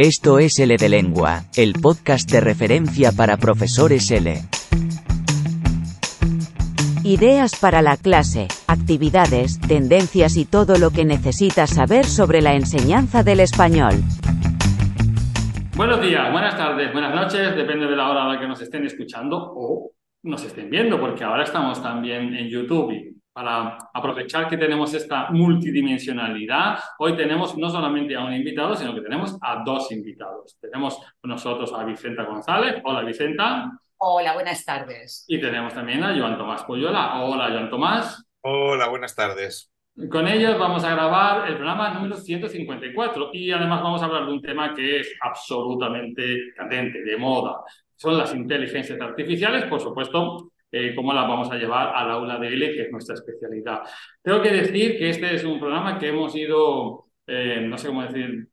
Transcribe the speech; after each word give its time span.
Esto 0.00 0.38
es 0.38 0.60
L 0.60 0.76
de 0.76 0.88
Lengua, 0.88 1.40
el 1.56 1.72
podcast 1.72 2.30
de 2.30 2.40
referencia 2.40 3.10
para 3.10 3.36
profesores 3.36 4.08
L. 4.12 4.32
Ideas 7.02 7.58
para 7.60 7.82
la 7.82 7.96
clase, 7.96 8.46
actividades, 8.68 9.58
tendencias 9.58 10.36
y 10.36 10.44
todo 10.44 10.78
lo 10.78 10.90
que 10.90 11.04
necesitas 11.04 11.70
saber 11.70 12.04
sobre 12.04 12.42
la 12.42 12.54
enseñanza 12.54 13.24
del 13.24 13.40
español. 13.40 13.94
Buenos 15.76 16.00
días, 16.00 16.30
buenas 16.30 16.56
tardes, 16.56 16.92
buenas 16.92 17.12
noches, 17.12 17.56
depende 17.56 17.88
de 17.88 17.96
la 17.96 18.08
hora 18.08 18.22
a 18.22 18.34
la 18.34 18.40
que 18.40 18.46
nos 18.46 18.62
estén 18.62 18.86
escuchando 18.86 19.36
o 19.36 19.90
nos 20.22 20.44
estén 20.44 20.70
viendo, 20.70 21.00
porque 21.00 21.24
ahora 21.24 21.42
estamos 21.42 21.82
también 21.82 22.36
en 22.36 22.48
YouTube 22.48 22.92
y 22.92 23.17
para 23.38 23.78
aprovechar 23.94 24.48
que 24.48 24.56
tenemos 24.56 24.92
esta 24.94 25.30
multidimensionalidad, 25.30 26.80
hoy 26.98 27.14
tenemos 27.14 27.56
no 27.56 27.70
solamente 27.70 28.16
a 28.16 28.24
un 28.24 28.32
invitado, 28.32 28.74
sino 28.74 28.92
que 28.92 29.00
tenemos 29.00 29.38
a 29.40 29.62
dos 29.64 29.92
invitados. 29.92 30.58
Tenemos 30.60 30.98
con 31.20 31.30
nosotros 31.30 31.72
a 31.72 31.84
Vicenta 31.84 32.24
González. 32.24 32.82
Hola, 32.82 33.02
Vicenta. 33.02 33.70
Hola, 33.98 34.34
buenas 34.34 34.64
tardes. 34.64 35.24
Y 35.28 35.40
tenemos 35.40 35.72
también 35.72 36.02
a 36.02 36.18
Joan 36.18 36.36
Tomás 36.36 36.64
Poyola. 36.64 37.22
Hola, 37.22 37.48
Joan 37.50 37.70
Tomás. 37.70 38.26
Hola, 38.40 38.88
buenas 38.88 39.14
tardes. 39.14 39.70
Con 40.10 40.26
ellos 40.26 40.58
vamos 40.58 40.82
a 40.82 40.90
grabar 40.90 41.46
el 41.48 41.54
programa 41.54 41.94
número 41.94 42.16
154 42.16 43.30
y 43.34 43.52
además 43.52 43.84
vamos 43.84 44.02
a 44.02 44.06
hablar 44.06 44.26
de 44.26 44.32
un 44.32 44.42
tema 44.42 44.74
que 44.74 44.98
es 44.98 45.14
absolutamente 45.20 46.54
candente, 46.56 47.04
de 47.04 47.16
moda. 47.16 47.60
Son 47.94 48.18
las 48.18 48.34
inteligencias 48.34 49.00
artificiales, 49.00 49.64
por 49.66 49.80
supuesto, 49.80 50.50
eh, 50.70 50.94
cómo 50.94 51.12
las 51.12 51.26
vamos 51.26 51.50
a 51.50 51.56
llevar 51.56 51.94
al 51.94 52.10
aula 52.10 52.38
de 52.38 52.48
L, 52.48 52.72
que 52.72 52.82
es 52.82 52.92
nuestra 52.92 53.14
especialidad. 53.14 53.80
Tengo 54.22 54.42
que 54.42 54.50
decir 54.50 54.98
que 54.98 55.10
este 55.10 55.34
es 55.34 55.44
un 55.44 55.58
programa 55.58 55.98
que 55.98 56.08
hemos 56.08 56.34
ido, 56.34 57.06
eh, 57.26 57.60
no 57.62 57.78
sé 57.78 57.88
cómo 57.88 58.02
decir, 58.02 58.48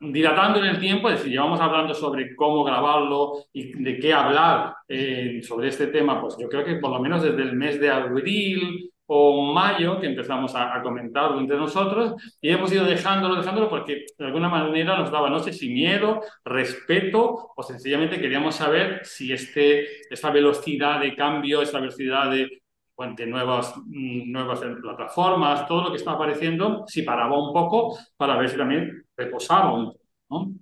dilatando 0.00 0.58
en 0.60 0.66
el 0.66 0.80
tiempo, 0.80 1.08
es 1.08 1.18
decir, 1.18 1.32
llevamos 1.32 1.60
hablando 1.60 1.92
sobre 1.94 2.34
cómo 2.34 2.64
grabarlo 2.64 3.44
y 3.52 3.82
de 3.82 3.98
qué 3.98 4.12
hablar 4.14 4.74
eh, 4.88 5.40
sobre 5.42 5.68
este 5.68 5.88
tema, 5.88 6.20
pues 6.20 6.36
yo 6.40 6.48
creo 6.48 6.64
que 6.64 6.76
por 6.76 6.90
lo 6.90 7.00
menos 7.00 7.22
desde 7.22 7.42
el 7.42 7.54
mes 7.54 7.78
de 7.78 7.90
abril 7.90 8.90
o 9.12 9.52
mayo 9.52 9.98
que 9.98 10.06
empezamos 10.06 10.54
a, 10.54 10.80
comentarlo 10.82 11.40
entre 11.40 11.56
nosotros 11.56 12.14
y 12.40 12.50
hemos 12.50 12.72
ido 12.72 12.84
dejándolo, 12.84 13.34
dejándolo 13.34 13.68
porque 13.68 14.06
de 14.16 14.24
alguna 14.24 14.48
manera 14.48 14.96
nos 14.96 15.10
daba, 15.10 15.28
no 15.28 15.40
sé 15.40 15.52
si 15.52 15.68
miedo, 15.68 16.20
respeto 16.44 17.50
o 17.56 17.62
sencillamente 17.64 18.20
queríamos 18.20 18.54
saber 18.54 19.00
si 19.04 19.32
este, 19.32 20.00
esta 20.08 20.30
velocidad 20.30 21.00
de 21.00 21.16
cambio, 21.16 21.60
esta 21.60 21.80
velocidad 21.80 22.30
de, 22.30 22.62
bueno, 22.96 23.16
de 23.16 23.26
nuevas, 23.26 23.74
nuevas 23.88 24.60
plataformas, 24.80 25.66
todo 25.66 25.82
lo 25.82 25.90
que 25.90 25.96
está 25.96 26.12
apareciendo, 26.12 26.84
si 26.86 27.02
paraba 27.02 27.36
un 27.36 27.52
poco 27.52 27.98
para 28.16 28.36
ver 28.36 28.48
si 28.48 28.56
también 28.56 29.06
reposaba 29.16 29.74
un 29.74 29.86
poco. 29.86 30.00
¿no? 30.30 30.52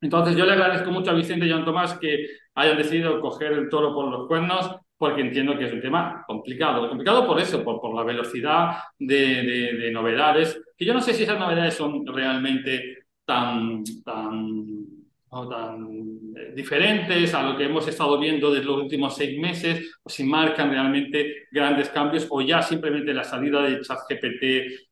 Entonces 0.00 0.36
yo 0.36 0.46
le 0.46 0.52
agradezco 0.52 0.90
mucho 0.90 1.10
a 1.10 1.14
Vicente 1.14 1.44
y 1.44 1.52
a 1.52 1.62
Tomás 1.62 1.98
que 1.98 2.28
hayan 2.54 2.78
decidido 2.78 3.20
coger 3.20 3.52
el 3.52 3.68
toro 3.68 3.92
por 3.92 4.08
los 4.10 4.26
cuernos 4.26 4.74
porque 5.00 5.22
entiendo 5.22 5.56
que 5.56 5.64
es 5.64 5.72
un 5.72 5.80
tema 5.80 6.22
complicado. 6.26 6.86
Complicado 6.86 7.26
por 7.26 7.40
eso, 7.40 7.64
por, 7.64 7.80
por 7.80 7.94
la 7.94 8.02
velocidad 8.02 8.76
de, 8.98 9.72
de, 9.80 9.90
novedades, 9.90 10.60
que 10.76 10.84
yo 10.84 10.92
no 10.92 11.00
sé 11.00 11.14
si 11.14 11.22
esas 11.22 11.38
novedades 11.38 11.72
son 11.72 12.06
realmente 12.06 13.06
tan, 13.24 13.82
tan, 14.04 14.84
tan 15.30 15.88
eh, 16.36 16.52
diferentes 16.54 17.32
a 17.32 17.42
lo 17.42 17.56
que 17.56 17.64
hemos 17.64 17.88
estado 17.88 18.18
viendo 18.18 18.52
desde 18.52 18.66
los 18.66 18.76
últimos 18.76 19.16
seis 19.16 19.40
meses, 19.40 20.00
o 20.02 20.10
si 20.10 20.22
marcan 20.22 20.70
realmente 20.70 21.48
grandes 21.50 21.88
cambios, 21.88 22.26
o 22.28 22.42
ya 22.42 22.60
simplemente 22.60 23.14
la 23.14 23.24
salida 23.24 23.62
de 23.62 23.80
ChatGPT, 23.80 24.42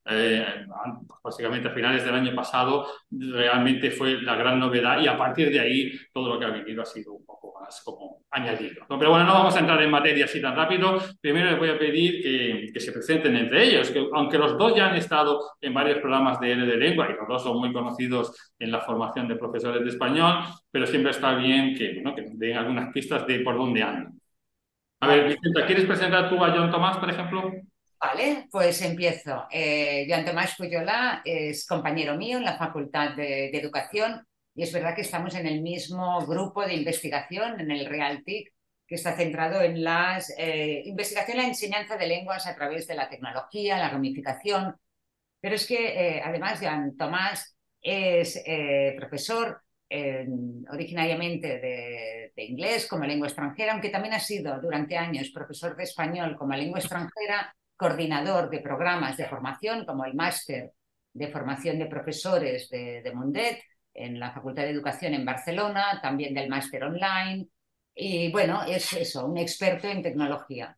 eh, 0.06 0.46
básicamente 1.22 1.68
a 1.68 1.72
finales 1.72 2.02
del 2.02 2.14
año 2.14 2.34
pasado, 2.34 2.86
realmente 3.10 3.90
fue 3.90 4.22
la 4.22 4.36
gran 4.36 4.58
novedad, 4.58 5.02
y 5.02 5.06
a 5.06 5.18
partir 5.18 5.50
de 5.50 5.60
ahí 5.60 5.92
todo 6.14 6.30
lo 6.30 6.38
que 6.38 6.46
ha 6.46 6.50
venido 6.50 6.80
ha 6.80 6.86
sido 6.86 7.12
un 7.12 7.26
poco 7.26 7.38
como 7.84 8.17
añadido. 8.30 8.84
Pero 8.88 9.10
bueno, 9.10 9.24
no 9.24 9.34
vamos 9.34 9.56
a 9.56 9.60
entrar 9.60 9.80
en 9.82 9.90
materia 9.90 10.24
así 10.24 10.40
tan 10.40 10.54
rápido. 10.54 10.98
Primero 11.20 11.50
les 11.50 11.58
voy 11.58 11.70
a 11.70 11.78
pedir 11.78 12.22
que, 12.22 12.72
que 12.72 12.80
se 12.80 12.92
presenten 12.92 13.36
entre 13.36 13.64
ellos, 13.64 13.90
que 13.90 14.06
aunque 14.12 14.38
los 14.38 14.58
dos 14.58 14.74
ya 14.76 14.88
han 14.88 14.96
estado 14.96 15.40
en 15.60 15.72
varios 15.72 15.98
programas 15.98 16.38
de 16.40 16.52
L 16.52 16.66
de 16.66 16.76
lengua 16.76 17.08
y 17.10 17.16
los 17.16 17.26
dos 17.26 17.42
son 17.42 17.58
muy 17.58 17.72
conocidos 17.72 18.52
en 18.58 18.70
la 18.70 18.80
formación 18.80 19.28
de 19.28 19.36
profesores 19.36 19.82
de 19.82 19.88
español, 19.88 20.44
pero 20.70 20.86
siempre 20.86 21.10
está 21.10 21.34
bien 21.34 21.74
que, 21.74 22.00
¿no? 22.02 22.14
que 22.14 22.24
den 22.26 22.56
algunas 22.56 22.92
pistas 22.92 23.26
de 23.26 23.40
por 23.40 23.56
dónde 23.56 23.82
andan. 23.82 24.20
A 25.00 25.06
ver, 25.06 25.28
Vicenta, 25.28 25.64
¿quieres 25.64 25.84
presentar 25.84 26.28
tú 26.28 26.42
a 26.44 26.50
John 26.50 26.70
Tomás, 26.70 26.98
por 26.98 27.08
ejemplo? 27.08 27.52
Vale, 28.00 28.46
pues 28.50 28.80
empiezo. 28.82 29.46
Eh, 29.50 30.06
Tomás 30.24 30.54
Puyola 30.56 31.22
es 31.24 31.66
compañero 31.66 32.16
mío 32.16 32.38
en 32.38 32.44
la 32.44 32.56
Facultad 32.56 33.14
de, 33.16 33.50
de 33.52 33.58
Educación 33.58 34.24
y 34.58 34.64
es 34.64 34.72
verdad 34.72 34.92
que 34.92 35.02
estamos 35.02 35.36
en 35.36 35.46
el 35.46 35.62
mismo 35.62 36.26
grupo 36.26 36.66
de 36.66 36.74
investigación, 36.74 37.60
en 37.60 37.70
el 37.70 37.86
RealTIC, 37.86 38.52
que 38.88 38.96
está 38.96 39.16
centrado 39.16 39.62
en 39.62 39.84
la 39.84 40.20
eh, 40.36 40.82
investigación 40.84 41.36
la 41.36 41.46
enseñanza 41.46 41.96
de 41.96 42.08
lenguas 42.08 42.44
a 42.44 42.56
través 42.56 42.88
de 42.88 42.96
la 42.96 43.08
tecnología, 43.08 43.78
la 43.78 43.88
ramificación. 43.88 44.74
Pero 45.40 45.54
es 45.54 45.64
que 45.64 46.16
eh, 46.16 46.22
además 46.24 46.58
Jan 46.58 46.96
Tomás 46.96 47.56
es 47.80 48.42
eh, 48.44 48.96
profesor 48.98 49.62
originariamente 50.70 51.60
de, 52.34 52.44
inglés 52.44 52.88
como 52.88 53.04
lengua 53.04 53.28
extranjera, 53.28 53.72
aunque 53.72 53.90
también 53.90 54.14
ha 54.14 54.20
sido 54.20 54.60
durante 54.60 54.96
años 54.96 55.30
profesor 55.30 55.76
de 55.76 55.84
español 55.84 56.36
como 56.36 56.56
lengua 56.56 56.80
extranjera, 56.80 57.54
coordinador 57.76 58.50
de 58.50 58.58
programas 58.58 59.16
de 59.16 59.26
formación 59.26 59.86
como 59.86 60.04
el 60.04 60.14
máster 60.14 60.72
de 61.12 61.28
formación 61.28 61.78
de 61.78 61.86
profesores 61.86 62.68
de 62.68 63.12
Mundet 63.14 63.60
en 63.98 64.20
la 64.20 64.32
Facultad 64.32 64.62
de 64.62 64.70
Educación 64.70 65.14
en 65.14 65.24
Barcelona, 65.24 65.98
también 66.00 66.34
del 66.34 66.48
máster 66.48 66.84
online. 66.84 67.48
Y 67.94 68.30
bueno, 68.30 68.62
es 68.64 68.92
eso, 68.92 69.26
un 69.26 69.38
experto 69.38 69.88
en 69.88 70.02
tecnología. 70.02 70.76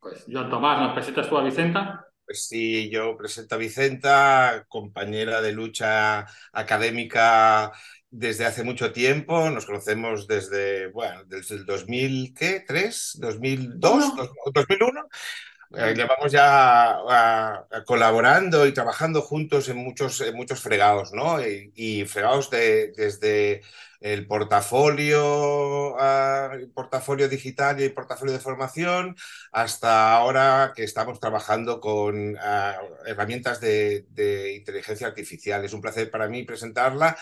Pues 0.00 0.24
Joan 0.30 0.50
Tomás, 0.50 0.80
¿nos 0.80 0.94
presentas 0.94 1.28
tú 1.28 1.36
a 1.36 1.44
Vicenta? 1.44 2.06
Pues 2.24 2.46
sí, 2.46 2.88
yo 2.90 3.16
presento 3.16 3.54
a 3.54 3.58
Vicenta, 3.58 4.64
compañera 4.68 5.42
de 5.42 5.52
lucha 5.52 6.26
académica 6.52 7.72
desde 8.08 8.46
hace 8.46 8.62
mucho 8.64 8.92
tiempo. 8.92 9.50
Nos 9.50 9.66
conocemos 9.66 10.26
desde, 10.26 10.88
bueno, 10.88 11.24
desde 11.24 11.56
el 11.56 11.66
2000, 11.66 12.34
¿qué? 12.34 12.64
¿3? 12.64 13.18
¿2002? 13.20 14.14
¿2001? 14.54 15.08
Eh, 15.74 15.94
llevamos 15.94 16.30
ya 16.30 16.98
colaborando 17.86 18.66
y 18.66 18.72
trabajando 18.72 19.22
juntos 19.22 19.68
en 19.68 19.78
muchos, 19.78 20.22
muchos 20.34 20.60
fregados, 20.60 21.12
¿no? 21.12 21.38
Y, 21.40 22.04
fregados 22.06 22.50
de, 22.50 22.92
desde 22.96 23.62
el 24.00 24.26
portafolio, 24.26 25.96
el 26.52 26.68
portafolio 26.70 27.28
digital 27.28 27.80
y 27.80 27.84
el 27.84 27.94
portafolio 27.94 28.34
de 28.34 28.40
formación, 28.40 29.16
hasta 29.52 30.12
ahora 30.12 30.72
que 30.74 30.84
estamos 30.84 31.20
trabajando 31.20 31.80
con 31.80 32.36
herramientas 33.06 33.60
de, 33.60 34.06
de 34.10 34.54
inteligencia 34.54 35.06
artificial. 35.06 35.64
Es 35.64 35.72
un 35.72 35.80
placer 35.80 36.10
para 36.10 36.28
mí 36.28 36.42
presentarla 36.42 37.16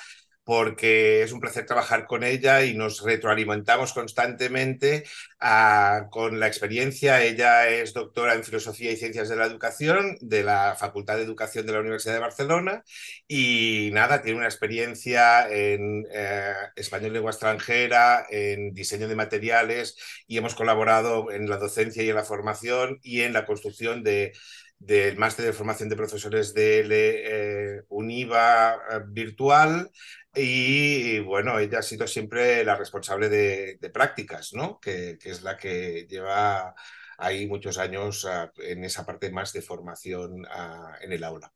porque 0.50 1.22
es 1.22 1.30
un 1.30 1.38
placer 1.38 1.64
trabajar 1.64 2.08
con 2.08 2.24
ella 2.24 2.64
y 2.64 2.74
nos 2.74 3.04
retroalimentamos 3.04 3.92
constantemente 3.92 5.04
ah, 5.38 6.08
con 6.10 6.40
la 6.40 6.48
experiencia. 6.48 7.22
Ella 7.22 7.68
es 7.68 7.94
doctora 7.94 8.34
en 8.34 8.42
Filosofía 8.42 8.90
y 8.90 8.96
Ciencias 8.96 9.28
de 9.28 9.36
la 9.36 9.46
Educación 9.46 10.16
de 10.20 10.42
la 10.42 10.74
Facultad 10.76 11.18
de 11.18 11.22
Educación 11.22 11.66
de 11.66 11.72
la 11.72 11.78
Universidad 11.78 12.14
de 12.14 12.18
Barcelona 12.18 12.82
y 13.28 13.90
nada, 13.92 14.22
tiene 14.22 14.38
una 14.38 14.48
experiencia 14.48 15.48
en 15.48 16.04
eh, 16.12 16.52
español 16.74 17.12
lengua 17.12 17.30
extranjera, 17.30 18.26
en 18.28 18.74
diseño 18.74 19.06
de 19.06 19.14
materiales 19.14 20.24
y 20.26 20.36
hemos 20.36 20.56
colaborado 20.56 21.30
en 21.30 21.48
la 21.48 21.58
docencia 21.58 22.02
y 22.02 22.08
en 22.08 22.16
la 22.16 22.24
formación 22.24 22.98
y 23.04 23.20
en 23.20 23.34
la 23.34 23.46
construcción 23.46 24.02
de 24.02 24.32
del 24.80 25.18
máster 25.18 25.44
de 25.44 25.52
formación 25.52 25.90
de 25.90 25.96
profesores 25.96 26.54
de 26.54 26.82
eh, 26.88 27.82
UNIVA 27.90 28.74
eh, 28.74 29.00
virtual 29.06 29.90
y 30.34 31.18
bueno, 31.20 31.58
ella 31.58 31.80
ha 31.80 31.82
sido 31.82 32.06
siempre 32.06 32.64
la 32.64 32.76
responsable 32.76 33.28
de, 33.28 33.90
prácticas, 33.92 34.52
¿no? 34.54 34.78
Que, 34.80 35.18
es 35.22 35.42
la 35.42 35.56
que 35.56 36.06
lleva 36.08 36.74
ahí 37.18 37.46
muchos 37.46 37.78
años 37.78 38.24
ah, 38.26 38.50
en 38.58 38.84
esa 38.84 39.04
parte 39.04 39.30
más 39.30 39.52
de 39.52 39.62
formación 39.62 40.46
ah, 40.50 40.96
en 41.00 41.12
el 41.12 41.24
aula. 41.24 41.52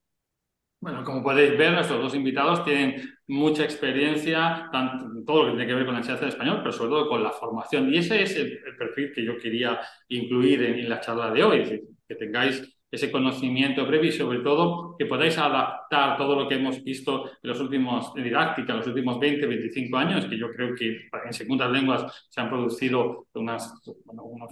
Bueno, 0.80 1.02
como 1.02 1.22
podéis 1.22 1.56
ver, 1.56 1.72
nuestros 1.72 2.02
dos 2.02 2.14
invitados 2.14 2.62
tienen 2.62 3.16
mucha 3.28 3.64
experiencia, 3.64 4.68
tanto 4.70 5.06
todo 5.24 5.44
lo 5.44 5.52
que 5.52 5.56
tiene 5.56 5.66
que 5.66 5.74
ver 5.74 5.84
con 5.86 5.94
la 5.94 6.00
enseñanza 6.00 6.26
de 6.26 6.32
español, 6.32 6.58
pero 6.58 6.72
sobre 6.72 6.90
todo 6.90 7.08
con 7.08 7.22
la 7.22 7.30
formación. 7.30 7.92
Y 7.92 7.98
ese 7.98 8.22
es 8.22 8.36
el, 8.36 8.60
perfil 8.76 9.12
que 9.14 9.24
yo 9.24 9.38
quería 9.38 9.80
incluir 10.08 10.62
en, 10.62 10.80
en 10.80 10.88
la 10.90 11.00
charla 11.00 11.30
de 11.30 11.42
hoy, 11.42 11.88
que 12.06 12.14
tengáis 12.16 12.73
ese 12.94 13.10
conocimiento 13.10 13.86
previo 13.86 14.10
y 14.10 14.12
sobre 14.12 14.38
todo 14.40 14.96
que 14.98 15.06
podáis 15.06 15.36
adaptar 15.38 16.16
todo 16.16 16.36
lo 16.36 16.48
que 16.48 16.54
hemos 16.54 16.82
visto 16.82 17.30
en 17.42 17.50
los 17.50 17.60
últimos, 17.60 18.12
en 18.16 18.32
los 18.32 18.86
últimos 18.86 19.18
20, 19.18 19.46
25 19.46 19.96
años, 19.96 20.26
que 20.26 20.38
yo 20.38 20.50
creo 20.50 20.74
que 20.74 21.08
en 21.24 21.32
segundas 21.32 21.70
lenguas 21.70 22.26
se 22.28 22.40
han 22.40 22.48
producido 22.48 23.26
unos 23.34 23.72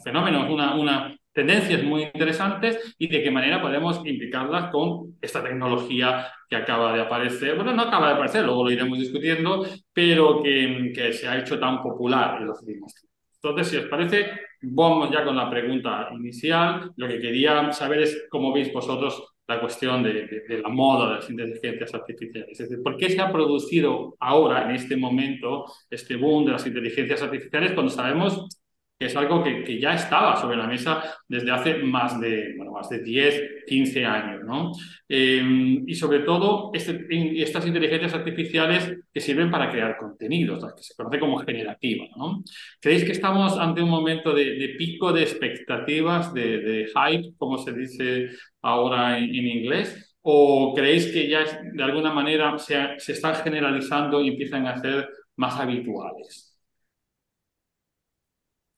fenómenos, 0.03 0.51
una, 0.51 0.75
una, 0.75 1.17
tendencias 1.33 1.83
muy 1.83 2.03
interesantes 2.03 2.95
y 2.99 3.09
de 3.09 3.23
qué 3.23 3.31
manera 3.31 3.63
podemos 3.63 4.05
implicarlas 4.05 4.71
con 4.71 5.17
esta 5.21 5.43
tecnología 5.43 6.27
que 6.49 6.57
acaba 6.57 6.93
de 6.93 7.03
aparecer. 7.03 7.57
Bueno, 7.57 7.73
no 7.73 7.83
acaba 7.83 8.09
de 8.09 8.15
aparecer, 8.15 8.45
luego 8.45 8.65
lo 8.65 8.71
iremos 8.71 8.99
discutiendo, 8.99 9.65
pero 9.93 10.43
que, 10.43 10.93
que 10.95 11.13
se 11.13 11.29
ha 11.29 11.39
hecho 11.39 11.59
tan 11.59 11.83
popular 11.83 12.39
en 12.41 12.49
los 12.49 12.61
últimos 12.61 12.93
tiempos. 12.95 13.12
Entonces, 13.43 13.69
si 13.69 13.77
os 13.77 13.87
parece, 13.87 14.31
vamos 14.63 15.11
ya 15.11 15.25
con 15.25 15.37
la 15.37 15.51
pregunta 15.51 16.09
inicial. 16.13 16.93
Lo 16.97 17.09
que 17.09 17.21
quería 17.21 17.73
saber 17.73 18.03
es 18.03 18.27
cómo 18.31 18.53
veis 18.53 18.73
vosotros 18.73 19.35
la 19.49 19.61
cuestión 19.61 20.03
de, 20.05 20.45
la 20.63 20.69
moda 20.69 21.09
de 21.09 21.15
las 21.17 21.31
inteligencias 21.31 21.93
artificiales. 21.93 22.49
Es 22.53 22.69
decir, 22.69 22.83
¿por 22.83 22.97
qué 22.97 23.11
se 23.11 23.21
ha 23.21 23.33
producido 23.33 24.15
ahora, 24.21 24.65
en 24.65 24.77
este 24.77 24.97
momento, 24.97 25.65
este 25.91 26.15
boom 26.15 26.47
de 26.47 26.53
las 26.53 26.67
inteligencias 26.67 27.21
artificiales 27.21 27.73
cuando 27.73 27.91
sabemos 27.91 28.62
que 29.03 29.07
es 29.07 29.17
algo 29.17 29.43
que, 29.43 29.65
que, 29.65 29.81
ya 29.81 29.95
estaba 29.95 30.37
sobre 30.37 30.57
la 30.57 30.69
mesa 30.69 31.03
desde 31.27 31.51
hace 31.51 31.79
más 31.79 32.21
de, 32.21 32.55
bueno, 32.57 32.71
más 32.71 32.89
de 32.89 33.01
10, 33.01 33.65
15 33.67 34.05
años. 34.05 34.43
¿no? 34.45 34.71
Eh, 35.09 35.43
y 35.85 35.95
sobre 35.97 36.21
todo 36.21 36.71
este, 36.73 37.05
estas 37.43 37.67
inteligencias 37.67 38.15
artificiales 38.15 38.97
que 39.13 39.21
sirven 39.21 39.51
para 39.51 39.69
crear 39.73 39.97
contenidos, 39.97 40.65
que 40.77 40.85
se 40.85 40.95
conoce 40.95 41.19
como 41.19 41.39
generativa. 41.39 42.05
¿no? 42.17 42.45
¿Creéis 42.81 43.03
que 43.03 43.11
estamos 43.11 43.59
ante 43.59 43.83
un 43.83 43.91
momento 43.91 44.33
de, 44.33 44.77
pico 44.79 45.13
de 45.13 45.23
expectativas, 45.25 46.33
de, 46.33 46.59
de, 46.59 46.87
hype, 46.87 47.35
como 47.37 47.59
se 47.59 47.73
dice 47.73 48.29
ahora 48.63 49.19
en, 49.19 49.25
en 49.25 49.47
inglés? 49.49 50.17
¿O 50.21 50.73
creéis 50.77 51.09
que 51.09 51.29
ya 51.29 51.45
de 51.61 51.83
alguna 51.83 52.13
manera 52.13 52.57
se, 52.57 52.77
se 52.99 53.13
están 53.15 53.35
generalizando 53.35 54.23
y 54.23 54.29
empiezan 54.29 54.65
a 54.69 54.81
ser 54.81 55.09
más 55.35 55.59
habituales? 55.59 56.52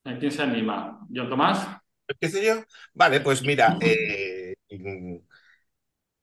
¿Quién 0.04 0.30
se 0.30 0.42
anima? 0.42 1.00
¿John 1.14 1.30
Tomás? 1.30 1.66
¿Empiezo 2.06 2.38
yo? 2.40 2.62
Vale, 2.92 3.20
pues 3.20 3.42
mira, 3.42 3.78
eh, 3.80 4.54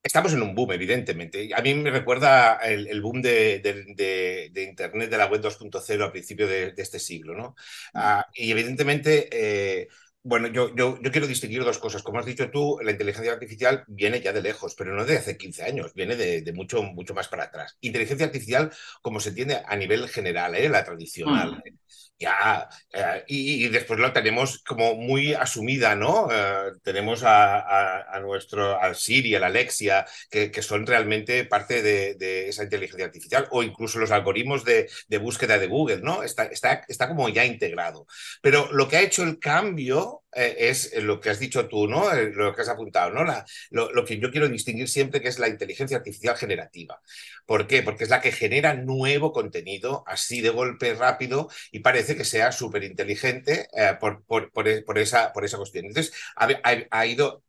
estamos 0.04 0.34
en 0.34 0.44
un 0.44 0.54
boom, 0.54 0.74
evidentemente. 0.74 1.50
A 1.56 1.62
mí 1.62 1.74
me 1.74 1.90
recuerda 1.90 2.58
el, 2.58 2.88
el 2.88 3.02
boom 3.02 3.24
de, 3.24 3.60
de, 3.60 4.50
de, 4.54 4.64
Internet, 4.64 5.10
de 5.10 5.18
la 5.18 5.26
web 5.26 5.42
2.0 5.42 6.06
a 6.06 6.12
principio 6.12 6.48
de, 6.48 6.74
este 6.78 7.00
siglo, 7.00 7.34
¿no? 7.36 7.56
Ah, 7.94 8.26
y 8.34 8.52
evidentemente... 8.52 9.30
Eh, 9.32 9.88
bueno, 10.24 10.48
yo, 10.50 10.76
yo, 10.76 11.02
yo, 11.02 11.12
quiero 11.12 11.26
distinguir 11.26 11.64
dos 11.64 11.80
cosas. 11.80 12.04
Como 12.04 12.20
has 12.20 12.28
dicho 12.28 12.52
tú, 12.52 12.78
la 12.84 12.92
inteligencia 12.92 13.34
artificial 13.34 13.84
viene 13.88 14.22
ya 14.22 14.32
de 14.32 14.44
lejos, 14.44 14.76
pero 14.76 14.94
no 14.94 15.04
de 15.04 15.18
hace 15.18 15.36
15 15.36 15.64
años, 15.64 15.96
viene 15.96 16.16
de, 16.16 16.44
de 16.44 16.54
mucho, 16.54 16.84
mucho 16.84 17.16
más 17.16 17.28
para 17.28 17.46
atrás. 17.46 17.76
Inteligencia 17.82 18.28
artificial, 18.28 18.72
como 19.02 19.20
se 19.20 19.30
entiende 19.30 19.64
a 19.66 19.76
nivel 19.76 20.08
general, 20.08 20.54
¿eh? 20.54 20.70
la 20.70 20.86
tradicional. 20.86 21.64
Mm 21.66 22.11
ya, 22.22 22.70
eh, 22.94 23.24
y, 23.28 23.68
después 23.70 24.00
lo 24.00 24.14
tenemos 24.14 24.60
como 24.64 24.96
muy 24.96 25.34
asumida, 25.34 25.96
¿no? 25.96 26.28
Eh, 26.32 26.74
tenemos 26.84 27.24
a, 27.24 27.60
a, 27.60 28.16
a, 28.16 28.20
nuestro, 28.20 28.80
al 28.80 28.96
Siri, 28.96 29.34
al 29.36 29.44
Alexia, 29.44 30.06
que, 30.30 30.52
que 30.52 30.62
son 30.62 30.86
realmente 30.86 31.46
parte 31.46 31.82
de, 31.82 32.14
de, 32.16 32.50
esa 32.50 32.64
inteligencia 32.64 33.06
artificial, 33.06 33.48
o 33.52 33.64
incluso 33.64 33.98
los 34.00 34.12
algoritmos 34.12 34.64
de, 34.64 34.88
de 35.08 35.18
búsqueda 35.18 35.58
de 35.58 35.68
Google, 35.68 36.02
¿no? 36.02 36.22
Está, 36.24 36.46
está, 36.46 36.86
está, 36.88 37.08
como 37.08 37.28
ya 37.30 37.44
integrado. 37.44 38.06
Pero 38.42 38.72
lo 38.72 38.88
que 38.88 38.98
ha 38.98 39.02
hecho 39.02 39.24
el 39.24 39.40
cambio 39.40 40.21
eh, 40.34 40.56
es 40.60 40.94
lo 41.04 41.20
que 41.20 41.30
has 41.30 41.40
dicho 41.40 41.68
tú, 41.68 41.88
¿no? 41.88 42.12
Eh, 42.14 42.32
lo 42.34 42.54
que 42.56 42.62
has 42.62 42.70
apuntado, 42.70 43.12
¿no? 43.12 43.24
Lo, 43.70 43.92
lo 43.92 44.06
que 44.06 44.20
yo 44.20 44.32
quiero 44.32 44.48
distinguir 44.50 44.88
siempre 44.90 45.22
que 45.22 45.28
es 45.30 45.40
la 45.40 45.48
inteligencia 45.48 45.98
artificial 45.98 46.38
generativa. 46.38 47.02
¿Por 47.46 47.68
qué? 47.68 47.84
Porque 47.84 48.04
es 48.04 48.10
la 48.10 48.22
que 48.22 48.32
genera 48.32 48.74
nuevo 48.74 49.32
contenido 49.34 50.04
así 50.08 50.42
de 50.42 50.50
golpe 50.50 50.94
rápido 50.94 51.50
y 51.72 51.80
parece 51.80 52.16
que 52.16 52.26
sea 52.26 52.52
súper 52.52 52.84
inteligente 52.84 53.68
eh, 53.76 53.96
por, 54.00 54.24
por, 54.26 54.52
por, 54.52 54.84
por, 54.86 54.98
esa, 54.98 55.34
por 55.34 55.46
esa 55.46 55.58
cuestión. 55.58 55.86
Entonces, 55.86 56.14
ha, 56.36 56.48
ha 56.92 57.06
ido 57.06 57.44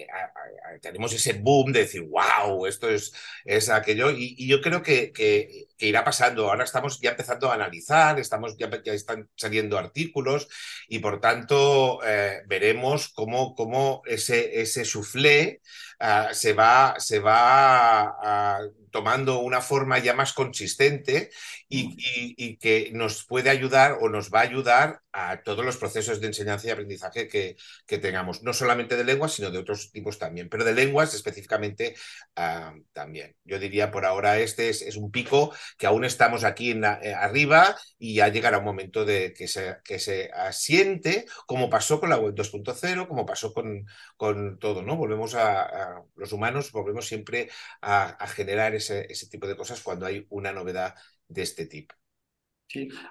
eh, 0.00 0.78
tenemos 0.80 1.12
ese 1.12 1.34
boom 1.34 1.72
de 1.72 1.80
decir, 1.80 2.02
wow, 2.02 2.66
esto 2.66 2.88
es, 2.88 3.12
es 3.44 3.68
aquello, 3.68 4.10
y, 4.10 4.34
y 4.38 4.46
yo 4.48 4.60
creo 4.60 4.82
que, 4.82 5.12
que, 5.12 5.68
que, 5.76 5.86
irá 5.86 6.04
pasando. 6.04 6.48
Ahora 6.48 6.64
estamos 6.64 7.00
ya 7.00 7.10
empezando 7.10 7.50
a 7.50 7.54
analizar, 7.54 8.18
estamos, 8.18 8.56
ya, 8.56 8.70
ya 8.82 8.92
están 8.92 9.28
saliendo 9.36 9.78
artículos, 9.78 10.48
y 10.88 10.98
por 11.00 11.20
tanto 11.20 12.00
eh, 12.04 12.42
veremos 12.46 13.08
cómo, 13.08 13.54
cómo 13.54 14.02
ese, 14.06 14.60
ese 14.60 14.84
soufflé 14.84 15.60
uh, 16.00 16.34
se 16.34 16.52
va, 16.52 16.94
se 16.98 17.18
va 17.20 18.60
uh, 18.60 18.88
tomando 18.90 19.40
una 19.40 19.60
forma 19.60 19.98
ya 19.98 20.14
más 20.14 20.32
consistente 20.32 21.30
y, 21.68 21.96
y, 21.98 22.34
y, 22.36 22.56
que 22.56 22.90
nos 22.92 23.24
puede 23.24 23.50
ayudar 23.50 23.98
o 24.00 24.08
nos 24.08 24.30
va 24.30 24.40
a 24.40 24.42
ayudar 24.42 25.01
a 25.12 25.42
todos 25.42 25.64
los 25.64 25.76
procesos 25.76 26.20
de 26.20 26.28
enseñanza 26.28 26.68
y 26.68 26.70
aprendizaje 26.70 27.28
que, 27.28 27.56
que 27.86 27.98
tengamos, 27.98 28.42
no 28.42 28.52
solamente 28.52 28.96
de 28.96 29.04
lenguas, 29.04 29.32
sino 29.34 29.50
de 29.50 29.58
otros 29.58 29.92
tipos 29.92 30.18
también, 30.18 30.48
pero 30.48 30.64
de 30.64 30.74
lenguas 30.74 31.14
específicamente 31.14 31.94
uh, 32.36 32.82
también. 32.92 33.36
Yo 33.44 33.58
diría 33.58 33.90
por 33.90 34.04
ahora 34.04 34.38
este 34.38 34.68
es, 34.68 34.82
es, 34.82 34.96
un 34.96 35.10
pico 35.10 35.52
que 35.78 35.86
aún 35.86 36.04
estamos 36.04 36.44
aquí 36.44 36.70
en 36.70 36.80
la, 36.82 36.98
eh, 37.02 37.14
arriba 37.14 37.76
y 37.98 38.14
ya 38.14 38.28
llegará 38.28 38.58
un 38.58 38.64
momento 38.64 39.04
de 39.04 39.32
que 39.34 39.48
se, 39.48 39.76
que 39.84 39.98
se 39.98 40.30
asiente, 40.32 41.26
como 41.46 41.68
pasó 41.70 42.00
con 42.00 42.10
la 42.10 42.18
web 42.18 42.34
2.0, 42.34 43.06
como 43.08 43.26
pasó 43.26 43.52
con, 43.52 43.86
con 44.16 44.58
todo, 44.58 44.82
¿no? 44.82 44.96
Volvemos 44.96 45.34
a, 45.34 45.62
a 45.62 46.04
los 46.16 46.32
humanos, 46.32 46.72
volvemos 46.72 47.06
siempre 47.06 47.50
a, 47.80 48.04
a 48.10 48.26
generar 48.28 48.74
ese, 48.74 49.06
ese 49.10 49.28
tipo 49.28 49.46
de 49.46 49.56
cosas 49.56 49.80
cuando 49.82 50.06
hay 50.06 50.26
una 50.30 50.52
novedad 50.52 50.94
de 51.28 51.42
este 51.42 51.66
tipo. 51.66 51.94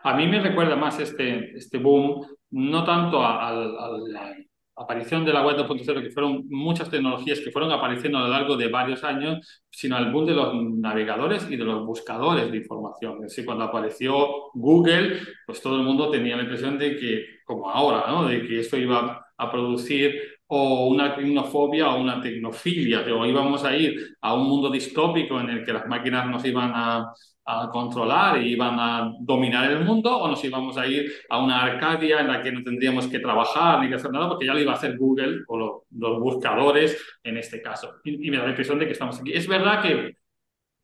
A 0.03 0.15
mí 0.15 0.27
me 0.27 0.39
recuerda 0.39 0.75
más 0.75 0.99
este, 0.99 1.57
este 1.57 1.77
boom, 1.77 2.25
no 2.51 2.83
tanto 2.83 3.23
al, 3.25 4.11
la 4.11 4.35
aparición 4.75 5.25
de 5.25 5.33
la 5.33 5.45
web 5.45 5.57
2.0, 5.57 6.01
que 6.01 6.09
fueron 6.09 6.45
muchas 6.49 6.89
tecnologías 6.89 7.39
que 7.39 7.51
fueron 7.51 7.71
apareciendo 7.71 8.17
a 8.17 8.21
lo 8.21 8.27
largo 8.29 8.57
de 8.57 8.67
varios 8.67 9.03
años, 9.03 9.63
sino 9.69 9.95
al 9.95 10.11
boom 10.11 10.25
de 10.25 10.33
los 10.33 10.53
navegadores 10.55 11.49
y 11.49 11.55
de 11.55 11.63
los 11.63 11.85
buscadores 11.85 12.51
de 12.51 12.57
información. 12.57 13.23
Es 13.23 13.41
cuando 13.45 13.65
apareció 13.65 14.51
Google, 14.53 15.19
pues 15.45 15.61
todo 15.61 15.77
el 15.77 15.83
mundo 15.83 16.09
tenía 16.09 16.35
la 16.35 16.43
impresión 16.43 16.77
de 16.77 16.95
que, 16.97 17.25
como 17.45 17.69
ahora, 17.69 18.27
de 18.27 18.45
que 18.47 18.59
esto 18.59 18.77
iba 18.77 19.25
a 19.37 19.51
producir 19.51 20.30
o 20.53 20.87
una 20.87 21.15
tecnofobia 21.15 21.89
o 21.91 22.01
una 22.01 22.19
tecnofilia, 22.19 23.05
o 23.15 23.25
íbamos 23.25 23.63
a 23.63 23.73
ir 23.73 24.17
a 24.19 24.33
un 24.33 24.47
mundo 24.49 24.69
distópico 24.69 25.39
en 25.39 25.49
el 25.49 25.63
que 25.63 25.71
las 25.71 25.87
máquinas 25.87 26.27
nos 26.27 26.43
iban 26.43 26.73
a, 26.75 27.13
a 27.45 27.69
controlar 27.71 28.41
y 28.41 28.49
iban 28.51 28.77
a 28.77 29.13
dominar 29.21 29.71
el 29.71 29.85
mundo, 29.85 30.17
o 30.17 30.27
nos 30.27 30.43
íbamos 30.43 30.77
a 30.77 30.85
ir 30.85 31.09
a 31.29 31.41
una 31.41 31.63
Arcadia 31.63 32.19
en 32.19 32.27
la 32.27 32.41
que 32.41 32.51
no 32.51 32.63
tendríamos 32.63 33.07
que 33.07 33.19
trabajar 33.19 33.79
ni 33.79 33.87
que 33.87 33.95
hacer 33.95 34.11
nada, 34.11 34.27
porque 34.27 34.45
ya 34.45 34.53
lo 34.53 34.59
iba 34.59 34.73
a 34.73 34.75
hacer 34.75 34.97
Google 34.97 35.39
o 35.47 35.57
lo, 35.57 35.85
los 35.97 36.19
buscadores 36.19 36.97
en 37.23 37.37
este 37.37 37.61
caso. 37.61 38.01
Y, 38.03 38.27
y, 38.27 38.29
me 38.29 38.35
da 38.35 38.43
la 38.43 38.49
impresión 38.49 38.77
de 38.77 38.87
que 38.87 38.91
estamos 38.91 39.21
aquí. 39.21 39.31
Es 39.31 39.47
verdad 39.47 39.81
que 39.81 40.17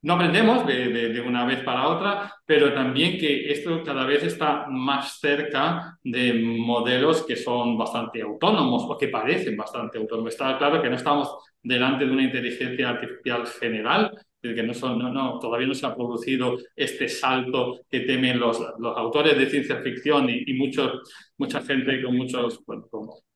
no 0.02 0.14
aprendemos 0.14 0.64
de, 0.66 1.20
una 1.26 1.44
vez 1.44 1.60
para 1.64 1.88
otra, 1.88 2.32
pero 2.46 2.72
también 2.72 3.18
que 3.18 3.50
esto 3.50 3.82
cada 3.82 4.06
vez 4.06 4.22
está 4.22 4.66
más 4.68 5.18
cerca 5.18 5.98
de 6.04 6.34
modelos 6.34 7.24
que 7.24 7.34
son 7.34 7.76
bastante 7.76 8.22
autónomos 8.22 8.84
o 8.88 8.96
que 8.96 9.08
parecen 9.08 9.56
bastante 9.56 9.98
autónomos. 9.98 10.32
Está 10.32 10.56
claro 10.56 10.80
que 10.80 10.88
no 10.88 10.96
estamos 10.96 11.36
delante 11.62 12.06
de 12.06 12.12
una 12.12 12.22
inteligencia 12.22 12.90
artificial 12.90 13.46
general, 13.46 14.12
que 14.40 14.62
no 14.62 14.72
son, 14.72 15.00
todavía 15.40 15.66
no 15.66 15.74
se 15.74 15.86
ha 15.86 15.94
producido 15.94 16.58
este 16.76 17.08
salto 17.08 17.80
que 17.90 18.00
temen 18.00 18.38
los, 18.38 18.60
autores 18.96 19.36
de 19.36 19.50
ciencia 19.50 19.80
ficción 19.82 20.30
y, 20.30 20.44
y 20.46 20.54
mucha 20.54 21.60
gente 21.62 22.02
con, 22.02 22.16
muchos, 22.16 22.60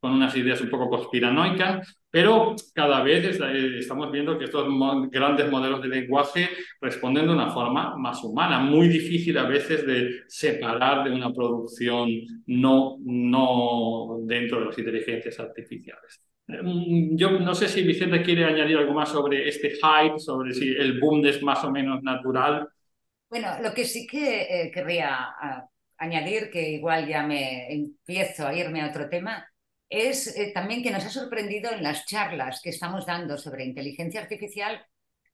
unas 0.02 0.36
ideas 0.36 0.60
un 0.60 0.70
poco 0.70 0.88
conspiranoicas, 0.88 1.98
pero 2.10 2.54
cada 2.74 3.02
vez 3.02 3.40
eh, 3.40 3.78
estamos 3.78 4.12
viendo 4.12 4.38
que 4.38 4.44
estos 4.44 4.66
grandes 5.10 5.50
modelos 5.50 5.82
de 5.82 5.88
lenguaje 5.88 6.48
responden 6.80 7.26
de 7.26 7.32
una 7.32 7.50
forma 7.50 7.96
más 7.96 8.22
humana, 8.22 8.60
muy 8.60 8.88
difícil 8.88 9.38
a 9.38 9.44
veces 9.44 9.86
de 9.86 10.22
separar 10.28 11.04
de 11.04 11.10
una 11.10 11.32
producción 11.32 12.10
no 12.46 12.96
dentro 14.22 14.60
de 14.60 14.66
las 14.66 14.78
inteligencias 14.78 15.38
artificiales. 15.40 16.22
Mm, 16.62 17.16
yo 17.16 17.30
no 17.30 17.54
sé 17.54 17.68
si 17.68 17.82
Vicente 17.82 18.22
quiere 18.22 18.44
añadir 18.44 18.78
algo 18.78 18.92
más 18.92 19.08
sobre 19.08 19.48
este 19.48 19.70
hype, 19.70 20.18
sobre 20.18 20.52
si 20.52 20.68
el 20.68 21.00
boom 21.00 21.24
es 21.26 21.42
más 21.42 21.62
o 21.64 21.70
menos 21.70 22.02
natural. 22.02 22.68
Bueno, 23.30 23.48
lo 23.62 23.72
que 23.72 23.84
sí 23.84 24.06
que 24.06 24.42
eh, 24.42 24.70
querría 24.70 25.28
uh, 25.42 25.68
añadir, 25.98 26.50
que 26.50 26.70
igual 26.70 27.06
ya 27.08 27.22
me 27.22 27.72
empiezo 27.72 28.46
a 28.46 28.54
irme 28.54 28.82
a 28.82 28.90
otro 28.90 29.08
tema, 29.08 29.46
es 29.88 30.36
eh, 30.38 30.52
también 30.54 30.82
que 30.82 30.90
nos 30.90 31.04
ha 31.04 31.10
sorprendido 31.10 31.70
en 31.70 31.82
las 31.82 32.06
charlas 32.06 32.60
que 32.62 32.70
estamos 32.70 33.06
dando 33.06 33.36
sobre 33.36 33.64
inteligencia 33.64 34.20
artificial 34.20 34.84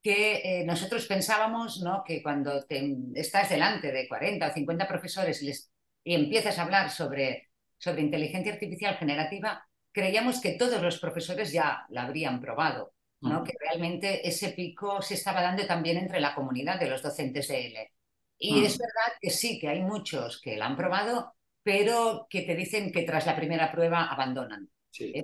que 0.02 0.60
eh, 0.60 0.64
nosotros 0.64 1.06
pensábamos 1.06 1.80
¿no? 1.80 2.02
que 2.04 2.22
cuando 2.22 2.64
te, 2.64 2.96
estás 3.14 3.50
delante 3.50 3.92
de 3.92 4.08
40 4.08 4.48
o 4.48 4.52
50 4.52 4.88
profesores 4.88 5.42
y, 5.42 5.46
les, 5.46 5.70
y 6.02 6.14
empiezas 6.14 6.58
a 6.58 6.62
hablar 6.62 6.90
sobre, 6.90 7.50
sobre 7.78 8.02
inteligencia 8.02 8.52
artificial 8.52 8.96
generativa, 8.96 9.67
creíamos 9.98 10.40
que 10.40 10.52
todos 10.52 10.80
los 10.80 11.00
profesores 11.00 11.50
ya 11.50 11.84
la 11.88 12.04
habrían 12.04 12.40
probado, 12.40 12.94
¿no? 13.20 13.40
Uh 13.40 13.42
-huh. 13.42 13.44
que 13.44 13.56
realmente 13.58 14.26
ese 14.26 14.50
pico 14.50 15.02
se 15.02 15.14
estaba 15.14 15.42
dando 15.42 15.66
también 15.66 15.96
entre 15.96 16.20
la 16.20 16.36
comunidad 16.36 16.78
de 16.78 16.88
los 16.88 17.02
docentes 17.02 17.48
de 17.48 17.66
L. 17.66 17.92
Y 18.38 18.52
uh 18.52 18.62
-huh. 18.62 18.66
es 18.66 18.78
verdad 18.78 19.18
que 19.20 19.30
sí, 19.30 19.58
que 19.58 19.68
hay 19.68 19.82
muchos 19.82 20.40
que 20.40 20.56
la 20.56 20.66
han 20.66 20.76
probado, 20.76 21.34
pero 21.64 22.28
que 22.30 22.42
te 22.42 22.54
dicen 22.54 22.92
que 22.92 23.02
tras 23.02 23.26
la 23.26 23.34
primera 23.34 23.72
prueba 23.72 24.06
abandonan. 24.06 24.70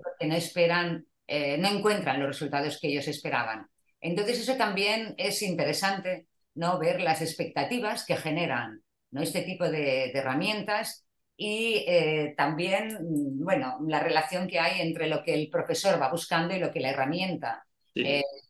porque 0.02 0.26
no 0.26 0.34
esperan, 0.34 1.06
no 1.62 1.68
encuentran 1.68 2.18
los 2.18 2.28
resultados 2.28 2.78
que 2.80 2.88
ellos 2.88 3.08
esperaban. 3.08 3.66
Entonces 4.00 4.40
eso 4.40 4.56
también 4.56 5.14
es 5.16 5.40
interesante, 5.42 6.26
¿no? 6.54 6.78
Ver 6.78 7.00
las 7.00 7.22
expectativas 7.22 8.04
que 8.04 8.16
generan 8.16 8.82
¿no? 9.10 9.22
este 9.22 9.42
tipo 9.42 9.64
de, 9.70 10.10
herramientas 10.10 11.03
y 11.36 11.84
también, 12.36 12.98
bueno, 13.38 13.78
la 13.86 14.00
relación 14.00 14.46
que 14.46 14.60
hay 14.60 14.80
entre 14.80 15.08
lo 15.08 15.22
que 15.22 15.34
el 15.34 15.48
profesor 15.50 16.00
va 16.00 16.10
buscando 16.10 16.54
y 16.54 16.58
lo 16.58 16.70
que 16.70 16.80
la 16.80 16.90
herramienta 16.90 17.66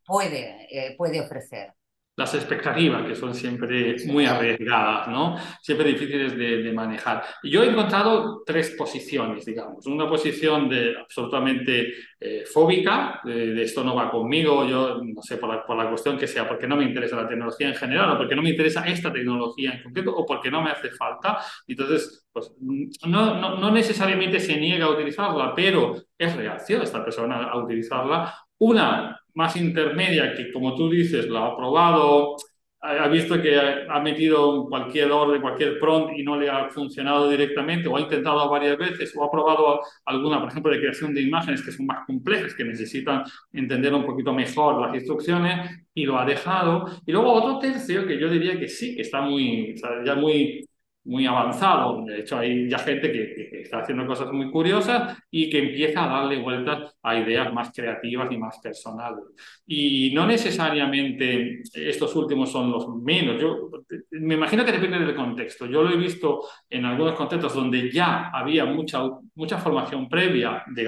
puede, 0.04 0.94
puede 0.96 1.20
ofrecer 1.20 1.72
las 2.16 2.32
expectativas, 2.34 3.04
que 3.06 3.16
son 3.16 3.34
siempre 3.34 3.96
muy 4.06 4.24
arriesgadas, 4.24 5.08
¿no? 5.08 5.36
Siempre 5.60 5.88
difíciles 5.88 6.36
de, 6.36 6.72
manejar. 6.72 7.24
Y 7.42 7.50
yo 7.50 7.62
he 7.62 7.70
encontrado 7.70 8.42
tres 8.44 8.74
posiciones, 8.76 9.44
digamos. 9.44 9.86
Una 9.86 10.08
posición 10.08 10.68
de 10.68 10.96
absolutamente 10.96 11.92
eh, 12.20 12.44
fóbica, 12.52 13.20
de, 13.24 13.62
esto 13.62 13.82
no 13.82 13.94
va 13.94 14.10
conmigo, 14.10 14.64
yo 14.64 15.00
no 15.02 15.22
sé, 15.22 15.36
por 15.38 15.48
la, 15.48 15.64
por 15.64 15.76
la, 15.76 15.88
cuestión 15.88 16.16
que 16.16 16.26
sea, 16.26 16.48
porque 16.48 16.66
no 16.66 16.76
me 16.76 16.84
interesa 16.84 17.16
la 17.16 17.28
tecnología 17.28 17.68
en 17.68 17.74
general, 17.74 18.12
o 18.12 18.18
porque 18.18 18.36
no 18.36 18.42
me 18.42 18.50
interesa 18.50 18.86
esta 18.86 19.12
tecnología 19.12 19.72
en 19.72 19.82
concreto, 19.82 20.14
o 20.14 20.24
porque 20.24 20.50
no 20.50 20.62
me 20.62 20.70
hace 20.70 20.90
falta. 20.90 21.38
Entonces, 21.66 22.26
pues 22.32 22.52
no, 22.60 23.40
no, 23.40 23.56
no 23.58 23.70
necesariamente 23.70 24.38
se 24.38 24.56
niega 24.56 24.86
a 24.86 24.90
utilizarla, 24.90 25.52
pero 25.54 25.94
es 26.16 26.36
reacción 26.36 26.82
esta 26.82 27.04
persona 27.04 27.44
a 27.44 27.58
utilizarla. 27.58 28.34
Una 28.58 29.20
más 29.34 29.56
intermedia 29.56 30.34
que, 30.34 30.52
como 30.52 30.74
tú 30.74 30.90
dices, 30.90 31.26
lo 31.26 31.38
ha 31.38 31.56
probado, 31.56 32.36
ha 32.80 33.08
visto 33.08 33.40
que 33.40 33.58
ha 33.58 33.98
metido 34.00 34.66
cualquier 34.68 35.10
orden, 35.10 35.40
cualquier 35.40 35.78
prompt 35.78 36.18
y 36.18 36.22
no 36.22 36.38
le 36.38 36.50
ha 36.50 36.68
funcionado 36.68 37.30
directamente, 37.30 37.88
o 37.88 37.96
ha 37.96 38.00
intentado 38.00 38.48
varias 38.50 38.76
veces, 38.76 39.14
o 39.16 39.24
ha 39.24 39.30
probado 39.30 39.80
alguna, 40.04 40.38
por 40.38 40.50
ejemplo, 40.50 40.70
de 40.70 40.80
creación 40.80 41.14
de 41.14 41.22
imágenes 41.22 41.62
que 41.62 41.72
son 41.72 41.86
más 41.86 42.04
complejas, 42.06 42.54
que 42.54 42.64
necesitan 42.64 43.24
entender 43.52 43.94
un 43.94 44.04
poquito 44.04 44.34
mejor 44.34 44.82
las 44.82 44.94
instrucciones, 44.94 45.70
y 45.94 46.04
lo 46.04 46.18
ha 46.18 46.26
dejado. 46.26 46.86
Y 47.06 47.12
luego 47.12 47.32
otro 47.32 47.58
tercio 47.58 48.06
que 48.06 48.18
yo 48.18 48.28
diría 48.28 48.58
que 48.58 48.68
sí, 48.68 48.94
que 48.94 49.02
está 49.02 49.22
muy, 49.22 49.74
ya 50.04 50.14
muy 50.14 50.68
muy 51.04 51.26
avanzado. 51.26 52.04
De 52.04 52.20
hecho, 52.20 52.38
hay 52.38 52.68
ya 52.68 52.78
gente 52.78 53.12
que, 53.12 53.60
está 53.64 53.78
haciendo 53.78 54.06
cosas 54.06 54.30
muy 54.32 54.50
curiosas 54.50 55.16
y 55.30 55.48
que 55.48 55.58
empieza 55.58 56.04
a 56.04 56.20
darle 56.20 56.40
vueltas 56.40 56.94
a 57.02 57.16
ideas 57.16 57.52
más 57.52 57.72
creativas 57.74 58.30
y 58.30 58.38
más 58.38 58.58
personales. 58.58 59.24
Y 59.66 60.12
no 60.14 60.26
necesariamente 60.26 61.62
estos 61.74 62.14
últimos 62.16 62.50
son 62.50 62.70
los 62.70 62.88
menos. 62.96 63.40
Yo 63.40 63.70
me 64.12 64.34
imagino 64.34 64.64
que 64.64 64.72
depende 64.72 64.98
del 64.98 65.14
contexto. 65.14 65.66
Yo 65.66 65.82
lo 65.82 65.90
he 65.90 65.96
visto 65.96 66.40
en 66.68 66.84
algunos 66.84 67.14
contextos 67.14 67.54
donde 67.54 67.90
ya 67.90 68.30
había 68.30 68.64
mucha, 68.64 69.02
mucha 69.34 69.58
formación 69.58 70.08
previa, 70.08 70.62
de 70.66 70.86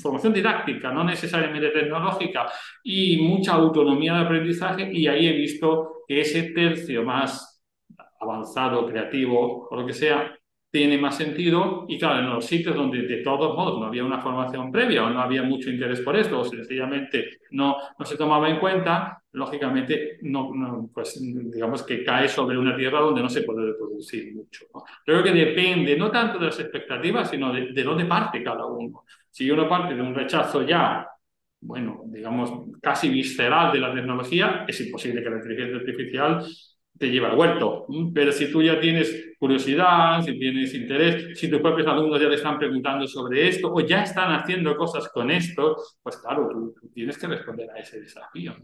formación 0.00 0.32
didáctica, 0.32 0.92
no 0.92 1.04
necesariamente 1.04 1.70
tecnológica, 1.70 2.46
y 2.82 3.18
mucha 3.18 3.54
autonomía 3.54 4.14
de 4.14 4.20
aprendizaje, 4.20 4.90
y 4.92 5.06
ahí 5.06 5.26
he 5.26 5.32
visto 5.32 6.04
que 6.06 6.20
ese 6.20 6.50
tercio 6.50 7.04
más 7.04 7.49
avanzado, 8.20 8.86
creativo 8.86 9.68
o 9.70 9.76
lo 9.76 9.86
que 9.86 9.92
sea, 9.92 10.36
tiene 10.70 10.98
más 10.98 11.16
sentido. 11.16 11.84
Y 11.88 11.98
claro, 11.98 12.20
en 12.20 12.30
los 12.30 12.44
sitios 12.46 12.76
donde 12.76 13.02
de 13.02 13.18
todos 13.18 13.56
modos 13.56 13.80
no 13.80 13.86
había 13.86 14.04
una 14.04 14.20
formación 14.20 14.70
previa 14.70 15.04
o 15.04 15.10
no 15.10 15.20
había 15.20 15.42
mucho 15.42 15.70
interés 15.70 16.00
por 16.00 16.16
esto 16.16 16.40
o 16.40 16.44
sencillamente 16.44 17.40
no, 17.50 17.76
no 17.98 18.06
se 18.06 18.16
tomaba 18.16 18.48
en 18.48 18.60
cuenta, 18.60 19.22
lógicamente 19.32 20.18
no, 20.22 20.88
pues 20.94 21.18
digamos 21.20 21.82
que 21.82 22.04
cae 22.04 22.28
sobre 22.28 22.56
una 22.56 22.76
tierra 22.76 23.00
donde 23.00 23.22
no 23.22 23.28
se 23.28 23.42
puede 23.42 23.66
reproducir 23.72 24.34
mucho. 24.34 24.66
Creo 25.04 25.22
que 25.22 25.32
depende 25.32 25.96
no 25.96 26.10
tanto 26.10 26.38
de 26.38 26.46
las 26.46 26.60
expectativas, 26.60 27.30
sino 27.30 27.52
de, 27.52 27.72
de 27.72 27.82
dónde 27.82 28.04
parte 28.04 28.42
cada 28.42 28.66
uno. 28.66 29.04
Si 29.30 29.50
uno 29.50 29.68
parte 29.68 29.94
de 29.94 30.02
un 30.02 30.14
rechazo 30.14 30.62
ya 30.62 31.06
bueno, 31.60 32.02
digamos, 32.06 32.50
casi 32.80 33.10
visceral 33.10 33.72
de 33.72 33.80
la 33.80 33.92
tecnología, 33.94 34.64
es 34.66 34.80
imposible 34.80 35.22
que 35.22 35.30
la 35.30 35.36
inteligencia 35.36 35.76
artificial 35.76 36.44
te 37.00 37.10
lleva 37.10 37.30
al 37.30 37.38
huerto. 37.38 37.86
Pero 38.12 38.30
si 38.30 38.52
tú 38.52 38.62
ya 38.62 38.78
tienes 38.78 39.32
curiosidad, 39.38 40.22
si 40.22 40.38
tienes 40.38 40.74
interés, 40.74 41.38
si 41.38 41.48
tus 41.48 41.60
propios 41.60 41.88
alumnos 41.88 42.20
ya 42.20 42.28
te 42.28 42.34
están 42.34 42.58
preguntando 42.58 43.06
sobre 43.08 43.48
esto 43.48 43.72
o 43.72 43.80
ya 43.80 44.02
están 44.02 44.34
haciendo 44.34 44.76
cosas 44.76 45.08
con 45.08 45.30
esto, 45.30 45.76
pues 46.02 46.18
claro, 46.18 46.50
tú, 46.50 46.90
tienes 46.92 47.16
que 47.16 47.26
responder 47.26 47.70
a 47.70 47.78
ese 47.78 48.02
desafío. 48.02 48.54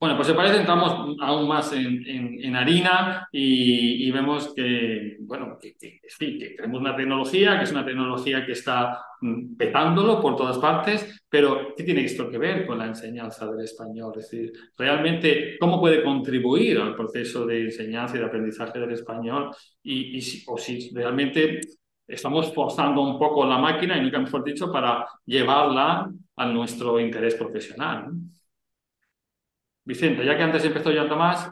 Bueno, 0.00 0.16
pues 0.16 0.28
se 0.28 0.34
parece, 0.34 0.60
entramos 0.60 1.14
aún 1.20 1.46
más 1.46 1.74
en, 1.74 2.02
en, 2.06 2.56
harina 2.56 3.28
y, 3.30 4.10
vemos 4.10 4.54
que, 4.54 5.18
bueno, 5.20 5.58
que, 5.60 5.76
sí, 6.08 6.38
que 6.38 6.54
tenemos 6.56 6.80
una 6.80 6.96
tecnología, 6.96 7.58
que 7.58 7.64
es 7.64 7.70
una 7.70 7.84
tecnología 7.84 8.46
que 8.46 8.52
está 8.52 8.98
mm, 9.20 9.56
petándolo 9.56 10.18
por 10.22 10.36
todas 10.36 10.56
partes, 10.56 11.22
pero 11.28 11.74
¿qué 11.76 11.84
tiene 11.84 12.02
esto 12.06 12.30
que 12.30 12.38
ver 12.38 12.66
con 12.66 12.78
la 12.78 12.86
enseñanza 12.86 13.46
del 13.50 13.62
español? 13.62 14.14
Es 14.16 14.30
decir, 14.30 14.52
realmente, 14.78 15.58
¿cómo 15.60 15.78
puede 15.78 16.02
contribuir 16.02 16.78
al 16.78 16.94
proceso 16.96 17.44
de 17.44 17.64
enseñanza 17.64 18.16
y 18.16 18.20
de 18.20 18.26
aprendizaje 18.26 18.78
del 18.78 18.92
español? 18.92 19.50
Y, 19.82 20.16
y 20.16 20.22
si, 20.22 20.44
o 20.46 20.56
si 20.56 20.90
realmente 20.94 21.60
estamos 22.06 22.54
forzando 22.54 23.02
un 23.02 23.18
poco 23.18 23.44
la 23.44 23.58
máquina, 23.58 23.98
y 23.98 24.00
nunca 24.00 24.18
mejor 24.18 24.44
dicho, 24.44 24.72
para 24.72 25.06
llevarla 25.26 26.10
a 26.36 26.46
nuestro 26.46 26.98
interés 26.98 27.34
profesional. 27.34 28.10
Vicente, 29.90 30.24
ya 30.24 30.36
que 30.36 30.42
antes 30.44 30.64
empezó 30.64 30.92
Joan 30.92 31.08
Tomás. 31.08 31.50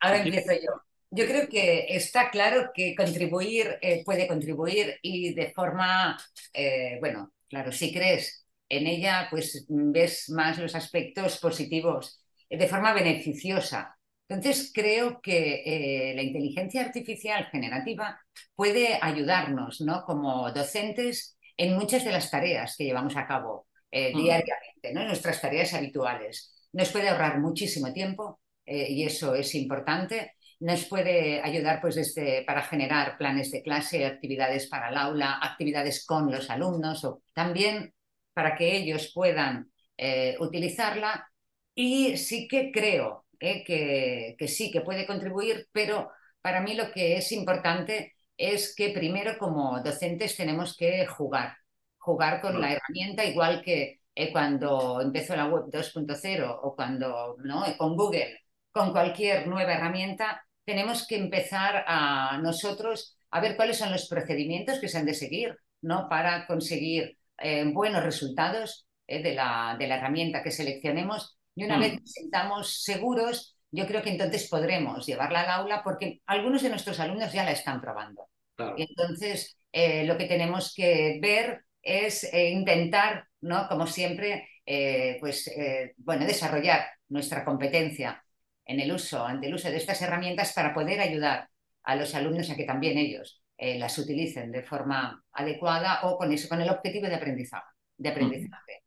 Ahora 0.00 0.22
empiezo 0.22 0.52
yo. 0.52 0.70
Yo 1.10 1.26
creo 1.26 1.48
que 1.48 1.86
está 1.90 2.30
claro 2.30 2.70
que 2.72 2.94
contribuir 2.94 3.76
eh, 3.82 4.02
puede 4.04 4.26
contribuir 4.26 4.98
y 5.02 5.34
de 5.34 5.50
forma, 5.50 6.16
eh, 6.54 6.96
bueno, 7.00 7.32
claro, 7.48 7.70
si 7.72 7.92
crees 7.92 8.46
en 8.68 8.86
ella, 8.86 9.26
pues 9.28 9.66
ves 9.68 10.30
más 10.30 10.58
los 10.58 10.74
aspectos 10.74 11.38
positivos 11.38 12.24
de 12.48 12.68
forma 12.68 12.94
beneficiosa. 12.94 13.98
Entonces, 14.28 14.70
creo 14.72 15.20
que 15.20 15.62
eh, 15.66 16.14
la 16.14 16.22
inteligencia 16.22 16.82
artificial 16.82 17.46
generativa 17.50 18.18
puede 18.54 18.98
ayudarnos, 19.02 19.80
¿no? 19.82 20.04
Como 20.04 20.50
docentes 20.52 21.36
en 21.56 21.74
muchas 21.74 22.04
de 22.04 22.12
las 22.12 22.30
tareas 22.30 22.76
que 22.78 22.84
llevamos 22.84 23.16
a 23.16 23.26
cabo 23.26 23.66
diariamente, 23.90 24.94
¿no? 24.94 25.02
En 25.02 25.08
nuestras 25.08 25.42
tareas 25.42 25.74
habituales 25.74 26.51
nos 26.72 26.90
puede 26.90 27.08
ahorrar 27.08 27.40
muchísimo 27.40 27.92
tiempo 27.92 28.40
eh, 28.64 28.90
y 28.90 29.04
eso 29.04 29.34
es 29.34 29.54
importante. 29.54 30.32
Nos 30.60 30.84
puede 30.86 31.40
ayudar 31.42 31.80
pues, 31.80 31.96
desde, 31.96 32.44
para 32.44 32.62
generar 32.62 33.18
planes 33.18 33.50
de 33.50 33.62
clase, 33.62 34.06
actividades 34.06 34.68
para 34.68 34.90
el 34.90 34.96
aula, 34.96 35.38
actividades 35.42 36.06
con 36.06 36.30
los 36.30 36.50
alumnos 36.50 37.04
o 37.04 37.22
también 37.34 37.92
para 38.32 38.56
que 38.56 38.76
ellos 38.76 39.10
puedan 39.14 39.70
eh, 39.96 40.36
utilizarla. 40.40 41.28
Y 41.74 42.16
sí 42.16 42.48
que 42.48 42.70
creo 42.72 43.26
eh, 43.40 43.64
que, 43.64 44.36
que 44.38 44.48
sí, 44.48 44.70
que 44.70 44.82
puede 44.82 45.06
contribuir, 45.06 45.68
pero 45.72 46.10
para 46.40 46.60
mí 46.60 46.74
lo 46.74 46.92
que 46.92 47.16
es 47.16 47.32
importante 47.32 48.14
es 48.36 48.74
que 48.74 48.90
primero 48.90 49.38
como 49.38 49.80
docentes 49.82 50.36
tenemos 50.36 50.76
que 50.76 51.06
jugar, 51.06 51.56
jugar 51.98 52.40
con 52.40 52.60
la 52.60 52.72
herramienta 52.72 53.24
igual 53.24 53.62
que 53.62 54.00
eh, 54.14 54.30
cuando 54.30 55.00
empezó 55.00 55.34
la 55.34 55.46
web 55.46 55.64
2.0 55.70 56.60
o 56.62 56.76
cuando 56.76 57.36
¿no? 57.44 57.66
Eh, 57.66 57.76
con 57.78 57.96
Google, 57.96 58.40
con 58.70 58.92
cualquier 58.92 59.46
nueva 59.46 59.72
herramienta, 59.72 60.44
tenemos 60.64 61.06
que 61.06 61.16
empezar 61.16 61.84
a 61.86 62.38
nosotros 62.42 63.16
a 63.30 63.40
ver 63.40 63.56
cuáles 63.56 63.78
son 63.78 63.90
los 63.90 64.08
procedimientos 64.08 64.78
que 64.80 64.88
se 64.88 64.98
han 64.98 65.06
de 65.06 65.14
seguir 65.14 65.56
¿no? 65.80 66.08
para 66.10 66.46
conseguir 66.46 67.16
eh, 67.38 67.64
buenos 67.72 68.02
resultados 68.04 68.86
de, 69.06 69.34
la, 69.34 69.76
de, 69.78 69.88
la, 69.88 69.96
herramienta 69.96 70.42
que 70.42 70.50
seleccionemos. 70.50 71.38
Y 71.54 71.64
una 71.64 71.78
mm. 71.78 71.80
vez 71.80 71.92
que 71.92 72.06
sentamos 72.06 72.82
seguros, 72.82 73.56
yo 73.70 73.86
creo 73.86 74.02
que 74.02 74.10
entonces 74.10 74.48
podremos 74.48 75.06
llevarla 75.06 75.40
al 75.40 75.50
aula 75.50 75.82
porque 75.82 76.20
algunos 76.26 76.62
de 76.62 76.68
nuestros 76.68 77.00
alumnos 77.00 77.32
ya 77.32 77.44
la 77.44 77.52
están 77.52 77.80
probando. 77.80 78.28
Y 78.76 78.82
entonces, 78.82 79.56
lo 79.72 80.16
que 80.16 80.26
tenemos 80.26 80.72
que 80.74 81.18
ver 81.20 81.64
es 81.82 82.32
intentar 82.32 83.26
¿no? 83.42 83.68
Como 83.68 83.86
siempre, 83.86 84.48
eh, 84.64 85.18
pues, 85.20 85.48
eh, 85.48 85.94
bueno, 85.98 86.24
desarrollar 86.24 86.86
nuestra 87.08 87.44
competencia 87.44 88.24
en 88.64 88.80
el 88.80 88.92
uso, 88.92 89.24
ante 89.24 89.48
el 89.48 89.54
uso 89.54 89.68
de 89.68 89.76
estas 89.76 90.00
herramientas 90.00 90.52
para 90.52 90.72
poder 90.72 91.00
ayudar 91.00 91.48
a 91.82 91.96
los 91.96 92.14
alumnos 92.14 92.48
a 92.50 92.56
que 92.56 92.64
también 92.64 92.96
ellos 92.96 93.42
eh, 93.58 93.78
las 93.78 93.98
utilicen 93.98 94.52
de 94.52 94.62
forma 94.62 95.22
adecuada 95.32 96.00
o 96.04 96.16
con 96.16 96.32
eso, 96.32 96.48
con 96.48 96.60
el 96.60 96.70
objetivo 96.70 97.08
de 97.08 97.16
aprendizaje. 97.16 97.66
De 97.96 98.08
aprendizaje. 98.08 98.82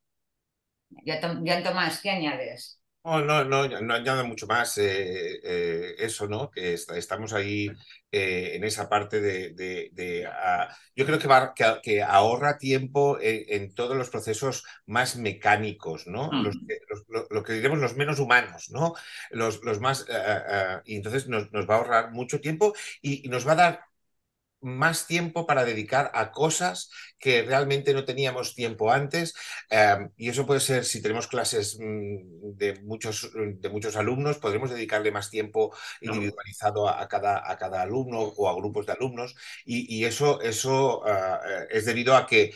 Mm. 0.90 1.64
Tomás, 1.64 2.02
¿qué 2.02 2.10
añades? 2.10 2.80
No, 3.06 3.22
no, 3.22 3.44
no, 3.44 3.68
no 3.68 3.94
añado 3.94 4.26
mucho 4.26 4.48
más 4.48 4.80
eh, 4.80 5.40
eh, 5.44 5.96
eso, 6.00 6.28
¿no? 6.28 6.50
Que 6.50 6.74
estamos 6.74 7.34
ahí 7.34 7.70
eh, 8.12 8.54
en 8.56 8.64
esa 8.64 8.90
parte 8.90 9.22
de... 9.22 10.28
Ah, 10.28 10.76
yo 10.96 11.06
creo 11.06 11.20
que, 11.20 11.28
va, 11.28 11.54
que, 11.54 12.02
ahorra 12.02 12.58
tiempo 12.58 13.20
en, 13.22 13.76
todos 13.76 13.96
los 13.96 14.10
procesos 14.10 14.64
más 14.88 15.18
mecánicos, 15.18 16.08
¿no? 16.08 16.32
Mm. 16.32 16.50
lo, 17.30 17.44
que 17.44 17.54
diremos 17.54 17.78
los 17.78 17.96
menos 17.96 18.18
humanos, 18.18 18.72
¿no? 18.72 18.96
Los, 19.30 19.64
los 19.64 19.80
más... 19.80 20.08
Ah, 20.10 20.44
ah, 20.50 20.82
y 20.84 20.96
entonces 20.96 21.28
nos, 21.28 21.46
va 21.54 21.76
a 21.76 21.78
ahorrar 21.78 22.12
mucho 22.12 22.42
tiempo 22.42 22.74
y, 23.04 23.30
nos 23.30 23.48
va 23.48 23.52
a 23.52 23.56
dar 23.56 23.86
más 24.62 25.08
tiempo 25.08 25.46
para 25.46 25.66
dedicar 25.66 26.12
a 26.14 26.32
cosas 26.32 26.90
que 27.20 27.44
realmente 27.44 27.94
no 27.94 28.06
teníamos 28.06 28.56
tiempo 28.56 28.92
antes. 28.92 29.34
Em, 29.70 30.10
y 30.18 30.30
eso 30.30 30.46
puede 30.46 30.60
ser, 30.60 30.86
si 30.86 31.02
tenemos 31.02 31.28
clases 31.28 31.78
mm, 31.80 32.56
de 32.58 32.82
muchos, 32.84 33.32
de 33.34 33.70
muchos 33.70 33.96
alumnos, 33.96 34.38
podremos 34.38 34.70
dedicarle 34.70 35.12
más 35.12 35.30
tiempo 35.30 35.76
individualizado 36.02 36.90
a, 36.90 37.08
cada, 37.08 37.50
a 37.50 37.58
cada 37.58 37.82
alumno 37.82 38.20
o 38.20 38.50
a 38.50 38.56
grupos 38.56 38.86
de 38.86 38.94
alumnos. 38.94 39.36
Y, 39.66 40.06
eso, 40.06 40.42
eso 40.42 41.06
ah, 41.06 41.40
eh, 41.48 41.68
es 41.72 41.86
debido 41.86 42.16
a 42.16 42.28
que 42.28 42.54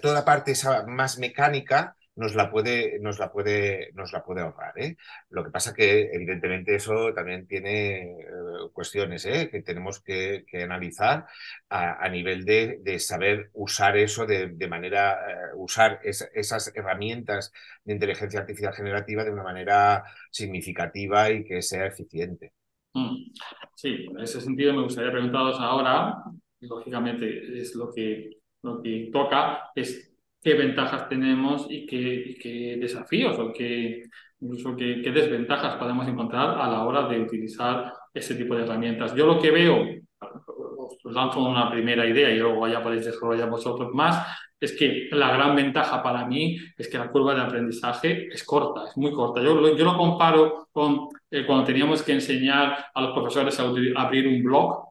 toda 0.00 0.14
la 0.14 0.24
parte 0.24 0.52
esa 0.52 0.84
más 0.86 1.18
mecánica 1.18 1.96
nos 2.18 2.34
la 2.34 2.50
puede, 2.50 2.98
nos 2.98 3.20
la 3.20 3.30
puede, 3.30 3.92
nos 3.94 4.12
la 4.12 4.24
puede 4.24 4.40
ahorrar. 4.40 4.76
¿eh? 4.76 4.96
Lo 5.30 5.44
que 5.44 5.50
pasa 5.50 5.72
que, 5.72 6.10
evidentemente, 6.12 6.74
eso 6.74 7.14
también 7.14 7.46
tiene 7.46 8.00
eh, 8.00 8.26
cuestiones 8.72 9.24
¿eh? 9.24 9.48
que 9.50 9.62
tenemos 9.62 10.00
que, 10.00 10.44
analizar 10.60 11.26
a, 11.68 12.08
nivel 12.08 12.44
de, 12.44 12.98
saber 12.98 13.50
usar 13.54 13.96
eso 13.96 14.26
de, 14.26 14.68
manera, 14.68 15.16
usar 15.54 16.00
esas 16.02 16.72
herramientas 16.74 17.52
de 17.84 17.94
inteligencia 17.94 18.40
artificial 18.40 18.74
generativa 18.74 19.22
de 19.22 19.30
una 19.30 19.44
manera 19.44 20.02
significativa 20.32 21.30
y 21.30 21.44
que 21.44 21.62
sea 21.62 21.86
eficiente. 21.86 22.52
Mm. 22.94 23.30
Sí, 23.76 24.06
en 24.10 24.18
ese 24.18 24.40
sentido 24.40 24.72
me 24.72 24.82
gustaría 24.82 25.12
preguntaros 25.12 25.56
ahora, 25.60 26.24
lógicamente 26.62 27.60
es 27.60 27.76
lo 27.76 27.92
que, 27.92 28.38
lo 28.62 28.82
que 28.82 29.08
toca, 29.12 29.70
es 29.76 30.07
qué 30.42 30.54
ventajas 30.54 31.08
tenemos 31.08 31.66
y 31.68 31.86
qué, 31.86 32.36
qué 32.40 32.76
desafíos 32.80 33.38
o 33.38 33.52
qué, 33.52 34.02
incluso 34.40 34.76
qué, 34.76 35.00
qué, 35.02 35.10
desventajas 35.10 35.76
podemos 35.76 36.06
encontrar 36.06 36.60
a 36.60 36.68
la 36.68 36.84
hora 36.84 37.08
de 37.08 37.20
utilizar 37.20 37.92
ese 38.14 38.34
tipo 38.34 38.54
de 38.54 38.64
herramientas. 38.64 39.14
Yo 39.14 39.26
lo 39.26 39.40
que 39.40 39.50
veo, 39.50 39.84
os 40.18 41.12
lanzo 41.12 41.40
una 41.40 41.70
primera 41.70 42.06
idea 42.06 42.30
y 42.30 42.38
luego 42.38 42.66
ya 42.68 42.82
podéis 42.82 43.06
desarrollar 43.06 43.50
vosotros 43.50 43.90
más, 43.94 44.26
es 44.60 44.76
que 44.76 45.08
la 45.12 45.32
gran 45.32 45.54
ventaja 45.54 46.02
para 46.02 46.26
mí 46.26 46.56
es 46.76 46.88
que 46.88 46.98
la 46.98 47.10
curva 47.10 47.34
de 47.34 47.42
aprendizaje 47.42 48.26
es 48.28 48.42
corta, 48.44 48.88
es 48.88 48.96
muy 48.96 49.12
corta. 49.12 49.40
Yo, 49.40 49.76
yo 49.76 49.84
lo 49.84 49.96
comparo 49.96 50.68
con 50.72 51.08
eh, 51.30 51.46
cuando 51.46 51.64
teníamos 51.64 52.02
que 52.02 52.12
enseñar 52.12 52.86
a 52.92 53.00
los 53.00 53.12
profesores 53.12 53.58
a 53.60 53.64
abrir 54.00 54.26
un 54.26 54.42
blog 54.42 54.87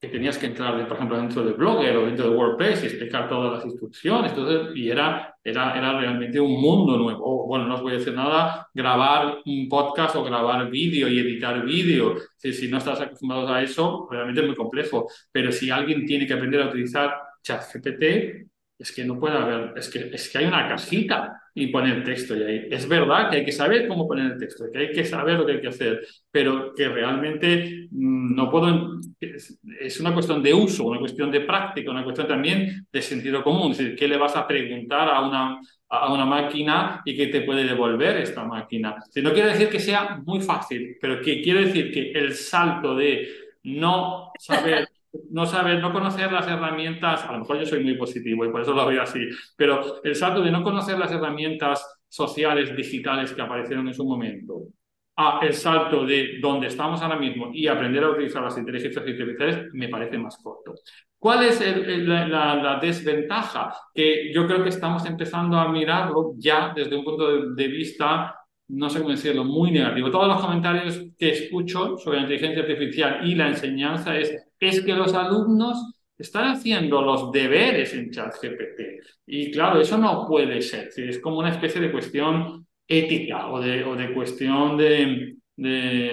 que 0.00 0.08
tenías 0.08 0.38
que 0.38 0.46
entrar, 0.46 0.86
por 0.86 0.96
ejemplo, 0.96 1.16
dentro 1.16 1.44
de 1.44 1.52
Blogger 1.54 1.96
o 1.96 2.06
dentro 2.06 2.30
de 2.30 2.36
WordPress 2.36 2.84
y 2.84 2.86
explicar 2.86 3.28
todas 3.28 3.54
las 3.54 3.64
instrucciones. 3.64 4.30
Entonces, 4.30 4.76
y 4.76 4.88
era, 4.90 5.34
era, 5.42 5.76
era 5.76 5.98
realmente 5.98 6.38
un 6.38 6.60
mundo 6.60 6.96
nuevo. 6.96 7.46
bueno, 7.46 7.66
no 7.66 7.74
os 7.74 7.82
voy 7.82 7.94
a 7.94 7.98
decir 7.98 8.14
nada, 8.14 8.68
grabar 8.72 9.38
un 9.44 9.68
podcast 9.68 10.14
o 10.14 10.22
grabar 10.22 10.70
vídeo 10.70 11.08
y 11.08 11.18
editar 11.18 11.64
vídeo. 11.64 12.14
Si, 12.36 12.52
si 12.52 12.68
no 12.68 12.78
estás 12.78 13.00
acostumbrado 13.00 13.52
a 13.52 13.60
eso, 13.60 14.06
realmente 14.08 14.40
es 14.40 14.46
muy 14.46 14.56
complejo. 14.56 15.08
Pero 15.32 15.50
si 15.50 15.70
alguien 15.70 16.06
tiene 16.06 16.26
que 16.28 16.34
aprender 16.34 16.62
a 16.62 16.68
utilizar 16.68 17.16
ChatGPT, 17.42 18.47
es 18.78 18.92
que 18.92 19.04
no 19.04 19.18
puede 19.18 19.36
haber, 19.36 19.72
es 19.76 19.88
que, 19.88 20.10
es 20.12 20.28
que 20.28 20.38
hay 20.38 20.44
una 20.44 20.68
casita 20.68 21.42
y 21.52 21.66
poner 21.66 22.04
texto 22.04 22.36
y 22.36 22.42
ahí. 22.42 22.68
Es 22.70 22.88
verdad 22.88 23.28
que 23.28 23.38
hay 23.38 23.44
que 23.44 23.50
saber 23.50 23.88
cómo 23.88 24.06
poner 24.06 24.32
el 24.32 24.38
texto, 24.38 24.66
que 24.72 24.78
hay 24.78 24.92
que 24.92 25.04
saber 25.04 25.38
lo 25.38 25.44
que 25.44 25.52
hay 25.52 25.60
que 25.60 25.68
hacer, 25.68 26.06
pero 26.30 26.72
que 26.74 26.88
realmente 26.88 27.88
mm, 27.90 28.36
no 28.36 28.48
puedo, 28.50 29.00
es 29.20 30.00
una 30.00 30.14
cuestión 30.14 30.42
de 30.42 30.54
uso, 30.54 30.84
una 30.84 31.00
cuestión 31.00 31.30
de 31.32 31.40
práctica, 31.40 31.90
una 31.90 32.04
cuestión 32.04 32.28
también 32.28 32.86
de 32.92 33.02
sentido 33.02 33.42
común, 33.42 33.72
es 33.72 33.78
decir, 33.78 33.96
¿qué 33.96 34.06
le 34.06 34.16
vas 34.16 34.36
a 34.36 34.46
preguntar 34.46 35.08
a 35.08 35.26
una, 35.26 35.60
a 35.88 36.12
una 36.12 36.24
máquina 36.24 37.02
y 37.04 37.16
qué 37.16 37.26
te 37.26 37.40
puede 37.40 37.64
devolver 37.64 38.18
esta 38.18 38.44
máquina? 38.44 38.96
No 39.16 39.32
quiere 39.32 39.50
decir 39.50 39.68
que 39.68 39.80
sea 39.80 40.20
muy 40.24 40.40
fácil, 40.40 40.96
pero 41.00 41.20
que 41.20 41.42
quiere 41.42 41.66
decir 41.66 41.92
que 41.92 42.12
el 42.12 42.34
salto 42.34 42.94
de 42.94 43.28
no 43.64 44.32
saber 44.38 44.87
no 45.30 45.46
saber, 45.46 45.80
no 45.80 45.92
conocer 45.92 46.30
las 46.32 46.46
herramientas, 46.46 47.24
a 47.24 47.32
lo 47.32 47.40
mejor 47.40 47.58
yo 47.58 47.66
soy 47.66 47.82
muy 47.82 47.96
positivo 47.96 48.44
y 48.44 48.50
por 48.50 48.62
eso 48.62 48.74
lo 48.74 48.86
veo 48.86 49.02
así, 49.02 49.20
pero 49.56 50.02
el 50.02 50.14
salto 50.14 50.42
de 50.42 50.50
no 50.50 50.62
conocer 50.62 50.98
las 50.98 51.12
herramientas 51.12 52.00
sociales, 52.08 52.74
digitales 52.76 53.32
que 53.32 53.42
aparecieron 53.42 53.88
en 53.88 53.94
su 53.94 54.04
momento, 54.04 54.68
a 55.16 55.40
el 55.42 55.52
salto 55.52 56.06
de 56.06 56.38
donde 56.40 56.68
estamos 56.68 57.02
ahora 57.02 57.18
mismo 57.18 57.50
y 57.52 57.66
aprender 57.66 58.04
a 58.04 58.10
utilizar 58.10 58.42
las 58.42 58.56
inteligencias 58.56 59.04
artificiales 59.04 59.72
me 59.72 59.88
parece 59.88 60.16
más 60.16 60.38
corto. 60.42 60.74
¿Cuál 61.18 61.42
es 61.42 61.60
la, 61.60 62.78
desventaja? 62.80 63.74
Que 63.92 64.32
yo 64.32 64.46
creo 64.46 64.62
que 64.62 64.68
estamos 64.68 65.04
empezando 65.06 65.58
a 65.58 65.68
mirarlo 65.68 66.34
ya 66.36 66.72
desde 66.74 66.94
un 66.94 67.04
punto 67.04 67.52
de 67.52 67.66
vista 67.66 68.36
no 68.68 68.90
sé 68.90 68.98
cómo 68.98 69.10
decirlo, 69.10 69.44
muy 69.44 69.70
negativo. 69.70 70.10
Todos 70.10 70.28
los 70.28 70.40
comentarios 70.40 71.02
que 71.18 71.30
escucho 71.30 71.96
sobre 71.98 72.18
la 72.18 72.22
inteligencia 72.24 72.62
artificial 72.62 73.26
y 73.26 73.34
la 73.34 73.48
enseñanza 73.48 74.16
es, 74.18 74.34
es 74.60 74.80
que 74.82 74.94
los 74.94 75.14
alumnos 75.14 75.94
están 76.16 76.48
haciendo 76.52 77.00
los 77.00 77.32
deberes 77.32 77.94
en 77.94 78.10
ChatGPT. 78.10 78.80
Y 79.26 79.50
claro, 79.50 79.80
eso 79.80 79.96
no 79.96 80.26
puede 80.26 80.60
ser. 80.60 80.90
Es 80.96 81.18
como 81.20 81.38
una 81.38 81.50
especie 81.50 81.80
de 81.80 81.92
cuestión 81.92 82.66
ética 82.86 83.48
o 83.50 83.60
de, 83.60 83.84
o 83.84 83.94
de 83.94 84.12
cuestión 84.12 84.76
de, 84.76 85.37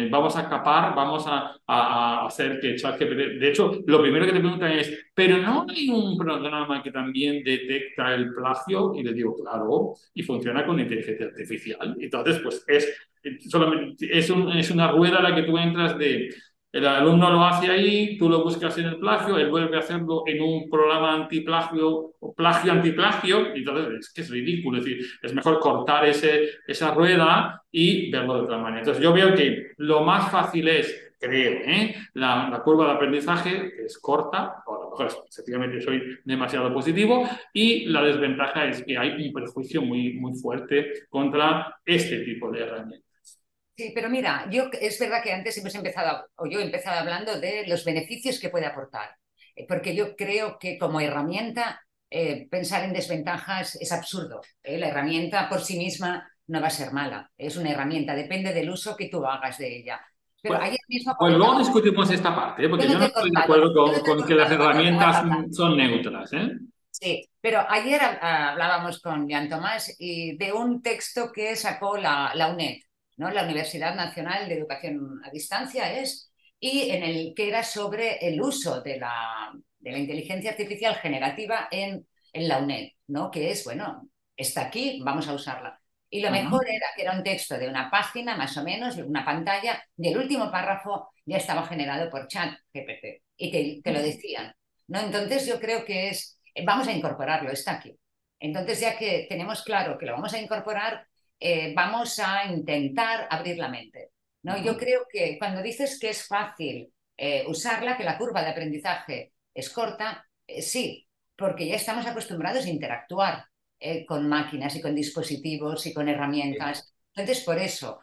vamos 0.09 0.35
a 0.35 0.41
escapar, 0.41 0.95
vamos 0.95 1.25
a, 1.27 2.25
hacer 2.25 2.59
que 2.59 2.75
ChatGPT... 2.75 3.39
De 3.39 3.49
hecho, 3.49 3.79
lo 3.85 4.01
primero 4.01 4.25
que 4.25 4.33
te 4.33 4.39
preguntan 4.39 4.71
es, 4.71 5.07
¿pero 5.13 5.37
no 5.37 5.65
hay 5.69 5.89
un 5.89 6.17
programa 6.17 6.81
que 6.81 6.91
también 6.91 7.43
detecta 7.43 8.15
el 8.15 8.33
plagio? 8.33 8.93
Y 8.95 9.03
le 9.03 9.13
digo, 9.13 9.35
claro, 9.35 9.93
y 10.13 10.23
funciona 10.23 10.65
con 10.65 10.79
inteligencia 10.79 11.27
artificial. 11.27 11.95
Entonces, 11.99 12.39
pues 12.39 12.63
es, 12.67 12.97
solamente, 13.49 14.07
es, 14.11 14.29
es 14.29 14.71
una 14.71 14.91
rueda 14.91 15.17
a 15.17 15.29
la 15.29 15.35
que 15.35 15.43
tú 15.43 15.57
entras 15.57 15.97
de 15.97 16.33
el 16.75 16.85
alumno 16.85 17.31
lo 17.31 17.41
hace 17.45 17.71
ahí, 17.71 18.17
tú 18.17 18.27
lo 18.27 18.43
buscas 18.43 18.77
en 18.79 18.87
el 18.87 18.99
plagio, 18.99 19.37
él 19.37 19.49
vuelve 19.49 19.77
a 19.77 19.79
hacerlo 19.79 20.23
en 20.25 20.41
un 20.41 20.69
programa 20.69 21.13
antiplagio 21.13 22.15
o 22.19 22.33
plagio 22.35 22.73
antiplagio, 22.73 23.55
y 23.55 23.59
entonces 23.59 23.99
es 24.01 24.13
que 24.13 24.21
es 24.23 24.29
ridículo. 24.29 24.79
Es 24.79 24.83
decir, 24.83 25.05
es 25.21 25.33
mejor 25.33 25.61
cortar 25.61 26.05
ese, 26.05 26.49
esa 26.67 26.93
rueda 26.93 27.63
y 27.71 28.11
verlo 28.11 28.35
de 28.35 28.41
otra 28.41 28.57
manera. 28.57 28.79
Entonces 28.79 29.01
yo 29.01 29.13
veo 29.13 29.33
que 29.33 29.71
lo 29.77 30.01
más 30.01 30.29
fácil 30.29 30.67
es, 30.67 31.13
creo, 31.17 31.61
¿eh? 31.63 31.95
la, 32.15 32.61
curva 32.61 32.87
de 32.87 32.91
aprendizaje 32.91 33.71
es 33.85 33.97
corta, 33.97 34.61
o 34.65 34.75
a 34.75 34.83
lo 34.83 34.89
mejor 34.89 35.23
efectivamente 35.29 35.79
soy 35.79 36.19
demasiado 36.25 36.73
positivo, 36.73 37.25
y 37.53 37.85
la 37.85 38.03
desventaja 38.03 38.65
es 38.65 38.83
que 38.83 38.97
hay 38.97 39.11
un 39.25 39.31
perjuicio 39.31 39.81
muy, 39.81 40.15
muy 40.15 40.33
fuerte 40.33 41.05
contra 41.07 41.73
este 41.85 42.19
tipo 42.19 42.51
de 42.51 42.63
herramientas. 42.63 43.04
Sí, 43.77 43.91
pero 43.93 44.09
mira, 44.09 44.47
yo 44.49 44.69
es 44.79 44.97
verdad 44.99 45.21
que 45.21 45.33
antes 45.33 45.57
hemos 45.57 45.75
empezado, 45.75 46.27
o 46.37 46.45
yo 46.45 46.59
he 46.59 46.63
empezado 46.63 46.99
hablando 46.99 47.39
de 47.39 47.67
los 47.67 47.83
beneficios 47.83 48.39
que 48.39 48.49
puede 48.49 48.65
aportar, 48.65 49.09
eh, 49.53 49.65
porque 49.67 49.93
yo 49.93 50.15
creo 50.15 50.57
que 50.57 50.77
como 50.77 51.01
herramienta 51.01 51.81
eh, 52.09 52.47
pensar 52.49 52.85
en 52.85 52.93
desventajas 52.93 53.75
es 53.75 53.91
absurdo. 53.91 54.39
¿eh? 54.63 54.77
La 54.77 54.87
herramienta 54.87 55.49
por 55.49 55.59
sí 55.59 55.77
misma 55.77 56.25
no 56.47 56.61
va 56.61 56.67
a 56.67 56.69
ser 56.69 56.93
mala, 56.93 57.29
es 57.37 57.57
una 57.57 57.71
herramienta, 57.71 58.15
depende 58.15 58.53
del 58.53 58.69
uso 58.69 58.95
que 58.95 59.09
tú 59.09 59.25
hagas 59.25 59.57
de 59.57 59.79
ella. 59.79 59.99
Pero 60.41 60.61
ayer 60.61 60.79
mismo 60.87 61.15
pues 61.17 61.33
luego 61.33 61.57
discutimos 61.57 62.09
esta 62.11 62.33
parte, 62.33 62.69
porque 62.69 62.87
yo 62.87 62.99
no, 62.99 63.05
estoy 63.05 63.31
de 63.31 63.41
acuerdo 63.41 63.73
con, 64.05 64.23
que 64.25 64.35
las 64.35 64.51
herramientas 64.51 65.25
son 65.51 65.75
neutras. 65.75 66.29
Sí, 66.91 67.27
pero 67.41 67.65
ayer 67.67 67.99
hablábamos 68.21 69.01
con 69.01 69.27
Jan 69.27 69.49
Tomás 69.49 69.95
y 69.99 70.37
de 70.37 70.53
un 70.53 70.83
texto 70.83 71.31
que 71.33 71.55
sacó 71.55 71.97
la, 71.97 72.31
la 72.35 72.49
UNED 72.49 72.77
¿no? 73.17 73.29
la 73.29 73.43
Universidad 73.43 73.95
Nacional 73.95 74.47
de 74.47 74.55
Educación 74.55 75.21
a 75.23 75.29
Distancia 75.29 75.93
es, 75.99 76.31
y 76.59 76.89
en 76.89 77.03
el 77.03 77.33
que 77.35 77.47
era 77.47 77.63
sobre 77.63 78.17
el 78.27 78.41
uso 78.41 78.81
de 78.81 78.97
la, 78.97 79.51
de 79.79 79.91
la 79.91 79.97
inteligencia 79.97 80.51
artificial 80.51 80.95
generativa 80.95 81.67
en, 81.71 82.07
en, 82.33 82.47
la 82.47 82.59
UNED, 82.59 82.89
¿no? 83.07 83.29
que 83.31 83.51
es, 83.51 83.63
bueno, 83.63 84.09
está 84.35 84.61
aquí, 84.61 85.01
vamos 85.03 85.27
a 85.27 85.33
usarla. 85.33 85.79
Y 86.09 86.21
lo 86.21 86.31
mejor 86.31 86.65
era 86.67 86.87
que 86.95 87.01
era 87.01 87.13
un 87.13 87.23
texto 87.23 87.57
de 87.57 87.67
una 87.67 87.89
página, 87.89 88.37
más 88.37 88.55
o 88.57 88.63
menos, 88.63 88.95
una 88.97 89.25
pantalla, 89.25 89.83
y 89.97 90.07
el 90.07 90.17
último 90.17 90.51
párrafo 90.51 91.09
ya 91.25 91.37
estaba 91.37 91.67
generado 91.67 92.09
por 92.09 92.27
chat 92.27 92.53
GPT, 92.73 93.21
y 93.37 93.51
te, 93.51 93.81
te 93.83 93.91
lo 93.91 94.01
decían. 94.01 94.53
¿no? 94.87 94.99
Entonces 94.99 95.45
yo 95.45 95.59
creo 95.59 95.83
que 95.83 96.09
es, 96.09 96.39
vamos 96.65 96.87
a 96.87 96.93
incorporarlo, 96.93 97.51
está 97.51 97.73
aquí. 97.73 97.97
Entonces 98.39 98.79
ya 98.79 98.97
que 98.97 99.25
tenemos 99.27 99.63
claro 99.63 99.97
que 99.97 100.05
lo 100.05 100.13
vamos 100.13 100.33
a 100.33 100.39
incorporar, 100.39 101.07
eh, 101.39 101.73
vamos 101.75 102.19
a 102.19 102.45
intentar 102.45 103.27
abrir 103.29 103.57
la 103.57 103.69
mente. 103.69 104.11
¿no? 104.43 104.61
Yo 104.63 104.77
creo 104.77 105.05
que 105.11 105.37
cuando 105.39 105.61
dices 105.61 105.99
que 105.99 106.09
es 106.09 106.27
fácil 106.27 106.93
eh, 107.17 107.43
usarla, 107.47 107.97
que 107.97 108.03
la 108.03 108.17
curva 108.17 108.43
de 108.43 108.49
aprendizaje 108.49 109.33
es 109.53 109.69
corta, 109.69 110.25
eh, 110.47 110.61
sí, 110.61 111.07
porque 111.35 111.67
ya 111.67 111.75
estamos 111.75 112.05
acostumbrados 112.05 112.65
a 112.65 112.69
interactuar 112.69 113.45
con 114.07 114.27
máquinas 114.27 114.75
y 114.75 114.81
con 114.81 114.95
dispositivos 114.95 115.85
y 115.85 115.93
con 115.93 116.09
herramientas. 116.09 116.95
Entonces, 117.13 117.43
por 117.43 117.59
eso 117.59 117.99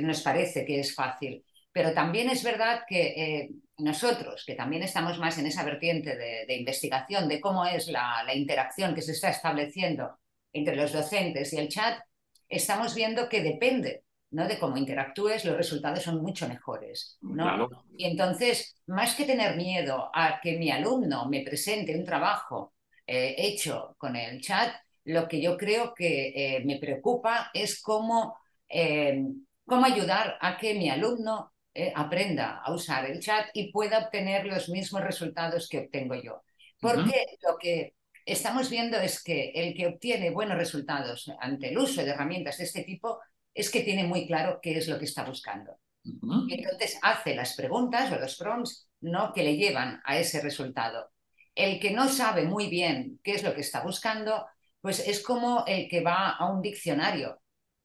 nos 0.00 0.22
parece 0.22 0.64
que 0.64 0.80
es 0.80 0.92
fácil. 0.92 1.44
Pero 1.70 1.92
también 1.92 2.30
es 2.30 2.42
verdad 2.42 2.80
que 2.88 3.48
nosotros, 3.80 4.44
que 4.44 4.54
también 4.54 4.82
estamos 4.82 5.18
más 5.18 5.38
en 5.38 5.46
esa 5.46 5.64
vertiente 5.64 6.16
de, 6.16 6.56
investigación 6.56 7.28
de 7.28 7.40
cómo 7.40 7.64
es 7.64 7.88
la, 7.88 8.24
interacción 8.34 8.94
que 8.94 9.02
se 9.02 9.12
está 9.12 9.30
estableciendo 9.30 10.18
entre 10.52 10.76
los 10.76 10.92
docentes 10.92 11.52
y 11.52 11.58
el 11.58 11.68
chat, 11.68 12.00
estamos 12.50 12.94
viendo 12.94 13.28
que 13.28 13.42
depende 13.42 14.04
¿no? 14.32 14.46
de 14.46 14.58
cómo 14.58 14.76
interactúes, 14.76 15.44
los 15.44 15.56
resultados 15.56 16.02
son 16.02 16.20
mucho 16.20 16.48
mejores. 16.48 17.16
¿no? 17.22 17.44
Claro. 17.44 17.70
Y 17.96 18.04
entonces, 18.04 18.76
más 18.86 19.14
que 19.14 19.24
tener 19.24 19.56
miedo 19.56 20.10
a 20.12 20.40
que 20.42 20.58
mi 20.58 20.70
alumno 20.70 21.28
me 21.28 21.42
presente 21.42 21.96
un 21.96 22.04
trabajo 22.04 22.74
eh, 23.06 23.34
hecho 23.38 23.94
con 23.96 24.16
el 24.16 24.40
chat, 24.40 24.74
lo 25.04 25.26
que 25.26 25.40
yo 25.40 25.56
creo 25.56 25.94
que 25.94 26.28
eh, 26.34 26.64
me 26.64 26.78
preocupa 26.78 27.50
es 27.54 27.80
cómo, 27.80 28.36
eh, 28.68 29.24
cómo 29.64 29.86
ayudar 29.86 30.36
a 30.40 30.56
que 30.58 30.74
mi 30.74 30.90
alumno 30.90 31.52
aprenda 31.94 32.60
a 32.62 32.74
usar 32.74 33.08
el 33.08 33.20
chat 33.20 33.48
y 33.54 33.70
pueda 33.70 34.00
obtener 34.00 34.44
los 34.44 34.68
mismos 34.68 35.02
resultados 35.02 35.68
que 35.68 35.78
obtengo 35.78 36.16
yo. 36.16 36.42
Porque 36.80 37.24
lo 37.42 37.56
que 37.56 37.94
estamos 38.32 38.70
viendo 38.70 38.98
es 38.98 39.22
que 39.22 39.50
el 39.54 39.74
que 39.74 39.86
obtiene 39.86 40.30
buenos 40.30 40.56
resultados 40.56 41.30
ante 41.40 41.68
el 41.68 41.78
uso 41.78 42.02
de 42.02 42.10
herramientas 42.10 42.58
de 42.58 42.64
este 42.64 42.84
tipo 42.84 43.20
es 43.54 43.70
que 43.70 43.82
tiene 43.82 44.04
muy 44.04 44.26
claro 44.26 44.58
qué 44.62 44.76
es 44.76 44.88
lo 44.88 44.98
que 44.98 45.04
está 45.04 45.24
buscando. 45.24 45.78
Y 46.02 46.54
entonces 46.54 46.98
hace 47.02 47.34
las 47.34 47.54
preguntas 47.54 48.10
o 48.10 48.18
los 48.18 48.36
prompts 48.36 48.88
¿no? 49.00 49.32
que 49.32 49.42
le 49.42 49.56
llevan 49.56 50.00
a 50.04 50.18
ese 50.18 50.40
resultado. 50.40 51.10
El 51.54 51.78
que 51.78 51.90
no 51.90 52.08
sabe 52.08 52.44
muy 52.44 52.68
bien 52.68 53.20
qué 53.22 53.32
es 53.32 53.42
lo 53.42 53.54
que 53.54 53.60
está 53.60 53.82
buscando, 53.82 54.46
pues 54.80 55.06
es 55.06 55.22
como 55.22 55.64
el 55.66 55.88
que 55.88 56.00
va 56.00 56.30
a 56.30 56.50
un 56.50 56.62
diccionario 56.62 57.40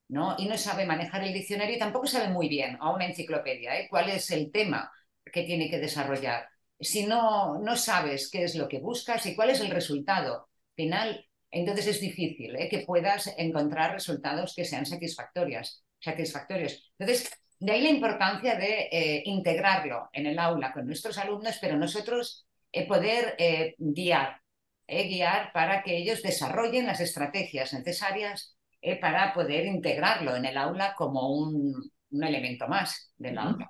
¿no? 0.08 0.36
y 0.38 0.48
no 0.48 0.58
sabe 0.58 0.86
manejar 0.86 1.24
el 1.24 1.34
diccionario 1.34 1.76
y 1.76 1.80
tampoco 1.80 2.08
sabe 2.08 2.30
muy 2.30 2.48
bien, 2.48 2.78
a 2.80 2.92
una 2.94 3.06
enciclopedia, 3.06 3.80
¿eh? 3.80 3.88
cuál 3.90 4.10
es 4.10 4.30
el 4.32 4.52
tema 4.52 4.92
que 5.26 5.44
tiene 5.44 5.70
que 5.70 5.80
desarrollar. 5.80 6.48
Si 6.80 7.06
no, 7.06 7.60
no 7.60 7.76
sabes 7.76 8.30
qué 8.30 8.44
es 8.44 8.56
lo 8.56 8.68
que 8.68 8.80
buscas 8.80 9.26
y 9.26 9.36
cuál 9.36 9.50
es 9.50 9.62
el 9.62 9.70
resultado 9.72 10.50
final, 10.76 11.26
entonces 11.52 11.88
es 11.88 12.02
difícil 12.02 12.56
¿eh? 12.58 12.68
que 12.70 12.80
puedas 12.80 13.34
encontrar 13.38 13.94
resultados 13.94 14.54
que 14.56 14.66
sean 14.66 14.86
satisfactorios. 14.86 15.84
satisfactorios. 16.00 16.92
Entonces, 17.00 17.32
de 17.60 17.72
ahí 17.72 17.82
la 17.82 17.90
importancia 17.90 18.56
de 18.56 18.90
eh, 18.92 19.24
integrarlo 19.26 20.10
en 20.12 20.26
el 20.28 20.38
aula 20.38 20.74
con 20.74 20.86
nuestros 20.86 21.18
alumnos, 21.18 21.58
pero 21.62 21.78
nosotros 21.78 22.46
eh, 22.72 22.86
poder 22.86 23.36
guiar, 23.78 24.42
guiar 24.88 25.52
para 25.54 25.82
que 25.82 25.96
ellos 25.98 26.22
desarrollen 26.22 26.88
las 26.88 27.00
estrategias 27.00 27.74
necesarias 27.74 28.58
para 29.02 29.34
poder 29.34 29.66
integrarlo 29.66 30.36
en 30.36 30.46
el 30.46 30.58
aula 30.58 30.94
como 30.96 31.30
un, 31.30 31.92
un 32.12 32.24
elemento 32.24 32.68
más 32.68 33.12
del 33.18 33.38
Ujú. 33.38 33.48
aula. 33.48 33.70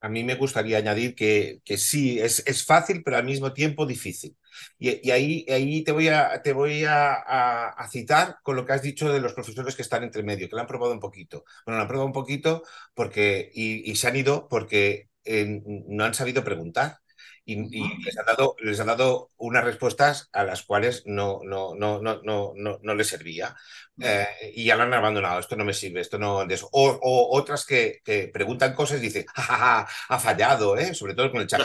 A 0.00 0.08
mí 0.08 0.24
me 0.24 0.34
gustaría 0.36 0.78
añadir 0.78 1.14
que, 1.14 1.60
que 1.64 1.76
sí, 1.78 2.18
es, 2.20 2.42
es 2.46 2.64
fácil, 2.64 3.02
pero 3.04 3.16
al 3.18 3.24
mismo 3.24 3.52
tiempo 3.52 3.86
difícil. 3.86 4.36
Y, 4.78 5.06
y 5.06 5.10
ahí, 5.10 5.46
ahí 5.48 5.84
te 5.84 5.92
voy, 5.92 6.08
a, 6.08 6.42
te 6.42 6.52
voy 6.52 6.84
a, 6.88 7.74
citar 7.90 8.36
con 8.42 8.56
lo 8.56 8.64
que 8.64 8.72
has 8.72 8.82
dicho 8.82 9.12
de 9.12 9.20
los 9.20 9.32
profesores 9.34 9.74
que 9.76 9.82
están 9.82 10.02
entre 10.04 10.22
medio, 10.22 10.48
que 10.48 10.54
lo 10.56 10.60
han 10.62 10.66
probado 10.68 10.92
un 10.92 11.00
poquito. 11.00 11.44
Bueno, 11.66 11.78
lo 11.78 11.82
han 11.82 11.88
probado 11.88 12.06
un 12.06 12.12
poquito 12.12 12.62
porque, 12.94 13.50
y, 13.54 13.90
y 13.90 13.96
se 13.96 14.08
han 14.08 14.16
ido 14.16 14.48
porque 14.48 15.08
eh, 15.24 15.62
no 15.66 16.04
han 16.04 16.14
sabido 16.14 16.44
preguntar. 16.44 16.98
Y, 17.44 17.78
y 17.78 18.02
les, 18.04 18.18
ha 18.18 18.22
dado, 18.22 18.54
les 18.60 18.78
ha 18.80 18.84
dado 18.84 19.30
unas 19.36 19.64
respuestas 19.64 20.28
a 20.32 20.44
las 20.44 20.62
cuales 20.62 21.02
no, 21.06 21.40
no, 21.44 21.74
no, 21.74 22.00
no, 22.00 22.20
no, 22.22 22.52
no, 22.54 22.78
no 22.82 22.94
les 22.94 23.08
servía. 23.08 23.56
Eh, 24.02 24.26
y 24.54 24.64
ya 24.64 24.76
lo 24.76 24.84
han 24.84 24.94
abandonado, 24.94 25.40
esto 25.40 25.56
no 25.56 25.64
me 25.64 25.74
sirve, 25.74 26.00
esto 26.00 26.18
no 26.18 26.46
de 26.46 26.54
eso. 26.54 26.68
O, 26.72 26.88
o 26.88 27.36
otras 27.38 27.66
que, 27.66 28.00
que 28.04 28.28
preguntan 28.32 28.74
cosas 28.74 28.98
y 28.98 29.02
dicen, 29.02 29.26
"Ja, 29.34 29.42
ja, 29.42 29.56
ja, 29.58 29.88
ha 30.08 30.18
fallado, 30.18 30.76
¿eh? 30.78 30.94
sobre 30.94 31.14
todo 31.14 31.30
con 31.30 31.40
el 31.42 31.46
chat 31.46 31.60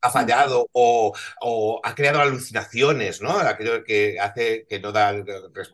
ha 0.00 0.10
fallado 0.10 0.68
o, 0.72 1.14
o 1.40 1.80
ha 1.82 1.94
creado 1.94 2.20
alucinaciones, 2.20 3.22
¿no? 3.22 3.38
Aquello 3.38 3.84
que 3.84 4.18
hace 4.20 4.66
que 4.68 4.80
no 4.80 4.92
da, 4.92 5.14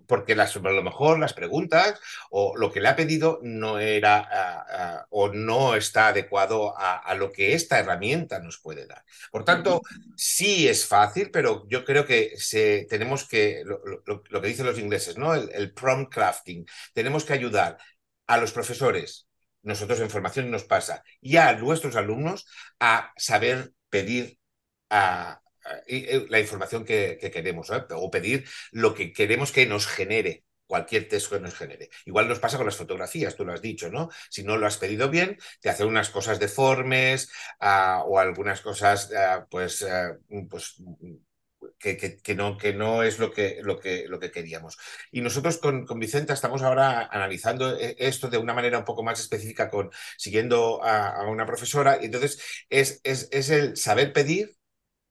porque 0.07 0.37
las, 0.37 0.57
a 0.57 0.61
lo 0.61 0.83
mejor 0.83 1.18
las 1.18 1.33
preguntas 1.35 1.98
o 2.31 2.57
lo 2.57 2.70
que 2.70 2.81
le 2.81 2.88
ha 2.88 2.96
pedido 2.96 3.40
no 3.42 3.79
era 3.79 4.18
ah, 4.31 4.66
ah, 4.70 5.07
o 5.11 5.29
no 5.29 5.74
está 5.74 6.09
adecuado 6.09 6.77
a, 6.79 6.96
a 6.98 7.14
lo 7.14 7.33
que 7.33 7.55
esta 7.55 7.79
herramienta 7.79 8.38
nos 8.38 8.59
puede 8.59 8.87
dar. 8.87 9.05
Por 9.30 9.44
tanto, 9.44 9.82
sí 10.16 10.68
es 10.68 10.86
fácil, 10.86 11.30
pero 11.30 11.66
yo 11.68 11.84
creo 11.84 12.04
que 12.06 12.32
se, 12.36 12.86
tenemos 12.88 13.26
que, 13.28 13.62
lo, 13.64 14.22
que 14.40 14.48
dicen 14.48 14.66
los 14.66 14.78
ingleses, 14.78 15.16
¿no? 15.18 15.34
El, 15.34 15.50
el 15.52 15.72
prompt 15.74 16.12
crafting, 16.12 16.66
tenemos 16.94 17.24
que 17.24 17.32
ayudar 17.34 17.78
a 18.26 18.38
los 18.38 18.52
profesores, 18.52 19.26
nosotros 19.62 20.00
en 20.00 20.10
formación 20.10 20.50
nos 20.50 20.64
pasa, 20.64 21.02
y 21.20 21.36
a 21.36 21.52
nuestros 21.54 21.96
alumnos 21.96 22.46
a 22.80 23.12
saber 23.16 23.72
pedir 23.90 24.38
a- 24.90 25.40
y 25.86 26.28
la 26.28 26.40
información 26.40 26.84
que, 26.84 27.18
que 27.20 27.30
queremos, 27.30 27.70
¿eh? 27.70 27.82
o 27.90 28.10
pedir 28.10 28.46
lo 28.72 28.94
que 28.94 29.12
queremos 29.12 29.52
que 29.52 29.66
nos 29.66 29.86
genere 29.86 30.44
cualquier 30.68 31.09
texto 31.09 31.37
que 31.37 31.40
nos 31.42 31.54
genere. 31.57 31.90
Igual 32.07 32.28
nos 32.28 32.38
pasa 32.40 32.59
con 32.59 32.66
las 32.66 32.76
fotografías, 32.76 33.35
tú 33.37 33.44
lo 33.44 33.52
has 33.54 33.62
dicho, 33.62 33.90
¿no? 33.90 34.11
Si 34.31 34.44
no 34.44 34.57
lo 34.59 34.66
has 34.68 34.78
pedido 34.78 35.11
bien, 35.11 35.38
te 35.61 35.70
hacen 35.70 35.88
unas 35.88 36.11
cosas 36.11 36.38
deformes 36.38 37.31
ah, 37.61 38.04
o 38.07 38.20
algunas 38.20 38.61
cosas, 38.62 39.11
ah, 39.16 39.46
pues, 39.50 39.83
ah, 39.85 40.16
pues 40.50 40.76
que, 41.78 41.96
que- 41.96 42.16
que 42.18 42.35
no, 42.35 42.57
que 42.57 42.72
no 42.74 43.02
es 43.02 43.18
lo 43.18 43.31
que, 43.33 43.59
lo 43.62 43.78
que, 43.78 44.07
lo 44.09 44.18
que 44.20 44.31
queríamos. 44.31 44.76
Y 45.11 45.20
nosotros 45.20 45.59
con, 45.59 45.87
con 45.87 45.98
Vicenta 45.98 46.33
estamos 46.35 46.62
ahora 46.62 47.09
analizando 47.11 47.76
eh, 47.78 47.96
esto 47.98 48.28
de 48.28 48.38
una 48.38 48.54
manera 48.54 48.78
un 48.78 48.85
poco 48.85 49.02
más 49.02 49.20
específica, 49.20 49.70
con, 49.70 49.90
siguiendo 50.16 50.83
a, 50.85 51.09
a 51.11 51.26
una 51.28 51.46
profesora, 51.46 51.98
y 52.00 52.07
entonces 52.07 52.40
es, 52.68 53.00
es, 53.04 53.28
es 53.33 53.50
el 53.50 53.76
saber 53.76 54.12
pedir, 54.12 54.57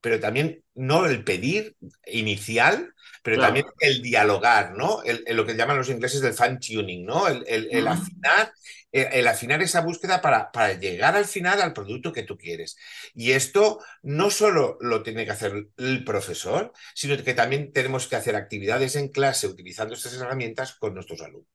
pero 0.01 0.19
también 0.19 0.63
no 0.75 1.05
el 1.07 1.23
pedir 1.25 1.77
inicial, 2.07 2.93
pero 3.27 3.37
Claro. 3.37 3.47
también 3.53 3.65
el 3.79 4.01
dialogar, 4.01 4.73
¿no? 4.75 5.03
El, 5.03 5.23
el 5.27 5.35
lo 5.35 5.45
que 5.45 5.55
llaman 5.55 5.77
los 5.77 5.89
ingleses 5.89 6.21
del 6.21 6.33
fine 6.33 6.59
tuning, 6.59 7.05
¿no? 7.05 7.27
El, 7.27 7.43
el- 7.47 7.67
el 7.71 7.87
afinar, 7.87 8.53
el, 8.91 9.07
el 9.11 9.27
afinar 9.27 9.61
esa 9.61 9.81
búsqueda 9.81 10.21
para, 10.21 10.51
para 10.51 10.73
llegar 10.73 11.15
al 11.15 11.25
final 11.25 11.61
al 11.61 11.73
producto 11.73 12.13
que 12.13 12.23
tú 12.23 12.37
quieres. 12.37 12.77
Y 13.13 13.31
esto 13.31 13.79
no 14.01 14.29
solo 14.29 14.77
lo 14.81 15.03
tiene 15.03 15.25
que 15.25 15.31
hacer 15.31 15.67
el 15.77 16.03
profesor, 16.05 16.71
sino 16.95 17.21
que 17.21 17.33
también 17.33 17.71
tenemos 17.73 18.07
que 18.07 18.15
hacer 18.15 18.35
actividades 18.35 18.95
en 18.95 19.09
clase 19.09 19.47
utilizando 19.47 19.93
estas 19.93 20.13
herramientas 20.13 20.75
con 20.75 20.93
nuestros 20.93 21.21
alumnos. 21.21 21.47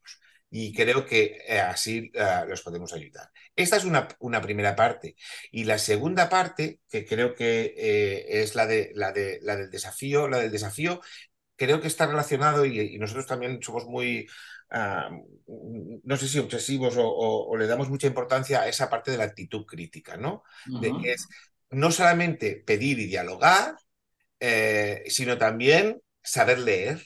Y 0.55 0.75
creo 0.75 1.07
que 1.07 1.39
eh, 1.49 1.61
así 1.61 2.11
eh, 2.13 2.45
los 2.47 2.61
podemos 2.61 2.93
ayudar. 2.93 3.31
Esta 3.57 3.77
es 3.79 3.85
una, 3.85 4.07
una 4.21 4.43
primera 4.43 4.77
parte. 4.77 5.17
Y 5.51 5.65
la 5.65 5.79
segunda 5.79 6.29
parte, 6.29 6.81
que 6.91 7.07
creo 7.07 7.35
que 7.35 7.75
eh, 7.77 8.43
es 8.43 8.55
la, 8.55 8.67
de, 8.67 8.93
la, 8.95 9.13
de, 9.13 9.39
la 9.43 9.57
del 9.57 9.71
desafío, 9.71 10.29
la 10.29 10.39
del 10.39 10.51
desafío, 10.53 11.01
creo 11.57 11.81
que 11.81 11.89
está 11.89 12.07
relacionado 12.07 12.65
y, 12.67 12.79
y 12.81 12.99
nosotros 12.99 13.27
también 13.27 13.63
somos 13.63 13.87
muy, 13.87 14.29
ah, 14.71 15.11
no 16.05 16.17
sé 16.17 16.29
si 16.29 16.39
obsesivos 16.39 16.97
o, 16.97 17.07
o- 17.09 17.49
o 17.51 17.57
le 17.57 17.67
damos 17.67 17.89
mucha 17.91 18.07
importancia 18.07 18.63
a 18.63 18.69
esa 18.69 18.89
parte 18.91 19.11
de 19.11 19.19
la 19.19 19.25
actitud 19.25 19.65
crítica, 19.67 20.17
¿no? 20.17 20.43
De 20.77 20.97
que 20.97 21.13
es 21.13 21.29
no 21.71 21.91
solamente 21.91 22.63
pedir 22.67 22.99
y 22.99 23.07
dialogar, 23.07 23.77
eh, 24.41 25.05
sino 25.09 25.39
también 25.39 26.03
saber 26.23 26.59
leer. 26.61 27.03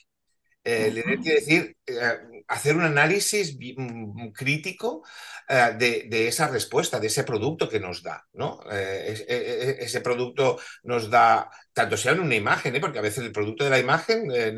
Eh, 0.65 0.91
leer 0.93 1.21
quiere 1.23 1.41
decir 1.41 1.77
eh, 1.87 2.36
hacer 2.49 2.77
un 2.77 2.85
análisis 2.85 3.57
mm, 3.77 4.29
crítico 4.33 5.03
eh, 5.49 5.73
de, 5.79 6.29
esa 6.29 6.49
respuesta, 6.49 7.01
de 7.01 7.09
ese 7.09 7.25
producto 7.25 7.69
que 7.69 7.81
nos 7.81 8.03
da, 8.03 8.27
¿no? 8.35 8.61
Eh, 8.71 9.05
es- 9.09 9.21
eh, 9.23 9.27
eh, 9.29 9.77
ese 9.81 10.01
producto 10.01 10.59
nos 10.85 11.11
da, 11.11 11.51
tanto 11.73 11.97
sea 11.97 12.13
en 12.13 12.21
una 12.21 12.35
imagen, 12.35 12.75
¿eh? 12.77 12.81
porque 12.81 12.99
a 12.99 13.03
veces 13.03 13.25
el 13.25 13.33
producto 13.33 13.65
de 13.65 13.71
la 13.71 13.79
imagen 13.79 14.31
eh, 14.33 14.53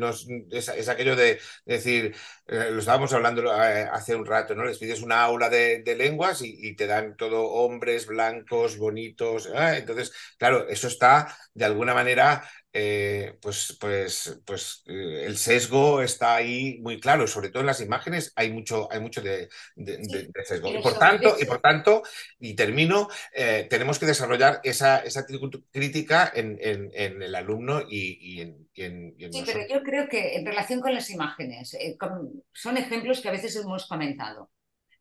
es, 0.51 0.89
aquello 0.89 1.15
de, 1.15 1.39
decir, 1.65 2.15
lo 2.47 2.79
estábamos 2.79 3.13
hablando 3.13 3.51
hace 3.51 4.15
un 4.15 4.25
rato, 4.25 4.55
¿no? 4.55 4.65
Les 4.65 4.77
pides 4.77 5.01
una 5.01 5.21
aula 5.23 5.49
de, 5.49 5.81
de 5.83 5.95
lenguas 5.95 6.41
y, 6.41 6.57
y 6.67 6.75
te 6.75 6.87
dan 6.87 7.15
todo 7.15 7.43
hombres 7.45 8.07
blancos, 8.07 8.77
bonitos, 8.77 9.47
¿eh? 9.47 9.77
Entonces, 9.77 10.11
claro, 10.37 10.67
eso 10.67 10.87
está 10.87 11.35
de 11.53 11.65
alguna 11.65 11.93
manera 11.93 12.43
eh, 12.73 13.37
pues, 13.41 13.77
pues, 13.79 14.39
pues 14.45 14.83
eh, 14.87 15.25
el 15.25 15.37
sesgo 15.37 16.01
está 16.01 16.35
ahí 16.35 16.79
muy 16.81 16.99
claro, 16.99 17.27
sobre 17.27 17.49
todo 17.49 17.61
en 17.61 17.67
las 17.67 17.81
imágenes 17.81 18.31
hay 18.35 18.51
mucho, 18.51 18.87
hay 18.91 18.99
mucho 18.99 19.21
de, 19.21 19.49
de- 19.75 19.97
de- 19.99 20.23
Sí, 20.23 20.33
de 20.33 20.45
sesgo. 20.45 20.73
Y 20.75 20.79
por 20.79 20.97
tanto, 20.97 21.35
y 21.39 21.45
por 21.45 21.59
tanto, 21.61 22.03
y 22.39 22.55
termino, 22.55 23.07
eh, 23.33 23.67
tenemos 23.69 23.97
que 23.99 24.05
desarrollar 24.05 24.59
esa, 24.63 24.99
esa 24.99 25.25
crítica 25.71 26.31
en, 26.35 26.57
en- 26.61 26.91
en 26.93 27.21
el 27.23 27.35
alumno 27.35 27.81
y, 27.89 28.17
y 28.37 28.41
en, 28.41 28.69
y 28.73 28.83
en- 28.83 29.15
y 29.17 29.25
Sí, 29.31 29.43
pero 29.45 29.59
yo 29.69 29.83
creo 29.83 30.07
que 30.09 30.35
en 30.37 30.45
relación 30.45 30.81
con 30.81 30.93
las 30.93 31.09
imágenes, 31.11 31.77
con- 31.99 32.43
son 32.51 32.77
ejemplos 32.77 33.21
que 33.21 33.29
a 33.29 33.31
veces 33.31 33.55
hemos 33.55 33.85
comentado. 33.87 34.49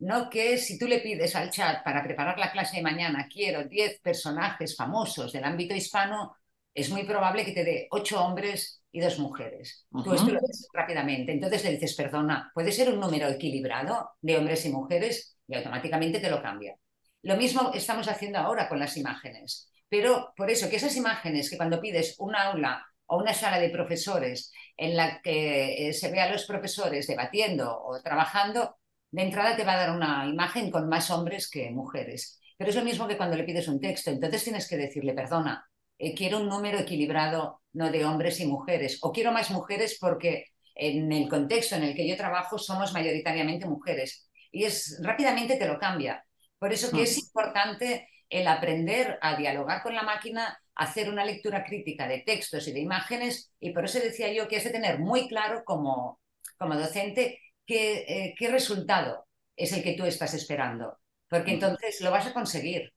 No 0.00 0.31
que 0.31 0.59
si 0.59 0.78
tú 0.78 0.87
le 0.87 1.00
pides 1.00 1.35
al 1.37 1.50
chat 1.50 1.83
para 1.85 2.02
preparar 2.04 2.38
la 2.38 2.52
clase 2.52 2.76
de 2.76 2.83
mañana, 2.83 3.26
quiero 3.33 3.64
10 3.64 4.00
personajes 4.00 4.76
famosos 4.76 5.33
del 5.33 5.44
ámbito 5.44 5.74
hispano, 5.74 6.37
es 6.81 6.91
muy 6.91 7.05
probable 7.05 7.45
que 7.45 7.53
te 7.53 7.64
dé 7.64 7.88
8 7.91 8.25
hombres 8.25 8.83
y 8.93 9.01
2 9.01 9.19
mujeres. 9.19 9.87
Tú 9.91 10.12
esto 10.12 10.31
lo 10.31 10.41
ves 10.41 10.69
rápidamente. 10.73 11.33
Entonces 11.33 11.64
le 11.64 11.73
dices, 11.73 11.95
perdona, 11.95 12.51
¿puede 12.55 12.73
ser 12.73 12.91
un 12.91 13.01
número 13.01 13.29
equilibrado 13.29 14.11
de 14.21 14.37
hombres 14.37 14.64
y 14.64 14.71
mujeres? 14.71 15.37
Y 15.47 15.57
automáticamente 15.57 16.21
te 16.21 16.31
lo 16.31 16.43
cambia. 16.43 16.77
Lo 17.23 17.37
mismo 17.37 17.73
estamos 17.75 18.09
haciendo 18.09 18.38
ahora 18.38 18.69
con 18.69 18.79
las 18.79 18.97
imágenes. 18.97 19.71
Pero 19.88 20.33
por 20.37 20.51
eso 20.51 20.69
que 20.69 20.77
esas 20.77 20.97
imágenes 20.97 21.51
que 21.51 21.57
cuando 21.57 21.81
pides 21.81 22.14
un 22.19 22.37
aula 22.37 22.87
o 23.07 23.19
una 23.19 23.35
sala 23.35 23.59
de 23.59 23.71
profesores 23.71 24.53
en 24.77 24.97
la 24.97 25.21
que 25.23 25.88
eh, 25.88 25.93
se 25.93 26.11
ve 26.11 26.21
a 26.21 26.31
los 26.31 26.45
profesores 26.45 27.07
debatiendo 27.07 27.77
o 27.83 28.01
trabajando, 28.03 28.77
de 29.11 29.23
entrada 29.23 29.57
te 29.57 29.64
va 29.64 29.73
a 29.73 29.79
dar 29.79 29.97
una 29.97 30.27
imagen 30.27 30.71
con 30.71 30.88
más 30.88 31.11
hombres 31.11 31.51
que 31.51 31.71
mujeres. 31.71 32.38
Pero 32.57 32.71
es 32.71 32.77
lo 32.77 32.85
mismo 32.85 33.09
que 33.09 33.17
cuando 33.17 33.37
le 33.37 33.45
pides 33.45 33.69
un 33.69 33.81
texto. 33.81 34.11
Entonces 34.11 34.45
tienes 34.45 34.69
que 34.69 34.77
decirle, 34.77 35.14
perdona, 35.14 35.67
eh, 35.98 36.14
quiero 36.14 36.38
un 36.38 36.48
número 36.48 36.78
equilibrado, 36.78 37.62
no 37.72 37.90
de 37.90 38.04
hombres 38.04 38.40
y 38.40 38.46
mujeres. 38.46 38.98
O 39.02 39.12
quiero 39.12 39.32
más 39.32 39.50
mujeres 39.50 39.98
porque 40.00 40.46
en 40.74 41.11
el 41.12 41.28
contexto 41.28 41.76
en 41.76 41.82
el 41.82 41.94
que 41.94 42.06
yo 42.06 42.16
trabajo 42.16 42.58
somos 42.58 42.92
mayoritariamente 42.92 43.66
mujeres. 43.66 44.30
Y 44.52 44.64
es 44.64 44.98
rápidamente 45.02 45.56
te 45.56 45.66
lo 45.66 45.78
cambia. 45.78 46.24
Por 46.58 46.72
eso 46.72 46.90
que 46.90 47.02
es 47.02 47.16
mm. 47.16 47.20
importante 47.26 48.08
el 48.28 48.46
aprender 48.46 49.18
a 49.22 49.37
dialogar 49.37 49.82
con 49.82 49.94
la 49.94 50.02
máquina, 50.02 50.58
hacer 50.74 51.11
una 51.11 51.24
lectura 51.24 51.64
crítica 51.64 52.06
de 52.06 52.20
textos 52.20 52.68
y 52.68 52.72
de 52.72 52.80
imágenes. 52.80 53.52
Y 53.58 53.70
por 53.70 53.84
eso 53.84 53.98
decía 53.98 54.32
yo 54.32 54.48
que 54.48 54.56
es 54.56 54.64
de 54.64 54.70
tener 54.70 54.98
muy 55.00 55.28
claro 55.28 55.62
como, 55.64 56.20
como 56.58 56.76
docente 56.76 57.40
qué, 57.66 58.34
qué 58.38 58.48
resultado 58.48 59.26
es 59.56 59.72
el 59.72 59.82
que 59.82 59.94
tú 59.94 60.04
estás 60.04 60.34
esperando, 60.34 60.98
porque 61.28 61.52
entonces 61.52 62.00
lo 62.00 62.11
vas 62.11 62.26
a 62.26 62.32
conseguir. 62.32 62.92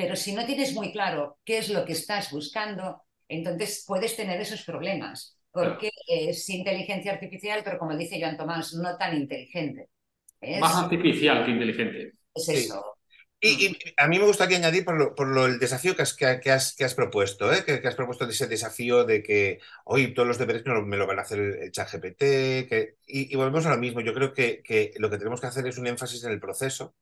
Pero 0.00 0.16
si 0.16 0.32
no 0.32 0.46
tienes 0.46 0.72
muy 0.72 0.92
claro 0.92 1.36
qué 1.44 1.58
es 1.58 1.68
lo 1.68 1.84
que 1.84 1.92
estás 1.92 2.30
buscando, 2.30 3.02
entonces 3.28 3.84
puedes 3.86 4.16
tener 4.16 4.40
esos 4.40 4.62
problemas, 4.62 5.38
porque 5.52 5.90
es 6.08 6.48
inteligencia 6.48 7.12
artificial, 7.12 7.60
pero 7.62 7.78
como 7.78 7.94
dice 7.94 8.18
Joan 8.18 8.38
Tomás, 8.38 8.72
no 8.72 8.96
tan 8.96 9.14
inteligente. 9.14 9.90
Más 10.58 10.74
artificial 10.74 11.44
que 11.44 11.50
inteligente. 11.50 12.12
Es 12.34 12.48
eso. 12.48 12.96
Y, 13.42 13.76
a 13.98 14.08
mí 14.08 14.18
me 14.18 14.24
gustaría 14.24 14.56
añadir 14.56 14.86
por, 14.86 14.96
lo, 14.98 15.14
por 15.14 15.28
lo, 15.28 15.44
el 15.44 15.58
desafío 15.58 15.94
que 15.94 16.00
has, 16.00 16.14
que, 16.14 16.50
has, 16.50 16.74
que 16.74 16.84
has 16.84 16.94
propuesto, 16.94 17.52
¿eh? 17.52 17.62
que, 17.66 17.86
has 17.86 17.94
propuesto 17.94 18.24
ese 18.24 18.48
desafío 18.48 19.04
de 19.04 19.22
que 19.22 19.60
hoy 19.84 20.14
todos 20.14 20.28
los 20.28 20.38
deberes 20.38 20.64
me 20.64 20.72
lo, 20.72 20.86
me 20.86 20.96
lo 20.96 21.06
van 21.06 21.18
a 21.18 21.22
hacer 21.22 21.40
el, 21.40 21.72
chat 21.72 21.92
GPT, 21.92 22.18
que, 22.68 22.96
y, 23.06 23.36
volvemos 23.36 23.66
a 23.66 23.70
lo 23.70 23.78
mismo. 23.78 24.00
Yo 24.00 24.14
creo 24.14 24.32
que, 24.32 24.62
que, 24.62 24.92
lo 24.96 25.10
que 25.10 25.18
tenemos 25.18 25.42
que 25.42 25.46
hacer 25.46 25.66
es 25.66 25.76
un 25.76 25.86
énfasis 25.86 26.24
en 26.24 26.32
el 26.32 26.40
proceso 26.40 26.94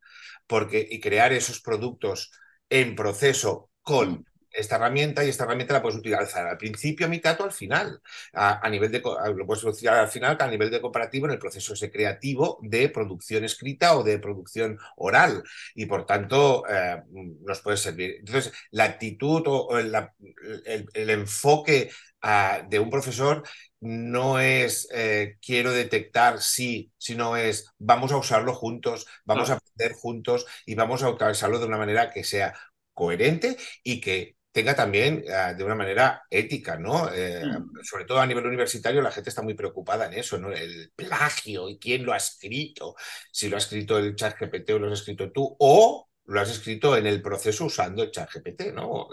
porque, 0.48 0.84
y 0.90 0.98
crear 0.98 1.32
esos 1.32 1.61
productos 1.61 2.32
en 2.70 2.94
proceso 2.94 3.70
con 3.83 4.28
esta 4.50 4.76
herramienta 4.76 5.24
y 5.24 5.28
esta 5.28 5.44
herramienta 5.44 5.74
la 5.74 5.82
puedes 5.82 5.98
utilizar 5.98 6.46
al 6.46 6.58
principio, 6.58 7.06
a 7.06 7.08
mitad 7.08 7.40
o 7.40 7.44
al 7.44 7.52
final. 7.52 8.00
A, 8.32 8.68
nivel 8.70 8.90
de, 8.90 9.00
lo 9.00 9.46
puedes 9.46 9.64
utilizar 9.64 9.98
al 9.98 10.08
final 10.08 10.37
a 10.40 10.46
nivel 10.46 10.70
de 10.70 10.80
comparativo 10.80 11.26
en 11.26 11.32
el 11.32 11.38
proceso 11.38 11.74
ese 11.74 11.90
creativo 11.90 12.58
de 12.62 12.88
producción 12.88 13.44
escrita 13.44 13.96
o 13.96 14.02
de 14.02 14.18
producción 14.18 14.78
oral 14.96 15.42
y 15.74 15.87
por 15.87 16.06
tanto 16.06 16.64
eh, 16.68 17.02
nos 17.44 17.61
puede 17.61 17.76
servir. 17.76 18.16
Entonces, 18.20 18.52
la 18.70 18.84
actitud 18.84 19.42
o, 19.46 19.78
el, 19.78 21.11
enfoque 21.11 21.90
ah, 22.22 22.62
de 22.68 22.78
un 22.78 22.90
profesor 22.90 23.42
no 23.80 24.40
es 24.40 24.88
eh, 24.92 25.37
quiero 25.40 25.72
detectar 25.72 26.40
sí, 26.40 26.92
sino 26.98 27.37
es 27.37 27.66
vamos 27.78 28.12
a 28.12 28.16
usarlo 28.16 28.54
juntos, 28.54 29.06
vamos 29.24 29.50
a 29.50 29.54
aprender 29.54 29.92
juntos 29.92 30.46
y 30.66 30.74
vamos 30.74 31.02
a 31.02 31.11
utilizarlo 31.11 31.58
de 31.58 31.66
una 31.66 31.78
manera 31.78 32.11
que 32.11 32.24
sea 32.24 32.54
coherente 32.92 33.56
y 33.84 34.00
que 34.00 34.38
tenga 34.59 34.75
también 34.75 35.23
ah, 35.33 35.55
de 35.55 35.62
una 35.62 35.77
manera 35.77 36.25
ética, 36.29 36.77
¿no? 36.77 37.09
Eh, 37.14 37.44
mm. 37.47 37.85
Sobre 37.85 38.07
todo 38.07 38.18
a 38.18 38.27
nivel 38.27 38.44
universitario 38.44 39.01
la 39.01 39.12
gente 39.12 39.31
está 39.31 39.40
muy 39.40 39.55
preocupada 39.55 40.07
en 40.07 40.14
eso, 40.14 40.37
¿no? 40.37 40.51
El 40.51 40.90
plagio 40.97 41.68
y 41.68 41.79
quién 41.79 42.05
lo 42.05 42.12
ha 42.12 42.16
escrito, 42.16 42.97
si 43.31 43.49
lo 43.49 43.55
ha 43.55 43.61
escrito 43.61 43.99
el 43.99 44.16
chat 44.16 44.37
GPT 44.37 44.71
o 44.71 44.81
lo 44.81 44.92
has 44.92 44.99
escrito 44.99 45.31
tú, 45.31 45.57
o 45.61 46.09
lo 46.25 46.40
has 46.40 46.51
escrito 46.51 46.97
en 46.97 47.07
el 47.07 47.23
proceso 47.23 47.66
usando 47.66 48.03
el 48.03 48.11
chat 48.11 48.29
GPT, 48.33 48.75
¿no? 48.75 49.07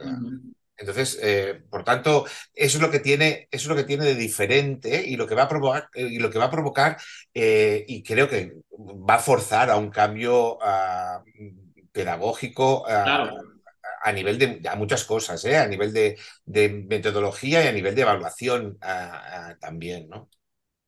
Entonces, 0.76 1.20
eh, 1.22 1.62
por 1.70 1.84
tanto, 1.84 2.26
eso 2.52 2.78
es 2.80 2.82
lo 2.82 2.90
que 2.90 3.00
tiene, 3.00 3.48
eso 3.52 3.66
es 3.66 3.70
lo 3.70 3.76
que 3.76 3.88
tiene 3.88 4.06
de 4.06 4.16
diferente 4.16 5.06
y 5.08 5.16
lo 5.16 5.28
que 5.28 5.36
va 5.36 5.44
a 5.44 5.48
provocar, 5.48 5.90
eh, 5.94 6.08
y 6.10 6.18
lo 6.18 6.32
que 6.32 6.40
va 6.40 6.46
a 6.46 6.52
provocar, 6.52 6.98
y 7.32 8.02
creo 8.02 8.28
que 8.28 8.56
va 9.08 9.16
a 9.16 9.20
forzar 9.20 9.70
a 9.70 9.78
un 9.78 9.92
cambio 9.92 10.58
ah, 10.60 11.24
pedagógico. 11.92 12.84
Ah, 12.88 13.04
claro 13.04 13.55
a 14.06 14.12
nivel 14.12 14.38
de 14.38 14.62
a 14.70 14.76
muchas 14.76 15.04
cosas, 15.04 15.44
¿eh? 15.46 15.58
a 15.58 15.68
nivel 15.68 15.92
de, 15.92 16.16
metodología 16.88 17.64
y 17.64 17.68
a 17.68 17.72
nivel 17.72 17.96
de 17.96 18.04
evaluación 18.04 18.78
también, 19.60 20.08
¿no? 20.08 20.30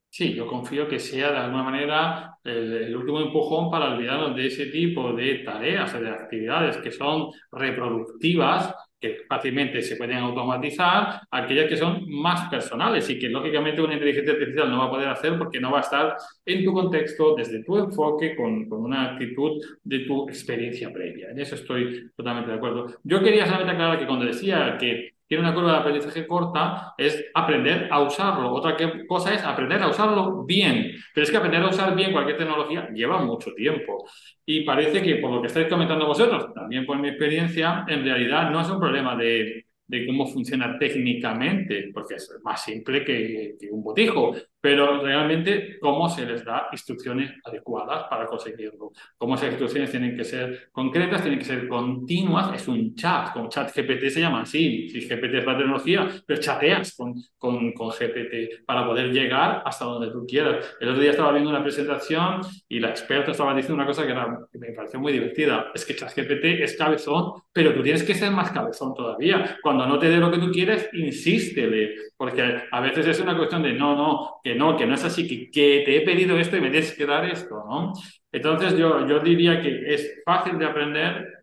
Sí, 0.10 0.34
yo 0.34 0.47
confío 0.47 0.88
que 0.88 0.99
sea 0.99 1.32
de 1.32 1.38
alguna 1.38 1.63
manera 1.63 2.38
el, 2.43 2.95
último 2.95 3.19
empujón 3.21 3.69
para 3.69 3.93
olvidarnos 3.93 4.36
de 4.36 4.47
ese 4.47 4.67
tipo 4.67 5.13
de 5.13 5.39
tareas 5.39 5.93
o 5.95 5.99
de 5.99 6.10
actividades 6.10 6.77
que 6.77 6.91
son 6.91 7.32
reproductivas 7.51 8.73
que 8.99 9.19
fácilmente 9.27 9.81
se 9.81 9.95
pueden 9.95 10.17
automatizar, 10.17 11.21
aquellas 11.29 11.67
que 11.67 11.77
son 11.77 12.10
más 12.10 12.49
personales 12.49 13.10
y 13.10 13.19
que 13.19 13.29
lógicamente 13.29 13.81
una 13.81 13.93
inteligencia 13.93 14.33
artificial 14.33 14.69
no 14.69 14.79
va 14.79 14.86
a 14.86 14.89
poder 14.89 15.10
hacer 15.10 15.38
porque 15.38 15.60
no 15.60 15.71
va 15.71 15.79
a 15.79 15.81
estar 15.81 16.17
en 16.45 16.63
tu 16.63 16.73
contexto, 16.73 17.36
desde 17.36 17.63
tu 17.63 17.77
enfoque, 17.77 18.36
con, 18.36 18.67
con 18.67 18.83
una 18.83 19.12
actitud 19.12 19.62
de 19.83 19.99
tu 19.99 20.27
experiencia 20.29 20.91
previa. 20.91 21.29
En 21.29 21.39
eso 21.39 21.55
estoy 21.55 22.12
totalmente 22.15 22.51
de 22.51 22.57
acuerdo. 22.57 22.88
Yo 23.03 23.21
quería 23.21 23.45
solamente 23.45 23.73
aclarar 23.73 23.99
que 23.99 24.07
cuando 24.07 24.25
decía 24.25 24.77
que 24.79 25.16
tiene 25.28 25.44
una 25.44 25.54
curva 25.54 25.74
de 25.74 25.78
aprendizaje 25.80 26.26
corta, 26.26 26.94
es 26.98 27.26
aprender 27.34 27.90
a 27.92 28.02
usarlo. 28.02 28.54
Otra 28.54 28.78
cosa 29.08 29.34
es 29.34 29.44
aprender 29.44 29.82
a 29.84 29.90
usarlo 29.90 30.46
bien. 30.46 30.92
Pero 31.13 31.24
es 31.24 31.32
que 31.32 31.38
aprender 31.38 31.62
a 31.62 31.70
usar 31.70 31.94
bien 31.96 32.13
cualquier 32.13 32.38
tecnología 32.38 32.90
lleva 32.94 33.22
mucho 33.22 33.54
tiempo. 33.54 34.08
Y 34.46 34.62
parece 34.62 35.02
que, 35.02 35.16
por 35.18 35.32
lo 35.32 35.42
que 35.42 35.48
estáis 35.48 35.68
comentando 35.68 36.08
vosotros, 36.08 36.54
también 36.54 36.86
por 36.86 36.98
mi 36.98 37.10
experiencia, 37.10 37.86
en 37.88 38.04
realidad 38.04 38.50
no 38.50 38.62
es 38.62 38.70
un 38.70 38.80
problema 38.80 39.16
de 39.16 39.66
cómo 40.06 40.28
funciona 40.28 40.78
técnicamente, 40.80 41.90
porque 41.94 42.16
es 42.16 42.40
más 42.44 42.63
simple 42.63 43.04
que, 43.04 43.58
un 43.72 43.84
botijo, 43.84 44.34
pero 44.67 45.01
realmente 45.01 45.80
cómo 45.80 46.10
se 46.10 46.25
les 46.25 46.43
da 46.43 46.67
instrucciones 46.73 47.32
adecuadas 47.45 48.03
para 48.10 48.25
conseguirlo. 48.25 48.91
Cómo 49.17 49.36
esas 49.36 49.51
instrucciones 49.51 49.91
tienen 49.91 50.17
que 50.17 50.25
ser 50.25 50.67
concretas, 50.73 51.21
tienen 51.21 51.39
que 51.39 51.45
ser 51.45 51.69
continuas. 51.69 52.53
Es 52.53 52.67
un 52.67 52.93
chat, 52.93 53.32
como 53.32 53.47
chat 53.47 53.73
GPT 53.73 54.10
se 54.10 54.19
llama 54.19 54.41
así. 54.41 54.89
Si 54.89 55.08
GPT 55.08 55.36
es 55.36 55.45
la 55.45 55.58
tecnología, 55.58 56.10
pero 56.25 56.41
chateas 56.41 56.97
con, 56.97 57.13
con, 57.38 57.71
con 57.71 57.91
GPT 57.91 58.65
para 58.65 58.86
poder 58.86 59.13
llegar 59.13 59.63
hasta 59.63 59.86
donde 59.86 60.12
tú 60.12 60.25
quieras. 60.27 60.75
El 60.82 60.89
otro 60.89 61.01
día 61.01 61.12
estaba 61.12 61.32
viendo 61.32 61.49
una 61.49 61.63
presentación 61.63 62.41
y 62.67 62.82
la 62.82 62.89
experta 62.89 63.32
estaba 63.32 63.56
diciendo 63.56 63.75
una 63.75 63.86
cosa 63.86 64.06
que, 64.06 64.12
era, 64.12 64.38
que 64.51 64.60
me 64.60 64.73
pareció 64.73 64.99
muy 64.99 65.13
divertida. 65.13 65.71
Es 65.73 65.86
que 65.86 65.95
chat 65.95 66.13
GPT 66.13 66.62
es 66.62 66.75
cabezón, 66.75 67.41
pero 67.53 67.73
tú 67.73 67.82
tienes 67.82 68.03
que 68.03 68.13
ser 68.13 68.32
más 68.32 68.51
cabezón 68.51 68.93
todavía. 68.93 69.60
Cuando 69.63 69.88
no 69.88 69.97
te 69.97 70.10
dé 70.10 70.17
lo 70.17 70.30
que 70.30 70.39
tú 70.39 70.51
quieres, 70.51 70.89
insístele, 70.91 71.95
porque 72.17 72.63
a 72.69 72.82
veces 72.82 73.08
es 73.08 73.21
una 73.21 73.38
cuestión 73.38 73.63
de 73.63 73.71
no, 73.71 73.95
no, 73.95 74.41
que 74.43 74.56
no, 74.58 74.76
que 74.76 74.86
no 74.86 74.96
es 74.96 75.04
así, 75.04 75.28
que, 75.28 75.50
que 75.52 75.84
te 75.86 75.98
he 75.98 76.02
pedido 76.02 76.38
esto 76.38 76.58
y 76.58 76.62
me 76.62 76.70
tienes 76.70 76.96
que 76.96 77.06
dar 77.06 77.26
esto, 77.26 77.63
¿no? 77.70 77.93
Entonces 78.32 78.78
yo, 78.78 79.08
yo 79.08 79.20
diría 79.20 79.62
que 79.62 79.93
es 79.93 80.22
fácil 80.26 80.58
de 80.58 80.65
aprender 80.65 81.38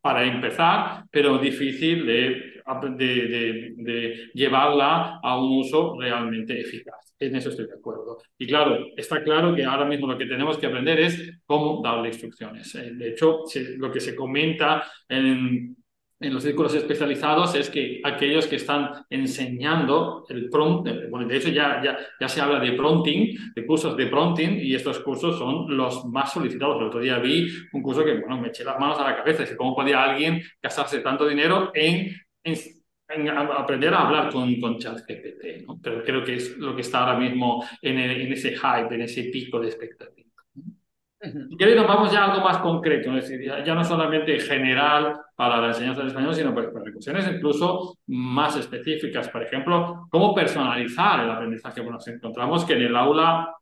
para 0.00 0.24
empezar, 0.24 1.04
pero 1.10 1.38
difícil 1.38 2.06
de, 2.06 2.62
de, 2.96 3.74
de, 3.76 4.30
llevarla 4.34 5.18
a 5.22 5.38
un 5.38 5.58
uso 5.58 5.96
realmente 5.98 6.60
eficaz. 6.60 7.14
En 7.18 7.34
eso 7.34 7.48
estoy 7.48 7.66
de 7.66 7.74
acuerdo. 7.74 8.18
Y 8.38 8.46
claro, 8.46 8.86
está 8.96 9.22
claro 9.24 9.54
que 9.54 9.64
ahora 9.64 9.84
mismo 9.84 10.06
lo 10.06 10.18
que 10.18 10.26
tenemos 10.26 10.58
que 10.58 10.66
aprender 10.66 11.00
es 11.00 11.40
cómo 11.44 11.80
darle 11.82 12.08
instrucciones. 12.08 12.74
Eh, 12.76 12.92
de 12.92 13.08
hecho, 13.08 13.44
lo 13.78 13.90
que 13.90 14.00
se 14.00 14.14
comenta 14.14 14.84
en 15.08 15.76
en 16.18 16.32
los 16.32 16.42
círculos 16.42 16.74
especializados 16.74 17.54
es 17.54 17.68
que 17.68 18.00
aquellos 18.02 18.46
que 18.46 18.56
están 18.56 19.04
enseñando 19.10 20.24
el 20.28 20.48
prompt, 20.48 20.88
eh, 20.88 21.08
bueno, 21.10 21.28
de 21.28 21.36
hecho 21.36 21.50
ya, 21.50 21.82
ya, 21.82 21.98
ya 22.18 22.28
se 22.28 22.40
habla 22.40 22.58
de 22.58 22.72
prompting, 22.72 23.36
de 23.54 23.66
cursos 23.66 23.96
de 23.96 24.06
prompting, 24.06 24.58
y 24.60 24.74
estos 24.74 25.00
cursos 25.00 25.38
son 25.38 25.76
los 25.76 26.06
más 26.06 26.32
solicitados. 26.32 26.80
El 26.80 26.86
otro 26.86 27.00
día 27.00 27.18
vi 27.18 27.46
un 27.72 27.82
curso 27.82 28.04
que, 28.04 28.14
bueno, 28.14 28.40
me 28.40 28.48
eché 28.48 28.64
las 28.64 28.78
manos 28.78 28.98
a 28.98 29.10
la 29.10 29.16
cabeza, 29.16 29.42
es 29.42 29.54
cómo 29.56 29.74
podía 29.74 30.02
alguien 30.02 30.42
gastarse 30.62 31.00
tanto 31.00 31.28
dinero 31.28 31.70
en, 31.74 32.10
en, 32.42 32.56
aprender 33.28 33.92
a 33.92 34.06
hablar 34.06 34.32
con, 34.32 34.58
con 34.58 34.78
ChatGPT, 34.78 35.66
¿no? 35.66 35.78
Pero 35.82 36.02
creo 36.02 36.24
que 36.24 36.34
es 36.34 36.56
lo 36.56 36.74
que 36.74 36.80
está 36.80 37.00
ahora 37.00 37.18
mismo 37.18 37.64
en, 37.82 37.98
en 37.98 38.32
ese 38.32 38.56
hype, 38.56 38.94
en 38.94 39.02
ese 39.02 39.24
pico 39.24 39.60
de 39.60 39.68
expectativa. 39.68 40.25
Nos 41.18 41.86
vamos 41.86 42.12
ya 42.12 42.24
a 42.24 42.32
algo 42.32 42.44
más 42.44 42.58
concreto, 42.58 43.10
ya, 43.64 43.74
no 43.74 43.84
solamente 43.84 44.38
general 44.38 45.18
para 45.34 45.60
la 45.60 45.68
enseñanza 45.68 46.00
del 46.00 46.08
español, 46.08 46.34
sino 46.34 46.54
para, 46.54 46.70
para 46.70 46.92
cuestiones 46.92 47.26
incluso 47.32 47.98
más 48.08 48.56
específicas. 48.56 49.28
Por 49.28 49.42
ejemplo, 49.42 50.06
cómo 50.10 50.34
personalizar 50.34 51.24
el 51.24 51.30
aprendizaje. 51.30 51.80
Bueno, 51.80 51.96
nos 51.96 52.08
encontramos 52.08 52.64
que 52.64 52.74
en 52.74 52.82
el 52.82 52.96
aula 52.96 53.56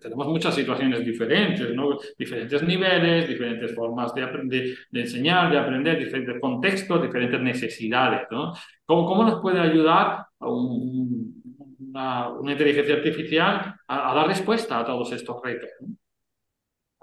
tenemos 0.00 0.26
muchas 0.28 0.54
situaciones 0.54 1.04
diferentes, 1.04 1.74
¿no? 1.74 1.98
diferentes 2.18 2.62
niveles, 2.62 3.28
diferentes 3.28 3.74
formas 3.74 4.12
de, 4.14 4.74
enseñar, 4.92 5.50
de 5.50 5.58
aprender, 5.58 5.98
diferentes 5.98 6.40
contextos, 6.40 7.02
diferentes 7.02 7.40
necesidades. 7.40 8.22
¿no? 8.30 8.52
¿Cómo, 8.84 9.06
¿Cómo, 9.06 9.24
nos 9.24 9.40
puede 9.40 9.60
ayudar 9.60 10.26
una, 10.40 12.28
una, 12.28 12.52
inteligencia 12.52 12.96
artificial 12.96 13.74
a, 13.86 14.10
a, 14.10 14.14
dar 14.14 14.26
respuesta 14.26 14.80
a 14.80 14.84
todos 14.84 15.12
estos 15.12 15.42
retos? 15.42 15.70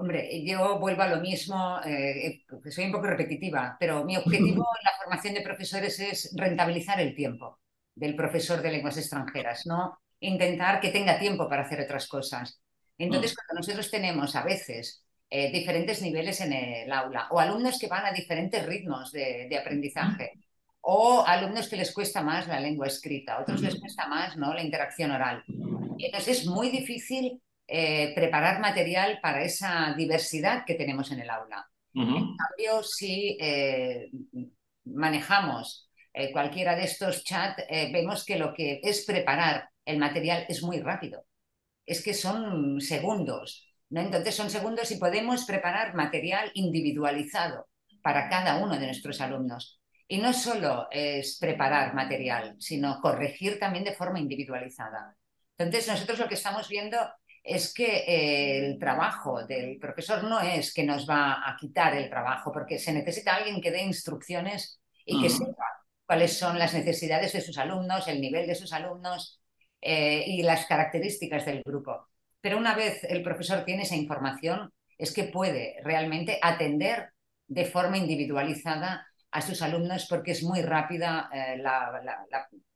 Hombre, 0.03 0.43
yo 0.43 0.79
vuelvo 0.79 1.01
a 1.03 1.07
lo 1.07 1.21
mismo, 1.21 1.79
eh, 1.85 2.43
soy 2.69 2.87
un 2.87 2.91
poco 2.91 3.07
repetitiva, 3.07 3.77
pero 3.79 4.03
mi 4.03 4.17
objetivo 4.17 4.67
en 4.81 4.83
la 4.83 4.97
formación 5.01 5.33
de 5.33 5.39
profesores 5.39 5.97
es 5.97 6.33
rentabilizar 6.35 6.99
el 6.99 7.15
tiempo 7.15 7.61
del 7.95 8.13
profesor 8.13 8.61
de 8.61 8.71
lenguas 8.71 8.97
extranjeras, 8.97 9.65
no 9.65 9.97
intentar 10.19 10.81
que 10.81 10.89
tenga 10.89 11.17
tiempo 11.17 11.47
para 11.47 11.61
hacer 11.61 11.79
otras 11.79 12.09
cosas. 12.09 12.59
Entonces, 12.97 13.31
mm. 13.31 13.35
cuando 13.35 13.59
nosotros 13.61 13.89
tenemos 13.89 14.35
a 14.35 14.43
veces 14.43 15.05
diferentes 15.31 16.01
niveles 16.01 16.41
en 16.41 16.51
el 16.51 16.91
aula 16.91 17.29
o 17.31 17.39
alumnos 17.39 17.79
que 17.79 17.87
van 17.87 18.05
a 18.05 18.11
diferentes 18.11 18.65
ritmos 18.65 19.13
de, 19.13 19.57
aprendizaje 19.57 20.33
o 20.81 21.23
alumnos 21.25 21.69
que 21.69 21.77
les 21.77 21.93
cuesta 21.93 22.21
más 22.21 22.45
la 22.49 22.59
lengua 22.59 22.87
escrita, 22.87 23.39
otros 23.39 23.61
les 23.61 23.79
cuesta 23.79 24.05
más 24.07 24.35
¿no? 24.35 24.53
la 24.53 24.63
interacción 24.63 25.11
oral. 25.11 25.45
Entonces 25.97 26.39
es 26.39 26.45
muy 26.45 26.69
difícil 26.69 27.41
preparar 27.65 28.59
material 28.59 29.19
para 29.21 29.43
esa 29.43 29.93
diversidad 29.97 30.63
que 30.65 30.75
tenemos 30.75 31.11
en 31.11 31.21
el 31.21 31.29
aula. 31.29 31.67
En 31.93 32.35
cambio, 32.35 32.83
si 32.83 33.37
manejamos 34.85 35.89
eh, 36.13 36.31
cualquiera 36.31 36.75
de 36.75 36.83
estos 36.83 37.23
chats, 37.23 37.63
eh, 37.69 37.91
vemos 37.91 38.23
que 38.23 38.37
lo 38.37 38.53
que 38.53 38.79
es 38.83 39.05
preparar 39.05 39.69
el 39.85 39.97
material 39.97 40.45
es 40.47 40.61
muy 40.61 40.79
rápido. 40.79 41.25
Es 41.85 42.03
que 42.03 42.13
son 42.13 42.79
segundos. 42.79 43.67
¿no? 43.89 44.01
Entonces 44.01 44.35
son 44.35 44.49
segundos 44.49 44.91
y 44.91 44.97
podemos 44.97 45.45
preparar 45.45 45.95
material 45.95 46.51
individualizado 46.53 47.67
para 48.01 48.29
cada 48.29 48.57
uno 48.57 48.77
de 48.77 48.85
nuestros 48.85 49.21
alumnos. 49.21 49.81
Y 50.07 50.19
no 50.19 50.33
solo 50.33 50.87
es 50.91 51.37
preparar 51.39 51.95
material, 51.95 52.55
sino 52.59 53.01
corregir 53.01 53.57
también 53.57 53.83
de 53.83 53.93
forma 53.95 54.19
individualizada. 54.19 55.17
Entonces 55.57 55.87
nosotros 55.87 56.19
lo 56.19 56.27
que 56.27 56.35
estamos 56.35 56.67
viendo 56.67 56.97
es 57.43 57.73
que 57.73 57.97
eh, 58.07 58.65
el 58.65 58.79
trabajo 58.79 59.45
del 59.45 59.77
profesor 59.77 60.23
no 60.23 60.39
es 60.39 60.73
que 60.73 60.83
nos 60.83 61.07
va 61.07 61.47
a 61.47 61.57
quitar 61.57 61.93
el 61.95 62.09
trabajo, 62.09 62.51
porque 62.51 62.79
se 62.79 62.93
necesita 62.93 63.35
alguien 63.35 63.61
que 63.61 63.71
dé 63.71 63.83
instrucciones 63.83 64.79
y 65.05 65.21
que 65.21 65.29
sepa 65.29 65.65
cuáles 66.05 66.37
son 66.37 66.57
las 66.57 66.73
necesidades 66.73 67.33
de 67.33 67.41
sus 67.41 67.57
alumnos, 67.57 68.07
el 68.07 68.21
nivel 68.21 68.47
de 68.47 68.55
sus 68.55 68.71
alumnos 68.71 69.41
eh, 69.81 70.23
y 70.25 70.41
las 70.43 70.65
características 70.65 71.45
del 71.45 71.61
grupo. 71.63 72.07
Pero 72.39 72.57
una 72.57 72.75
vez 72.75 73.03
el 73.03 73.21
profesor 73.21 73.65
tiene 73.65 73.83
esa 73.83 73.95
información, 73.95 74.71
es 74.97 75.11
que 75.13 75.25
puede 75.25 75.75
realmente 75.83 76.39
atender 76.41 77.09
de 77.47 77.65
forma 77.65 77.97
individualizada 77.97 79.05
a 79.31 79.41
sus 79.41 79.61
alumnos 79.61 80.05
porque 80.09 80.31
es 80.31 80.43
muy 80.43 80.61
rápida 80.61 81.29
eh, 81.33 81.57
la, 81.57 82.25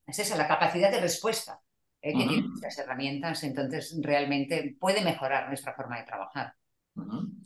es 0.05 0.19
esa, 0.19 0.35
la 0.35 0.47
capacidad 0.47 0.91
de 0.91 0.99
respuesta 0.99 1.61
eh, 2.09 2.13
que 2.13 2.25
tienen 2.25 2.51
estas 2.55 2.77
herramientas, 2.79 3.43
entonces 3.43 3.97
realmente 4.01 4.75
puede 4.79 5.03
mejorar 5.03 5.47
nuestra 5.47 5.73
forma 5.73 5.97
de 5.97 6.05
trabajar. 6.05 6.53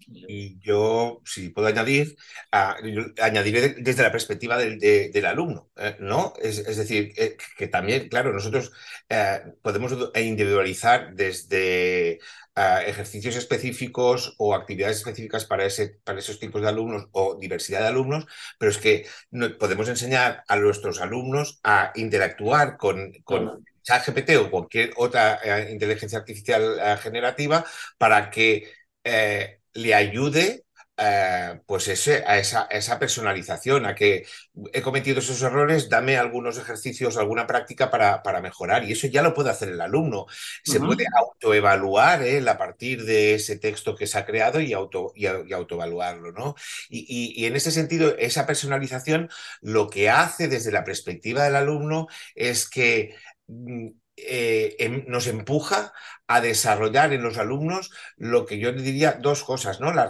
Y 0.07 0.59
yo, 0.59 1.21
si 1.25 1.49
puedo 1.49 1.67
añadir, 1.67 2.15
añadiré 2.51 3.75
desde 3.79 4.03
la 4.03 4.11
perspectiva 4.11 4.57
del, 4.57 5.25
alumno, 5.25 5.69
eh, 5.75 5.97
¿no? 5.99 6.33
Es, 6.41 6.77
decir, 6.77 7.13
eh, 7.17 7.37
que 7.57 7.67
también, 7.67 8.09
claro, 8.09 8.33
nosotros 8.33 8.71
eh, 9.09 9.41
podemos 9.61 9.93
individualizar 10.15 11.13
desde 11.15 12.19
ejercicios 12.85 13.35
específicos 13.37 14.35
o 14.37 14.53
actividades 14.53 14.97
específicas 14.97 15.45
para, 15.45 15.65
ese, 15.65 15.99
para 16.03 16.19
esos 16.19 16.39
tipos 16.39 16.61
de 16.61 16.67
alumnos 16.67 17.07
o 17.11 17.37
diversidad 17.39 17.81
de 17.81 17.87
alumnos, 17.87 18.25
pero 18.59 18.71
es 18.71 18.77
que 18.77 19.07
no, 19.31 19.57
podemos 19.57 19.87
enseñar 19.87 20.43
a 20.47 20.57
nuestros 20.57 21.01
alumnos 21.01 21.59
a 21.63 21.91
interactuar 21.95 22.77
con, 22.77 23.13
con 23.23 23.63
ChatGPT 23.83 24.37
o 24.37 24.51
cualquier 24.51 24.91
otra 24.97 25.39
inteligencia 25.69 26.19
artificial 26.19 26.97
generativa 26.99 27.65
para 27.97 28.29
que 28.29 28.71
eh, 29.03 29.59
le 29.73 29.95
ayude 29.95 30.65
eh, 31.03 31.59
pues 31.65 31.87
ese, 31.87 32.23
a, 32.27 32.37
esa, 32.37 32.67
esa, 32.69 32.99
personalización, 32.99 33.87
a 33.87 33.95
que 33.95 34.25
he 34.71 34.83
cometido 34.83 35.17
esos 35.17 35.41
errores, 35.41 35.89
dame 35.89 36.17
algunos 36.17 36.59
ejercicios, 36.59 37.17
alguna 37.17 37.47
práctica 37.47 37.89
para, 37.89 38.21
para 38.21 38.39
mejorar. 38.39 38.83
Y 38.83 38.91
eso 38.91 39.07
ya 39.07 39.23
lo 39.23 39.33
puede 39.33 39.49
hacer 39.49 39.69
el 39.69 39.81
alumno. 39.81 40.27
Se 40.63 40.79
puede 40.79 41.05
autoevaluar 41.17 42.21
¿eh? 42.21 42.47
a 42.47 42.57
partir 42.57 43.03
de 43.03 43.33
ese 43.33 43.57
texto 43.57 43.95
que 43.95 44.05
se 44.05 44.19
ha 44.19 44.25
creado 44.27 44.59
y, 44.59 44.73
auto, 44.73 45.11
y, 45.15 45.25
autoevaluarlo. 45.25 46.33
¿no? 46.33 46.55
Y, 46.87 47.33
y, 47.35 47.45
en 47.47 47.55
ese 47.55 47.71
sentido, 47.71 48.15
esa 48.19 48.45
personalización 48.45 49.29
lo 49.61 49.89
que 49.89 50.09
hace 50.11 50.49
desde 50.49 50.71
la 50.71 50.83
perspectiva 50.83 51.43
del 51.45 51.55
alumno 51.55 52.07
es 52.35 52.69
que 52.69 53.15
eh, 54.17 54.75
em, 54.79 55.05
nos 55.07 55.27
empuja 55.27 55.93
a 56.27 56.41
desarrollar 56.41 57.13
en 57.13 57.23
los 57.23 57.37
alumnos 57.37 57.91
lo 58.17 58.45
que 58.45 58.59
yo 58.59 58.71
diría 58.71 59.13
dos 59.13 59.43
cosas, 59.43 59.79
¿no? 59.79 59.93
La, 59.93 60.07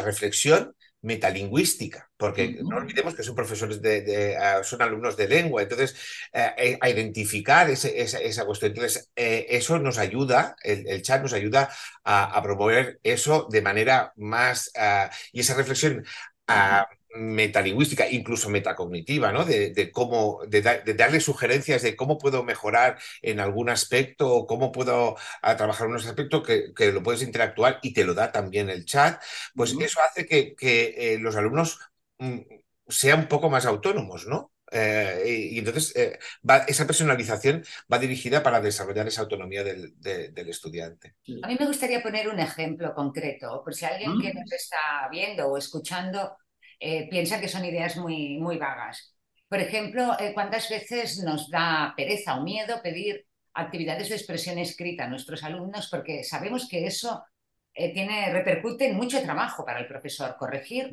reflexión 0.00 0.74
metalingüística, 1.02 2.10
porque 2.16 2.60
no 2.62 2.76
olvidemos 2.76 3.14
que 3.14 3.24
son 3.24 3.34
profesores 3.34 3.82
de, 3.82 4.36
ah, 4.36 4.62
son 4.62 4.82
alumnos 4.82 5.16
de 5.16 5.28
lengua, 5.28 5.62
entonces 5.62 5.96
eh, 6.32 6.50
eh, 6.56 6.78
a 6.80 6.88
identificar 6.88 7.68
esa, 7.70 8.44
cuestión. 8.44 8.72
Entonces, 8.72 9.10
eso 9.16 9.78
nos 9.78 9.98
ayuda, 9.98 10.56
el, 10.62 11.02
chat 11.02 11.22
nos 11.22 11.32
ayuda 11.32 11.68
a, 12.04 12.40
promover 12.42 13.00
eso 13.02 13.48
de 13.50 13.62
manera 13.62 14.12
más, 14.16 14.70
ah, 14.76 15.10
y 15.32 15.40
esa 15.40 15.54
reflexión 15.54 16.04
a, 16.46 16.86
metalingüística, 17.14 18.08
incluso 18.10 18.48
metacognitiva, 18.48 19.32
¿no? 19.32 19.44
De, 19.44 19.90
cómo, 19.92 20.40
de, 20.48 20.62
darle 20.62 21.20
sugerencias 21.20 21.82
de 21.82 21.96
cómo 21.96 22.18
puedo 22.18 22.42
mejorar 22.42 22.98
en 23.20 23.40
algún 23.40 23.68
aspecto 23.68 24.28
o 24.34 24.46
cómo 24.46 24.72
puedo 24.72 25.16
ah, 25.42 25.56
trabajar 25.56 25.86
en 25.86 25.92
un 25.92 25.98
aspecto 25.98 26.42
que, 26.42 26.72
que, 26.74 26.92
lo 26.92 27.02
puedes 27.02 27.22
interactuar 27.22 27.78
y 27.82 27.92
te 27.92 28.04
lo 28.04 28.14
da 28.14 28.32
también 28.32 28.70
el 28.70 28.84
chat, 28.84 29.22
pues 29.54 29.74
eso 29.78 30.00
hace 30.00 30.26
que, 30.26 30.54
que 30.54 31.14
eh, 31.14 31.18
los 31.18 31.36
alumnos 31.36 31.78
mm, 32.18 32.40
sean 32.88 33.20
un 33.20 33.28
poco 33.28 33.50
más 33.50 33.66
autónomos, 33.66 34.26
¿no? 34.26 34.52
Eh, 34.74 35.50
y, 35.52 35.58
entonces 35.58 35.94
eh, 35.96 36.18
esa 36.66 36.86
personalización 36.86 37.62
va 37.92 37.98
dirigida 37.98 38.42
para 38.42 38.60
desarrollar 38.60 39.06
esa 39.06 39.20
autonomía 39.20 39.62
del, 39.62 39.92
del, 40.00 40.48
estudiante. 40.48 41.16
A 41.42 41.48
mí 41.48 41.56
me 41.60 41.66
gustaría 41.66 42.02
poner 42.02 42.28
un 42.28 42.40
ejemplo 42.40 42.94
concreto, 42.94 43.60
por 43.62 43.74
si 43.74 43.84
alguien 43.84 44.18
que 44.18 44.32
nos 44.32 44.50
está 44.50 45.08
viendo 45.10 45.46
o 45.48 45.58
escuchando 45.58 46.38
eh, 46.84 47.06
piensa 47.08 47.40
que 47.40 47.46
son 47.46 47.64
ideas 47.64 47.96
muy, 47.96 48.38
muy 48.38 48.58
vagas. 48.58 49.16
Por 49.48 49.60
ejemplo, 49.60 50.16
eh, 50.18 50.32
¿cuántas 50.34 50.68
veces 50.68 51.22
nos 51.22 51.48
da 51.48 51.94
pereza 51.96 52.34
o 52.34 52.42
miedo 52.42 52.82
pedir 52.82 53.24
actividades 53.54 54.08
de 54.08 54.16
expresión 54.16 54.58
escrita 54.58 55.04
a 55.04 55.08
nuestros 55.08 55.44
alumnos? 55.44 55.88
Porque 55.88 56.24
sabemos 56.24 56.68
que 56.68 56.84
eso 56.84 57.24
eh, 57.72 57.94
tiene, 57.94 58.32
repercute 58.32 58.88
en 58.88 58.96
mucho 58.96 59.22
trabajo 59.22 59.64
para 59.64 59.78
el 59.78 59.86
profesor, 59.86 60.34
corregir 60.36 60.90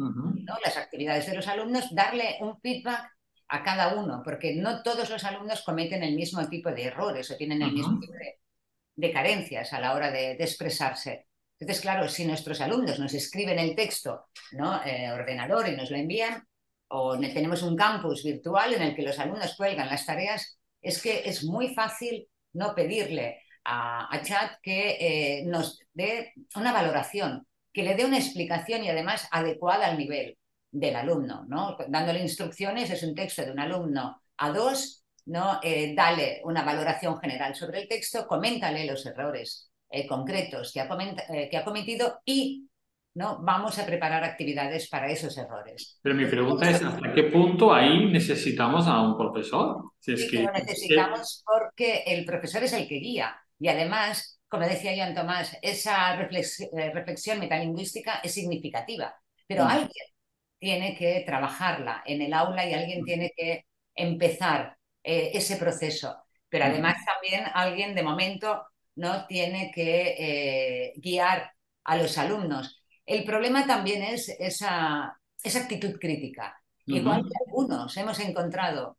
las 0.63 0.78
actividades 0.78 1.25
de 1.25 1.36
los 1.36 1.47
alumnos, 1.47 1.89
darle 1.95 2.38
un 2.41 2.60
feedback 2.62 3.10
a 3.47 3.63
cada 3.63 3.95
uno, 3.95 4.21
porque 4.23 4.54
no 4.54 4.84
todos 4.84 5.10
los 5.10 5.23
alumnos 5.23 5.63
cometen 5.63 6.04
el 6.04 6.13
mismo 6.13 6.47
tipo 6.47 6.69
de 6.69 6.84
errores 6.84 7.32
o 7.32 7.36
tienen 7.36 7.63
el 7.63 7.71
mismo 7.71 7.99
tipo 7.99 8.13
de, 8.13 9.12
carencias 9.12 9.73
a 9.73 9.80
la 9.80 9.95
hora 9.95 10.12
de 10.12 10.34
expresarse. 10.34 11.29
Entonces, 11.60 11.82
claro, 11.82 12.08
si 12.08 12.26
nuestros 12.26 12.62
alumnos 12.62 13.00
nos 13.00 13.13
escriben 13.13 13.60
el 13.60 13.76
texto, 13.76 14.28
¿no? 14.54 14.82
Eh, 14.86 15.12
ordenador 15.12 15.67
y 15.67 15.76
nos 15.76 15.91
lo 15.91 15.98
envían, 15.98 16.48
o 16.88 17.19
tenemos 17.19 17.62
un 17.63 17.76
campus 17.76 18.24
virtual 18.24 18.74
en 18.74 18.82
el 18.82 18.95
que 18.95 19.02
los 19.02 19.19
alumnos 19.19 19.56
cuelgan 19.58 19.89
las 19.89 20.06
tareas, 20.06 20.58
es 20.82 21.02
que 21.02 21.24
es 21.26 21.43
muy 21.43 21.74
fácil 21.74 22.28
no 22.54 22.74
pedirle 22.74 23.41
a, 23.65 24.22
Chat 24.24 24.54
que 24.63 24.98
eh, 25.00 25.43
nos 25.45 25.80
dé 25.93 26.34
una 26.56 26.72
valoración, 26.72 27.45
que 27.74 27.84
le 27.84 27.95
dé 27.95 28.06
una 28.06 28.17
explicación 28.17 28.84
y 28.84 28.89
además 28.89 29.28
adecuada 29.30 29.88
al 29.88 29.98
nivel 29.98 30.38
del 30.72 30.95
alumno, 30.95 31.45
¿no? 31.48 31.78
Dándole 31.89 32.22
instrucciones, 32.22 32.89
es 32.89 33.04
un 33.04 33.13
texto 33.13 33.43
de 33.43 33.52
un 33.52 33.60
alumno 33.60 34.22
a 34.38 34.52
dos, 34.52 35.04
¿no? 35.26 35.60
Eh, 35.62 35.93
dale 35.93 36.41
una 36.45 36.63
valoración 36.63 37.19
general 37.19 37.54
sobre 37.54 37.82
el 37.82 37.88
texto, 37.88 38.26
coméntale 38.26 38.86
los 38.86 39.06
errores 39.06 39.69
eh, 39.91 40.06
concretos 40.06 40.71
que 40.71 40.82
ha, 40.82 40.88
eh, 41.30 41.47
que 41.49 41.58
ha, 41.58 41.63
cometido 41.63 42.19
y 42.23 42.67
¿no? 43.15 43.39
vamos 43.41 43.80
a 43.80 43.86
preparar 43.88 44.23
actividades 44.23 44.88
para 44.88 45.10
esos 45.10 45.36
errores. 45.36 45.99
Pero 46.04 46.13
mi 46.13 46.28
pregunta 46.28 46.69
es, 46.69 46.84
¿hasta 46.84 47.12
qué 47.12 47.23
punto 47.23 47.73
ahí 47.73 48.06
necesitamos 48.06 48.86
a 48.86 49.02
un 49.02 49.17
profesor? 49.17 49.93
Si 49.97 50.13
es 50.13 50.30
que... 50.30 50.43
Lo 50.43 50.52
necesitamos 50.52 51.43
porque 51.43 52.04
el 52.06 52.23
profesor 52.23 52.63
es 52.63 52.73
el 52.73 52.88
que 52.88 52.99
guía 52.99 53.36
y 53.58 53.67
además, 53.67 54.39
como 54.47 54.67
decía 54.67 54.95
Jan 54.95 55.15
Tomás, 55.15 55.58
esa 55.63 56.13
eh, 56.21 56.91
reflexión 56.93 57.39
metalingüística 57.39 58.19
es 58.23 58.32
significativa, 58.32 59.15
pero 59.47 59.65
mm. 59.65 59.67
alguien 59.69 60.06
tiene 60.60 60.95
que 60.95 61.23
trabajarla 61.25 62.04
en 62.06 62.21
el 62.21 62.34
aula 62.34 62.63
y 62.69 62.73
alguien 62.75 63.04
tiene 63.04 63.32
que 63.36 63.65
empezar 63.95 64.78
ese 65.02 65.56
proceso. 65.56 66.15
Pero 66.47 66.65
además 66.65 66.95
también 67.06 67.45
alguien 67.54 67.95
de 67.95 68.04
momento 68.04 68.69
¿no? 69.00 69.25
tiene 69.27 69.71
que 69.73 70.15
eh, 70.19 70.93
guiar 70.97 71.54
a 71.85 71.97
los 71.97 72.17
alumnos. 72.17 72.83
El 73.06 73.23
problema 73.23 73.65
también 73.65 74.04
es 74.04 74.29
esa, 74.39 75.17
esa 75.41 75.60
actitud 75.60 75.97
crítica. 76.00 76.62
Igual 76.85 77.21
que 77.21 77.37
algunos 77.45 77.95
hemos 77.97 78.19
encontrado 78.19 78.97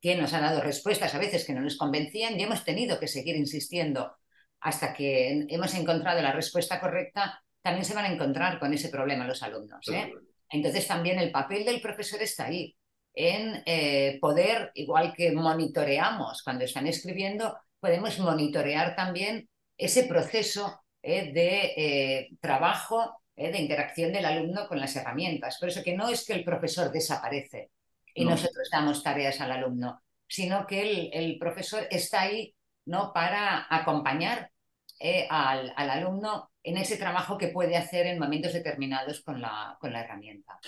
que 0.00 0.14
nos 0.14 0.32
han 0.34 0.42
dado 0.42 0.60
respuestas 0.60 1.14
a 1.14 1.18
veces 1.18 1.44
que 1.44 1.54
no 1.54 1.62
nos 1.62 1.78
convencían 1.78 2.38
y 2.38 2.42
hemos 2.42 2.64
tenido 2.64 3.00
que 3.00 3.08
seguir 3.08 3.34
insistiendo 3.34 4.14
hasta 4.60 4.92
que 4.92 5.46
hemos 5.48 5.74
encontrado 5.74 6.20
la 6.20 6.32
respuesta 6.32 6.78
correcta, 6.78 7.42
también 7.62 7.86
se 7.86 7.94
van 7.94 8.04
a 8.04 8.12
encontrar 8.12 8.58
con 8.58 8.74
ese 8.74 8.90
problema 8.90 9.26
los 9.26 9.42
alumnos. 9.42 9.88
¿eh? 9.88 10.12
Entonces 10.50 10.86
también 10.86 11.18
el 11.18 11.30
papel 11.30 11.64
del 11.64 11.80
profesor 11.80 12.20
está 12.22 12.46
ahí, 12.46 12.76
en 13.14 13.62
eh, 13.64 14.18
poder, 14.20 14.70
igual 14.74 15.14
que 15.16 15.32
monitoreamos 15.32 16.42
cuando 16.42 16.64
están 16.64 16.86
escribiendo, 16.86 17.56
podemos 17.80 18.18
monitorear 18.18 18.94
también 18.96 19.48
ese 19.76 20.04
proceso 20.04 20.80
eh, 21.02 21.32
de 21.32 21.72
eh, 21.76 22.28
trabajo 22.40 23.22
de 23.36 23.56
interacción 23.58 24.12
del 24.12 24.24
alumno 24.24 24.66
con 24.66 24.80
las 24.80 24.96
herramientas. 24.96 25.58
Por 25.60 25.68
eso 25.68 25.82
que 25.84 25.94
no 25.96 26.08
es 26.08 26.26
que 26.26 26.32
el 26.32 26.42
profesor 26.44 26.90
desaparece 26.90 27.70
y 28.12 28.24
No. 28.24 28.30
nosotros 28.30 28.68
damos 28.72 29.02
tareas 29.04 29.40
al 29.40 29.52
alumno, 29.52 30.02
sino 30.26 30.66
que 30.66 30.82
el, 30.82 31.10
el 31.12 31.38
profesor 31.38 31.86
está 31.90 32.22
ahí 32.22 32.52
¿no? 32.86 33.12
para 33.12 33.66
acompañar 33.70 34.50
eh, 34.98 35.28
al, 35.30 35.72
al 35.76 35.90
alumno 35.90 36.50
en 36.64 36.78
ese 36.78 36.96
trabajo 36.96 37.38
que 37.38 37.48
puede 37.48 37.76
hacer 37.76 38.06
en 38.08 38.18
momentos 38.18 38.52
determinados 38.52 39.20
con 39.22 39.40
la, 39.40 39.76
con 39.80 39.92
la 39.92 40.00
herramienta. 40.02 40.58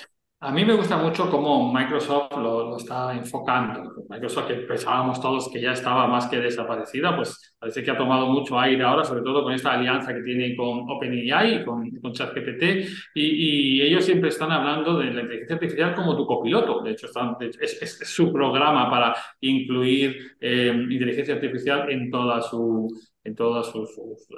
A 0.43 0.51
mí 0.53 0.65
me 0.65 0.73
gusta 0.73 0.97
mucho 0.97 1.31
cómo 1.31 1.71
Microsoft 1.71 2.33
lo, 2.39 2.75
está 2.79 3.15
enfocando. 3.15 3.93
Microsoft, 4.09 4.47
que 4.47 4.55
pensábamos 4.55 5.21
todos 5.21 5.51
que 5.53 5.61
ya 5.61 5.73
estaba 5.73 6.07
más 6.07 6.29
que 6.29 6.39
desaparecida, 6.39 7.15
pues 7.15 7.55
parece 7.59 7.83
que 7.83 7.91
ha 7.91 7.99
tomado 7.99 8.27
mucho 8.27 8.59
aire 8.59 8.83
ahora, 8.83 9.05
sobre 9.05 9.21
todo 9.21 9.43
con 9.43 9.53
esta 9.53 9.73
alianza 9.73 10.15
que 10.15 10.23
tiene 10.23 10.57
con 10.57 10.89
OpenAI 10.89 11.63
con, 11.63 11.91
con 11.91 12.15
ChatGPT. 12.15 12.89
Y, 13.15 13.83
ellos 13.83 14.03
siempre 14.03 14.31
están 14.31 14.51
hablando 14.51 14.97
de 14.97 15.13
la 15.13 15.21
inteligencia 15.21 15.57
artificial 15.57 15.95
como 15.95 16.17
tu 16.17 16.25
copiloto. 16.27 16.81
De 16.81 16.93
hecho, 16.93 17.07
están, 17.07 17.37
es 17.61 17.99
su 18.09 18.33
programa 18.33 18.89
para 18.89 19.15
incluir 19.41 20.37
eh, 20.41 20.73
inteligencia 20.89 21.35
artificial 21.35 21.91
en 21.91 22.11
toda 22.11 22.41
su, 22.41 22.89
en 23.23 23.35
todas 23.35 23.67
sus, 23.67 23.91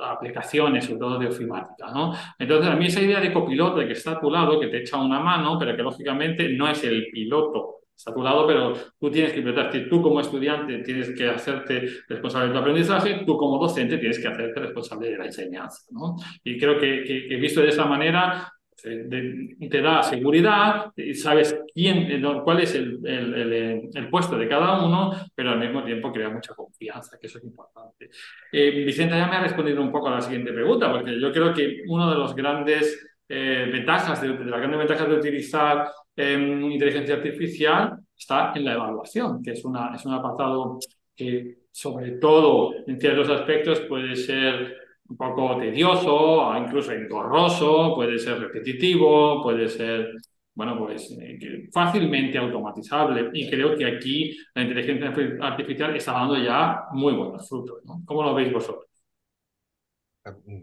aplicaciones, 0.02 0.84
sobre 0.84 0.98
todo 0.98 1.18
de 1.18 1.28
ofimática, 1.28 1.90
¿no? 1.92 2.12
Entonces, 2.38 2.70
a 2.70 2.76
mí 2.76 2.86
esa 2.86 3.00
idea 3.00 3.20
de 3.20 3.32
copiloto, 3.32 3.78
de 3.78 3.86
que 3.86 3.92
está 3.92 4.12
a 4.12 4.20
tu 4.20 4.30
lado, 4.30 4.58
que 4.58 4.68
te 4.68 4.78
echa 4.78 4.96
una 4.96 5.20
mano, 5.20 5.58
pero 5.58 5.76
que 5.76 5.82
lógicamente 5.82 6.48
no 6.50 6.68
es 6.68 6.82
el 6.84 7.06
piloto, 7.12 7.82
está 7.96 8.10
a 8.10 8.14
tu 8.14 8.22
lado, 8.22 8.46
pero 8.46 8.72
tú 8.98 9.10
tienes 9.10 9.32
que 9.32 9.40
pilotar. 9.40 9.70
Tú 9.88 10.02
como 10.02 10.20
estudiante 10.20 10.78
tienes 10.78 11.10
que 11.16 11.28
hacerte 11.28 11.86
responsable 12.08 12.48
de 12.48 12.54
tu 12.54 12.58
aprendizaje, 12.58 13.22
tú 13.24 13.36
como 13.36 13.58
docente 13.58 13.98
tienes 13.98 14.18
que 14.18 14.28
hacerte 14.28 14.60
responsable 14.60 15.10
de 15.10 15.18
la 15.18 15.26
enseñanza, 15.26 15.82
¿no? 15.90 16.16
Y 16.42 16.58
creo 16.58 16.78
que, 16.78 17.04
que, 17.04 17.28
que 17.28 17.36
visto 17.36 17.60
de 17.60 17.68
esa 17.68 17.84
manera, 17.86 18.52
de, 18.82 19.68
te 19.70 19.80
da 19.80 20.02
seguridad, 20.02 20.92
sabes 21.14 21.58
quién, 21.72 22.22
cuál 22.44 22.60
es 22.60 22.74
el, 22.74 23.00
el, 23.06 23.90
el, 23.94 24.08
puesto 24.10 24.36
de 24.36 24.48
cada 24.48 24.84
uno, 24.84 25.12
pero 25.34 25.50
al 25.50 25.58
mismo 25.58 25.84
tiempo 25.84 26.12
crea 26.12 26.30
mucha 26.30 26.54
confianza, 26.54 27.18
que 27.18 27.26
eso 27.26 27.38
es 27.38 27.44
importante. 27.44 28.10
Eh, 28.52 28.70
Vicenta 28.84 29.16
ya 29.16 29.28
me 29.28 29.36
ha 29.36 29.42
respondido 29.42 29.82
un 29.82 29.92
poco 29.92 30.08
a 30.08 30.16
la 30.16 30.20
siguiente 30.20 30.52
pregunta, 30.52 30.90
porque 30.92 31.20
yo 31.20 31.32
creo 31.32 31.54
que 31.54 31.82
uno 31.88 32.10
de 32.10 32.16
los 32.16 32.34
grandes 32.34 33.06
eh, 33.28 33.68
ventajas, 33.72 34.20
de, 34.20 34.28
de, 34.36 34.44
las 34.44 34.58
grandes 34.58 34.78
ventajas 34.78 35.08
de 35.08 35.14
utilizar 35.14 35.90
eh, 36.16 36.68
inteligencia 36.70 37.14
artificial 37.14 37.98
está 38.16 38.52
en 38.54 38.64
la 38.64 38.74
evaluación, 38.74 39.42
que 39.42 39.52
es, 39.52 39.64
una, 39.64 39.94
es 39.94 40.04
un 40.04 40.14
apartado 40.14 40.78
que 41.14 41.62
sobre 41.70 42.12
todo 42.12 42.74
en 42.86 43.00
ciertos 43.00 43.28
aspectos 43.30 43.80
puede 43.80 44.14
ser 44.14 44.81
un 45.12 45.16
poco 45.16 45.58
tedioso, 45.58 46.52
incluso 46.56 46.92
engorroso, 46.92 47.94
puede 47.94 48.18
ser 48.18 48.38
repetitivo, 48.40 49.42
puede 49.42 49.68
ser, 49.68 50.12
bueno, 50.54 50.78
pues 50.78 51.10
eh, 51.20 51.68
fácilmente 51.72 52.38
automatizable. 52.38 53.30
Y 53.34 53.50
creo 53.50 53.76
que 53.76 53.86
aquí 53.86 54.36
la 54.54 54.62
inteligencia 54.62 55.12
artificial 55.46 55.94
está 55.96 56.12
dando 56.12 56.36
ya 56.42 56.84
muy 56.92 57.12
buenos 57.12 57.46
frutos. 57.48 57.80
¿no? 57.84 58.02
¿Cómo 58.06 58.22
lo 58.22 58.34
veis 58.34 58.52
vosotros? 58.52 58.86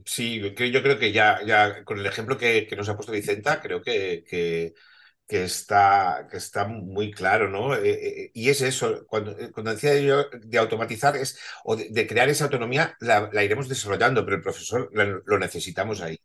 Sí, 0.06 0.40
yo 0.40 0.82
creo 0.82 0.98
que 0.98 1.12
ya, 1.12 1.40
ya 1.46 1.84
con 1.84 2.00
el 2.00 2.06
ejemplo 2.06 2.38
que, 2.38 2.66
que 2.66 2.76
nos 2.78 2.88
ha 2.88 2.96
puesto 2.96 3.12
Vicenta, 3.12 3.62
creo 3.62 3.82
que, 3.82 4.24
que, 4.28 4.74
que 5.30 5.44
está, 5.44 6.28
que 6.30 6.38
está 6.38 6.66
muy 6.66 7.12
claro, 7.12 7.50
¿no? 7.50 7.76
Eh, 7.76 7.92
eh, 7.92 8.32
y 8.34 8.50
es 8.50 8.62
eso, 8.64 9.06
cuando, 9.06 9.36
cuando 9.54 9.72
decía 9.72 9.96
yo 10.00 10.26
de 10.32 10.58
automatizar 10.58 11.16
es, 11.16 11.40
o 11.64 11.76
de, 11.76 11.88
de 11.92 12.08
crear 12.08 12.28
esa 12.30 12.46
autonomía, 12.46 12.96
la, 13.00 13.30
la, 13.32 13.44
iremos 13.44 13.70
desarrollando, 13.70 14.26
pero 14.26 14.38
el 14.38 14.42
profesor 14.42 14.90
lo, 14.92 15.22
lo 15.24 15.38
necesitamos 15.38 16.02
ahí. 16.02 16.20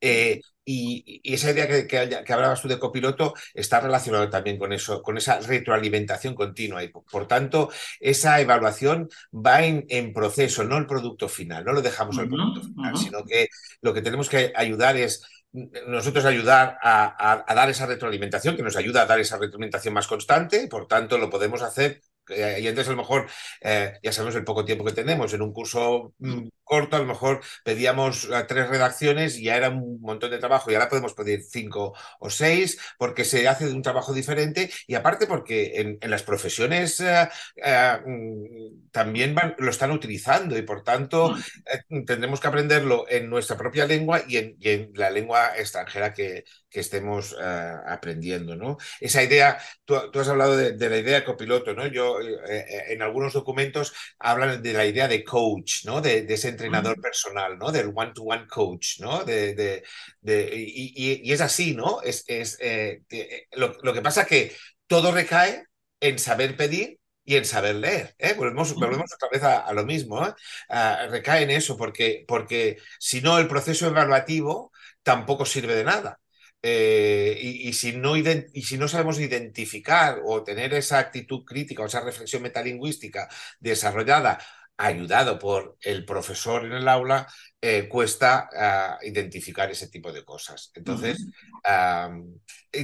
Eh, 0.00 0.40
y, 0.64 1.20
y, 1.22 1.34
esa 1.34 1.52
idea 1.52 1.68
que, 1.68 1.86
que, 1.86 2.24
que, 2.26 2.32
hablabas 2.32 2.60
tú 2.60 2.66
de 2.66 2.80
copiloto 2.80 3.32
está 3.54 3.80
relacionada 3.80 4.28
también 4.28 4.58
con 4.58 4.72
eso, 4.72 5.02
con 5.02 5.16
esa 5.16 5.38
retroalimentación 5.40 6.34
continua. 6.34 6.82
Y 6.82 6.88
por, 6.88 7.04
por 7.04 7.28
tanto, 7.28 7.70
esa 8.00 8.40
evaluación 8.40 9.08
va 9.32 9.64
en, 9.64 9.86
en, 9.88 10.12
proceso, 10.12 10.64
no 10.64 10.76
el 10.78 10.86
producto 10.86 11.28
final, 11.28 11.64
no 11.64 11.72
lo 11.72 11.80
dejamos 11.80 12.16
uh 12.16 12.20
-huh, 12.20 12.22
al 12.24 12.28
producto 12.28 12.60
final, 12.62 12.92
uh 12.92 12.96
-huh. 12.96 13.02
sino 13.02 13.24
que 13.24 13.48
lo 13.82 13.94
que 13.94 14.02
tenemos 14.02 14.28
que 14.28 14.52
ayudar 14.56 14.96
es 14.96 15.22
nosotros 15.52 16.24
ayudar 16.24 16.78
a, 16.82 17.44
a, 17.46 17.54
dar 17.54 17.70
esa 17.70 17.86
retroalimentación, 17.86 18.56
que 18.56 18.62
nos 18.62 18.76
ayuda 18.76 19.02
a 19.02 19.06
dar 19.06 19.20
esa 19.20 19.38
retroalimentación 19.38 19.94
más 19.94 20.06
constante, 20.06 20.68
por 20.68 20.86
tanto 20.86 21.18
lo 21.18 21.30
podemos 21.30 21.62
hacer. 21.62 22.02
Eh, 22.30 22.58
y 22.60 22.66
entonces 22.68 22.88
a 22.88 22.92
lo 22.92 22.98
mejor, 22.98 23.28
eh, 23.60 23.98
ya 24.02 24.12
sabemos 24.12 24.36
el 24.36 24.44
poco 24.44 24.64
tiempo 24.64 24.84
que 24.84 24.92
tenemos, 24.92 25.32
en 25.34 25.42
un 25.42 25.52
curso 25.52 26.14
mm, 26.18 26.48
corto 26.68 26.96
a 26.96 27.00
lo 27.00 27.06
mejor 27.06 27.40
pedíamos 27.64 28.24
uh, 28.24 28.44
tres 28.46 28.68
redacciones 28.68 29.38
y 29.38 29.44
ya 29.44 29.56
era 29.56 29.70
un 29.70 30.00
montón 30.00 30.30
de 30.30 30.38
trabajo 30.38 30.70
y 30.70 30.74
ahora 30.74 30.88
podemos 30.88 31.14
pedir 31.14 31.42
cinco 31.42 31.94
o 32.20 32.30
seis 32.30 32.78
porque 32.98 33.24
se 33.24 33.48
hace 33.48 33.66
de 33.66 33.72
un 33.72 33.82
trabajo 33.82 34.12
diferente 34.12 34.70
y 34.86 34.94
aparte 34.94 35.26
porque 35.26 35.80
en, 35.80 35.98
en 36.00 36.10
las 36.10 36.22
profesiones 36.22 37.00
uh, 37.00 37.28
también 38.90 39.34
van, 39.34 39.54
lo 39.58 39.70
están 39.70 39.90
utilizando 39.92 40.56
y 40.58 40.62
por 40.62 40.82
tanto 40.82 41.34
eh, 41.72 42.04
tendremos 42.04 42.40
que 42.40 42.48
aprenderlo 42.48 43.06
en 43.08 43.30
nuestra 43.30 43.56
propia 43.56 43.86
lengua 43.86 44.22
y 44.28 44.36
en, 44.36 44.56
y 44.58 44.68
en 44.68 44.90
la 44.94 45.10
lengua 45.10 45.56
extranjera 45.56 46.12
que, 46.12 46.44
que 46.68 46.80
estemos 46.80 47.34
aprendiendo. 47.38 48.56
¿no? 48.56 48.76
Esa 49.00 49.22
idea, 49.22 49.58
tú, 49.84 49.94
tú 50.12 50.20
has 50.20 50.28
hablado 50.28 50.56
de, 50.56 50.72
de, 50.72 50.90
la 50.90 50.98
idea 50.98 51.20
de 51.20 51.24
copiloto, 51.24 51.74
¿no? 51.74 51.86
yo 51.86 52.17
eh, 52.17 52.17
en 52.20 53.02
algunos 53.02 53.32
documentos 53.32 53.92
hablan 54.18 54.62
de 54.62 54.72
la 54.72 54.86
idea 54.86 55.08
de 55.08 55.24
coach, 55.24 55.84
¿no? 55.84 56.00
de, 56.00 56.22
de 56.22 56.34
ese 56.34 56.48
entrenador 56.48 57.00
personal, 57.00 57.58
¿no? 57.58 57.72
Del 57.72 57.92
one-to-one 57.94 58.42
-one 58.42 58.48
coach, 58.48 59.00
¿no? 59.00 59.24
De, 59.24 59.54
de, 59.54 59.82
de 60.20 60.50
y, 60.54 60.92
y, 60.94 61.28
y, 61.28 61.32
es 61.32 61.40
así, 61.40 61.74
¿no? 61.74 62.00
Es, 62.02 62.24
es 62.26 62.58
eh, 62.60 63.02
lo, 63.52 63.74
lo, 63.82 63.92
que 63.92 64.02
pasa 64.02 64.26
que 64.26 64.54
todo 64.86 65.12
recae 65.12 65.64
en 66.00 66.18
saber 66.18 66.56
pedir 66.56 66.98
y 67.28 67.36
en 67.36 67.44
saber 67.44 67.74
leer. 67.76 68.14
¿eh? 68.18 68.32
Volvemos, 68.34 68.74
volvemos 68.74 69.12
otra 69.14 69.28
vez 69.30 69.42
a, 69.42 69.58
a 69.58 69.72
lo 69.74 69.84
mismo. 69.84 70.26
¿eh? 70.26 70.32
Uh, 70.70 71.10
recae 71.10 71.42
en 71.42 71.50
eso, 71.50 71.76
porque, 71.76 72.24
porque 72.26 72.78
si 72.98 73.20
no, 73.20 73.38
el 73.38 73.48
proceso 73.48 73.86
evaluativo 73.86 74.72
tampoco 75.02 75.44
sirve 75.44 75.74
de 75.74 75.84
nada. 75.84 76.20
Eh, 76.60 77.38
y, 77.40 77.68
y, 77.68 77.72
si 77.72 77.92
no 77.92 78.16
y, 78.16 78.62
si 78.62 78.78
no 78.78 78.88
sabemos 78.88 79.20
identificar 79.20 80.20
o 80.24 80.42
tener 80.42 80.74
esa 80.74 80.98
actitud 80.98 81.44
crítica 81.44 81.82
o 81.82 81.86
esa 81.86 82.00
reflexión 82.00 82.42
metalingüística 82.42 83.28
desarrollada 83.60 84.38
ayudado 84.76 85.38
por 85.38 85.76
el 85.80 86.04
profesor 86.04 86.64
en 86.64 86.72
el 86.72 86.88
aula, 86.88 87.26
eh, 87.60 87.88
cuesta 87.88 88.48
uh, 89.00 89.04
identificar 89.04 89.70
ese 89.70 89.88
tipo 89.88 90.12
de 90.12 90.24
cosas. 90.24 90.70
Entonces, 90.74 91.26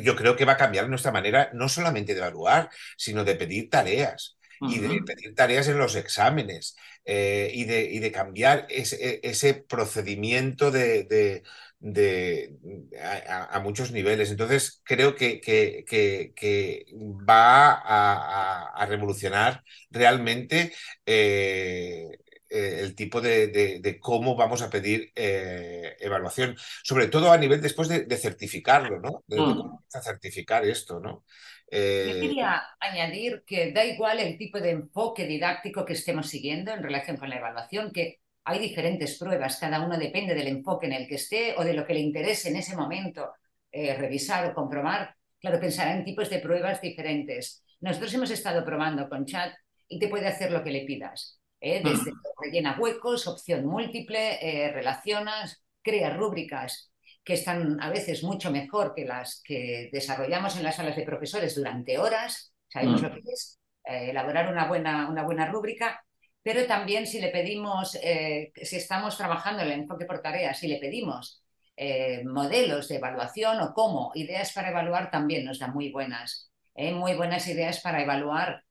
yo 0.03 0.16
creo 0.16 0.35
que 0.35 0.45
va 0.45 0.53
a 0.53 0.57
cambiar 0.57 0.89
nuestra 0.89 1.12
manera 1.12 1.51
no 1.55 1.68
solamente 1.68 2.12
de 2.12 2.18
evaluar, 2.20 2.68
sino 2.97 3.25
de 3.25 3.37
pedir 3.37 3.70
tareas. 3.70 4.37
Y 4.61 4.79
de 4.79 5.03
pedir 5.03 5.35
tareas 5.35 5.68
en 5.68 5.79
los 5.79 5.95
exámenes 5.95 6.75
eh, 7.05 7.51
y, 7.53 7.64
de, 7.64 7.83
y, 7.85 7.99
de, 7.99 8.11
cambiar 8.11 8.66
ese, 8.70 9.20
ese 9.22 9.53
procedimiento 9.55 10.70
de, 10.70 11.05
de, 11.05 11.43
de 11.85 12.57
a, 12.99 13.57
a, 13.57 13.61
muchos 13.61 13.93
niveles. 13.93 14.30
Entonces, 14.30 14.80
creo 14.85 15.14
que, 15.14 15.39
que, 15.39 15.85
que, 15.87 16.32
que 16.35 16.87
va 16.97 17.74
a, 17.74 18.70
a, 18.74 18.87
revolucionar 18.87 19.62
realmente 19.91 20.72
eh, 21.05 22.09
el 22.49 22.95
tipo 22.95 23.20
de, 23.20 23.49
de, 23.49 23.80
de, 23.80 23.99
cómo 24.01 24.35
vamos 24.35 24.62
a 24.62 24.70
pedir 24.70 25.12
eh, 25.14 25.95
evaluación, 26.01 26.57
sobre 26.82 27.09
todo 27.09 27.30
a 27.30 27.37
nivel 27.37 27.61
después 27.61 27.89
de, 27.89 28.07
de 28.07 28.16
certificarlo, 28.16 28.99
¿no? 29.01 29.22
De, 29.26 29.37
mm. 29.39 29.45
cómo 29.45 29.85
a 29.93 30.01
certificar 30.01 30.64
esto, 30.64 31.01
¿no? 31.01 31.24
Eh... 31.70 32.12
Yo 32.14 32.20
quería 32.20 32.62
añadir 32.80 33.45
que 33.47 33.72
da 33.72 33.85
igual 33.85 34.20
el 34.20 34.39
tipo 34.39 34.59
de 34.59 34.70
enfoque 34.70 35.26
didáctico 35.26 35.85
que 35.85 35.93
estemos 35.93 36.28
siguiendo 36.28 36.72
en 36.72 36.82
relación 36.82 37.18
con 37.18 37.28
la 37.28 37.37
evaluación, 37.37 37.93
que 37.93 38.20
hay 38.45 38.59
diferentes 38.59 39.18
pruebas, 39.18 39.59
cada 39.59 39.80
uno 39.80 39.97
depende 39.97 40.34
del 40.34 40.49
enfoque 40.49 40.86
en 40.86 40.92
el 40.92 41.09
que 41.09 41.14
esté 41.14 41.55
o 41.57 41.64
de 41.64 41.72
lo 41.72 41.86
que 41.86 41.95
le 41.95 42.01
interese 42.01 42.51
en 42.51 42.57
ese 42.57 42.76
momento 42.76 43.32
eh, 43.72 43.95
revisar 43.95 44.47
o 44.51 44.55
comprobar. 44.55 45.16
Claro, 45.40 45.59
pensará 45.59 45.95
en 45.95 46.05
tipos 46.05 46.28
de 46.28 46.38
pruebas 46.38 46.80
diferentes. 46.80 47.64
Nosotros 47.80 48.12
hemos 48.14 48.30
estado 48.30 48.64
probando 48.64 49.09
con 49.09 49.24
chat 49.24 49.53
y 49.88 49.99
te 49.99 50.09
puede 50.09 50.28
hacer 50.28 50.53
lo 50.53 50.62
que 50.62 50.70
le 50.70 50.84
pidas. 50.84 51.40
¿eh? 51.61 51.80
Desde 51.82 52.12
rellena 52.40 52.76
huecos, 52.78 53.26
opción 53.26 53.64
múltiple, 53.64 54.38
eh, 54.40 54.70
relacionas, 54.72 55.64
crea 55.82 56.11
rúbricas 56.11 56.92
que 57.24 57.34
están 57.34 57.80
a 57.80 57.88
veces 57.88 58.22
mucho 58.22 58.51
mejor 58.51 58.95
que 58.95 59.07
las 59.07 59.42
que 59.42 59.88
desarrollamos 59.90 60.57
en 60.57 60.64
las 60.64 60.76
salas 60.76 60.97
de 60.97 61.05
profesores 61.05 61.55
durante 61.55 61.99
horas. 61.99 62.55
Sabemos 62.68 63.01
mm. 63.01 63.05
lo 63.05 63.14
que 63.14 63.20
es 63.20 63.59
eh, 63.84 64.11
elaborar 64.11 64.53
una 64.53 64.68
buena, 64.68 65.09
una 65.09 65.22
buena 65.22 65.47
rúbrica 65.47 66.04
pero 66.45 66.66
también 66.66 67.07
si 67.07 67.20
le 67.20 67.30
pedimos, 67.30 67.99
eh, 68.03 68.53
si 68.62 68.76
estamos 68.76 69.16
trabajando 69.16 69.62
en 69.62 69.68
el 69.72 69.80
enfoque 69.80 70.05
por 70.05 70.20
tareas, 70.20 70.59
si 70.59 70.68
le 70.68 70.76
pedimos 70.76 71.42
eh, 71.74 72.22
modelos 72.22 72.86
de 72.88 72.97
evaluación 72.97 73.61
o 73.62 73.72
cómo, 73.72 74.12
ideas 74.14 74.53
para 74.53 74.68
evaluar 74.68 75.11
también 75.11 75.47
nos 75.47 75.59
da 75.59 75.68
muy 75.68 75.90
buenas, 75.90 76.53
eh, 76.74 76.92
muy 76.92 77.14
buenas 77.14 77.49
ideas 77.49 77.80
para 77.80 78.03
evaluar, 78.03 78.62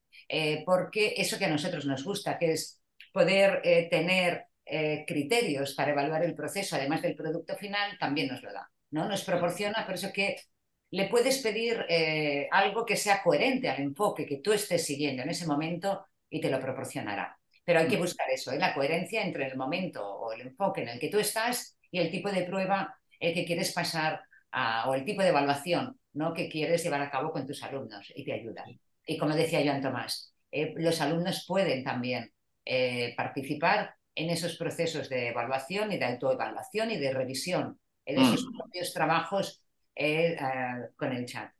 porque 0.65 1.15
eso 1.17 1.37
que 1.37 1.45
a 1.45 1.49
nosotros 1.49 1.85
nos 1.85 2.03
gusta, 2.03 2.37
que 2.37 2.53
es 2.53 2.81
poder 3.11 3.61
tener 3.89 4.47
criterios 5.05 5.75
para 5.75 5.91
evaluar 5.91 6.23
el 6.23 6.33
proceso, 6.33 6.75
además 6.75 7.01
del 7.03 7.15
producto 7.15 7.55
final, 7.55 7.97
también 7.99 8.29
nos 8.29 8.41
lo 8.41 8.51
da. 8.51 8.71
¿no? 8.91 9.07
Nos 9.07 9.23
proporciona, 9.23 9.85
por 9.85 9.95
eso 9.95 10.11
que 10.11 10.37
le 10.91 11.07
puedes 11.07 11.39
pedir 11.39 11.85
algo 12.51 12.85
que 12.85 12.95
sea 12.95 13.21
coherente 13.21 13.69
al 13.69 13.81
enfoque 13.81 14.25
que 14.25 14.37
tú 14.37 14.53
estés 14.53 14.85
siguiendo 14.85 15.21
en 15.21 15.29
ese 15.29 15.45
momento 15.45 16.07
y 16.29 16.41
te 16.41 16.49
lo 16.49 16.59
proporcionará. 16.59 17.37
Pero 17.65 17.79
hay 17.79 17.87
que 17.87 17.97
buscar 17.97 18.29
eso, 18.29 18.51
¿eh? 18.51 18.59
la 18.59 18.73
coherencia 18.73 19.23
entre 19.23 19.47
el 19.47 19.55
momento 19.55 20.05
o 20.05 20.33
el 20.33 20.41
enfoque 20.41 20.81
en 20.81 20.89
el 20.89 20.99
que 20.99 21.09
tú 21.09 21.19
estás 21.19 21.77
y 21.89 21.99
el 21.99 22.11
tipo 22.11 22.29
de 22.29 22.43
prueba 22.43 22.97
el 23.19 23.33
que 23.33 23.45
quieres 23.45 23.71
pasar 23.71 24.21
o 24.85 24.93
el 24.93 25.05
tipo 25.05 25.21
de 25.21 25.29
evaluación 25.29 25.97
¿no? 26.13 26.33
que 26.33 26.49
quieres 26.49 26.83
llevar 26.83 27.01
a 27.01 27.09
cabo 27.09 27.31
con 27.31 27.47
tus 27.47 27.63
alumnos 27.63 28.11
y 28.15 28.25
te 28.25 28.33
ayuda. 28.33 28.65
Y 29.05 29.17
como 29.17 29.33
decía 29.35 29.61
Joan 29.63 29.81
Tomás, 29.81 30.33
eh, 30.51 30.73
los 30.75 30.99
alumnos 30.99 31.45
pueden 31.47 31.83
también 31.83 32.31
participar 33.17 33.95
en 34.15 34.29
esos 34.29 34.55
procesos 34.57 35.09
de 35.09 35.29
evaluación 35.29 35.91
y 35.91 35.97
de 35.97 36.05
autoevaluación 36.05 36.91
y 36.91 36.97
de 36.97 37.13
revisión 37.13 37.79
de 38.05 38.25
sus 38.25 38.47
mm. 38.47 38.57
propios 38.57 38.93
trabajos 38.93 39.63
eh, 39.95 40.37
con 40.95 41.11
el 41.11 41.25
chat. 41.25 41.51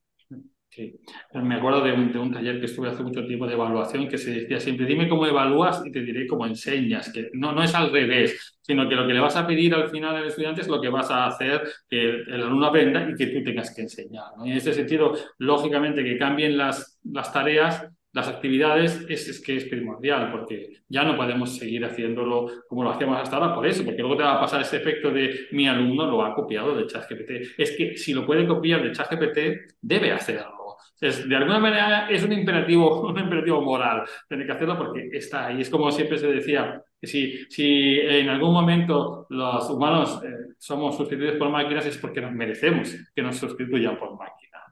Sí, 0.76 0.92
me 1.36 1.56
acuerdo 1.56 1.82
de 1.84 1.94
un, 1.94 2.32
taller 2.32 2.60
que 2.60 2.66
estuve 2.66 2.90
hace 2.90 3.04
mucho 3.04 3.24
tiempo 3.28 3.46
de 3.46 3.54
evaluación 3.54 4.08
que 4.08 4.18
se 4.18 4.32
decía 4.32 4.60
siempre, 4.60 4.88
dime 4.88 5.08
cómo 5.08 5.28
evalúas 5.28 5.84
y 5.86 5.92
te 5.92 6.02
diré 6.02 6.26
cómo 6.26 6.48
enseñas, 6.48 7.14
que 7.14 7.30
no, 7.34 7.52
no 7.52 7.62
es 7.62 7.76
al 7.76 7.92
revés, 7.92 8.58
sino 8.60 8.90
que 8.90 8.96
lo 8.96 9.06
que 9.06 9.14
le 9.14 9.20
vas 9.20 9.36
a 9.36 9.46
pedir 9.46 9.76
al 9.76 9.90
final 9.90 10.16
al 10.16 10.26
estudiante 10.26 10.62
es 10.62 10.68
lo 10.68 10.82
que 10.82 10.90
vas 10.90 11.12
a 11.12 11.28
hacer 11.28 11.62
que 11.88 12.02
el, 12.10 12.42
alumno 12.42 12.66
aprenda 12.66 13.08
y 13.08 13.14
que 13.14 13.28
tú 13.28 13.44
tengas 13.44 13.76
que 13.76 13.84
enseñar. 13.84 14.32
Y 14.44 14.50
en 14.50 14.58
ese 14.58 14.74
sentido, 14.74 15.14
lógicamente, 15.38 16.04
que 16.04 16.18
cambien 16.18 16.58
las, 16.58 17.00
las 17.04 17.32
tareas 17.32 17.88
las 18.14 18.28
actividades 18.28 19.06
es, 19.10 19.42
que 19.42 19.58
es 19.58 19.66
primordial, 19.66 20.32
porque 20.32 20.70
ya 20.88 21.04
no 21.04 21.18
podemos 21.18 21.58
seguir 21.58 21.84
haciéndolo 21.84 22.48
como 22.68 22.84
lo 22.84 22.92
hacíamos 22.92 23.20
hasta 23.20 23.38
ahora 23.38 23.56
por 23.56 23.66
eso, 23.66 23.84
porque 23.84 24.02
luego 24.02 24.18
te 24.18 24.24
va 24.24 24.36
a 24.36 24.40
pasar 24.40 24.62
ese 24.62 24.78
efecto 24.78 25.10
de 25.10 25.48
mi 25.52 25.68
alumno 25.68 26.06
lo 26.06 26.24
ha 26.24 26.36
copiado 26.36 26.76
de 26.76 26.86
ChatGPT. 26.86 27.58
Es 27.58 27.76
que 27.76 27.98
si 27.98 28.14
lo 28.14 28.24
puede 28.24 28.46
copiar 28.46 28.84
de 28.84 28.92
ChatGPT, 28.92 29.76
debe 29.82 30.12
hacerlo. 30.12 30.63
Es, 31.00 31.28
de 31.28 31.36
alguna 31.36 31.60
manera 31.60 32.10
es 32.10 32.24
un 32.24 32.32
imperativo, 32.32 33.02
un 33.10 33.20
imperativo 33.20 33.62
moral 33.62 34.04
tener 34.28 34.46
que 34.46 34.52
hacerlo 34.54 34.78
porque 34.78 35.10
está 35.12 35.48
ahí. 35.48 35.62
Es 35.62 35.70
como 35.70 35.92
siempre 35.92 36.18
se 36.18 36.28
decía, 36.28 36.82
que 37.00 37.08
si, 37.08 37.46
si 37.50 38.00
en 38.00 38.30
algún 38.30 38.54
momento 38.54 39.28
los 39.30 39.70
humanos 39.70 40.22
eh, 40.24 40.54
somos 40.58 40.96
sustituidos 40.96 41.36
por 41.36 41.50
máquinas 41.50 41.86
es 41.86 41.98
porque 41.98 42.22
nos 42.22 42.32
merecemos 42.32 42.96
que 43.14 43.22
nos 43.22 43.36
sustituyan 43.36 43.98
por 43.98 44.18
máquinas. 44.18 44.64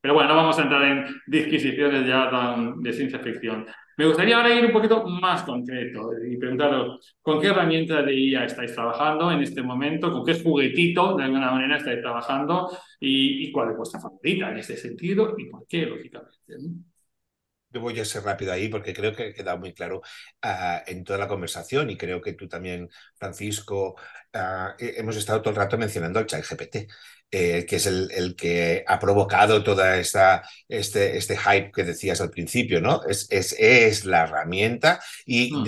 Pero 0.00 0.14
bueno, 0.14 0.30
no 0.30 0.36
vamos 0.36 0.58
a 0.58 0.62
entrar 0.62 0.82
en 0.84 1.04
disquisiciones 1.26 2.06
ya 2.06 2.30
de 2.76 2.92
ciencia 2.92 3.18
ficción. 3.18 3.66
Me 4.00 4.06
gustaría 4.06 4.34
ahora 4.34 4.54
ir 4.54 4.64
un 4.64 4.72
poquito 4.72 5.06
más 5.06 5.42
concreto 5.42 6.12
y 6.26 6.38
preguntaros, 6.38 7.18
¿con 7.20 7.38
qué 7.38 7.48
herramienta 7.48 8.00
de 8.00 8.18
IA 8.18 8.46
estáis 8.46 8.72
trabajando 8.72 9.30
en 9.30 9.42
este 9.42 9.62
momento? 9.62 10.10
¿Con 10.10 10.24
qué 10.24 10.40
juguetito, 10.42 11.18
de 11.18 11.24
alguna 11.24 11.50
manera, 11.50 11.76
estáis 11.76 12.00
trabajando? 12.00 12.70
¿Y, 12.98 13.52
cuál 13.52 13.72
es 13.72 13.76
vuestra 13.76 14.00
favorita 14.00 14.52
en 14.52 14.56
este 14.56 14.78
sentido? 14.78 15.34
¿Y 15.36 15.50
por 15.50 15.66
qué, 15.66 15.84
lógicamente? 15.84 16.38
Yo 17.72 17.80
voy 17.80 17.98
a 18.00 18.04
ser 18.04 18.24
rápido 18.24 18.52
ahí 18.52 18.68
porque 18.68 18.92
creo 18.92 19.14
que 19.14 19.28
ha 19.28 19.32
quedado 19.32 19.58
muy 19.58 19.72
claro 19.72 20.02
ah, 20.42 20.82
en 20.86 21.04
toda 21.04 21.20
la 21.20 21.28
conversación 21.28 21.88
y 21.90 21.96
creo 21.96 22.20
que 22.20 22.32
tú 22.32 22.48
también, 22.48 22.88
Francisco, 23.16 23.96
ah, 24.32 24.74
hemos 24.78 25.16
estado 25.16 25.40
todo 25.40 25.50
el 25.50 25.56
rato 25.56 25.78
mencionando 25.78 26.18
al 26.18 26.26
chat 26.26 26.44
GPT. 26.44 26.88
Eh, 27.32 27.64
que 27.64 27.76
es 27.76 27.86
el, 27.86 28.10
el, 28.10 28.34
que 28.34 28.82
ha 28.88 28.98
provocado 28.98 29.62
toda 29.62 29.98
esta 29.98 30.42
este, 30.68 31.16
este 31.16 31.36
hype 31.36 31.70
que 31.70 31.84
decías 31.84 32.20
al 32.20 32.30
principio, 32.30 32.80
¿no? 32.80 33.02
Es, 33.08 33.28
es, 33.30 33.54
es 33.56 34.04
la 34.04 34.24
herramienta 34.24 35.00
y, 35.24 35.52
mm. 35.52 35.66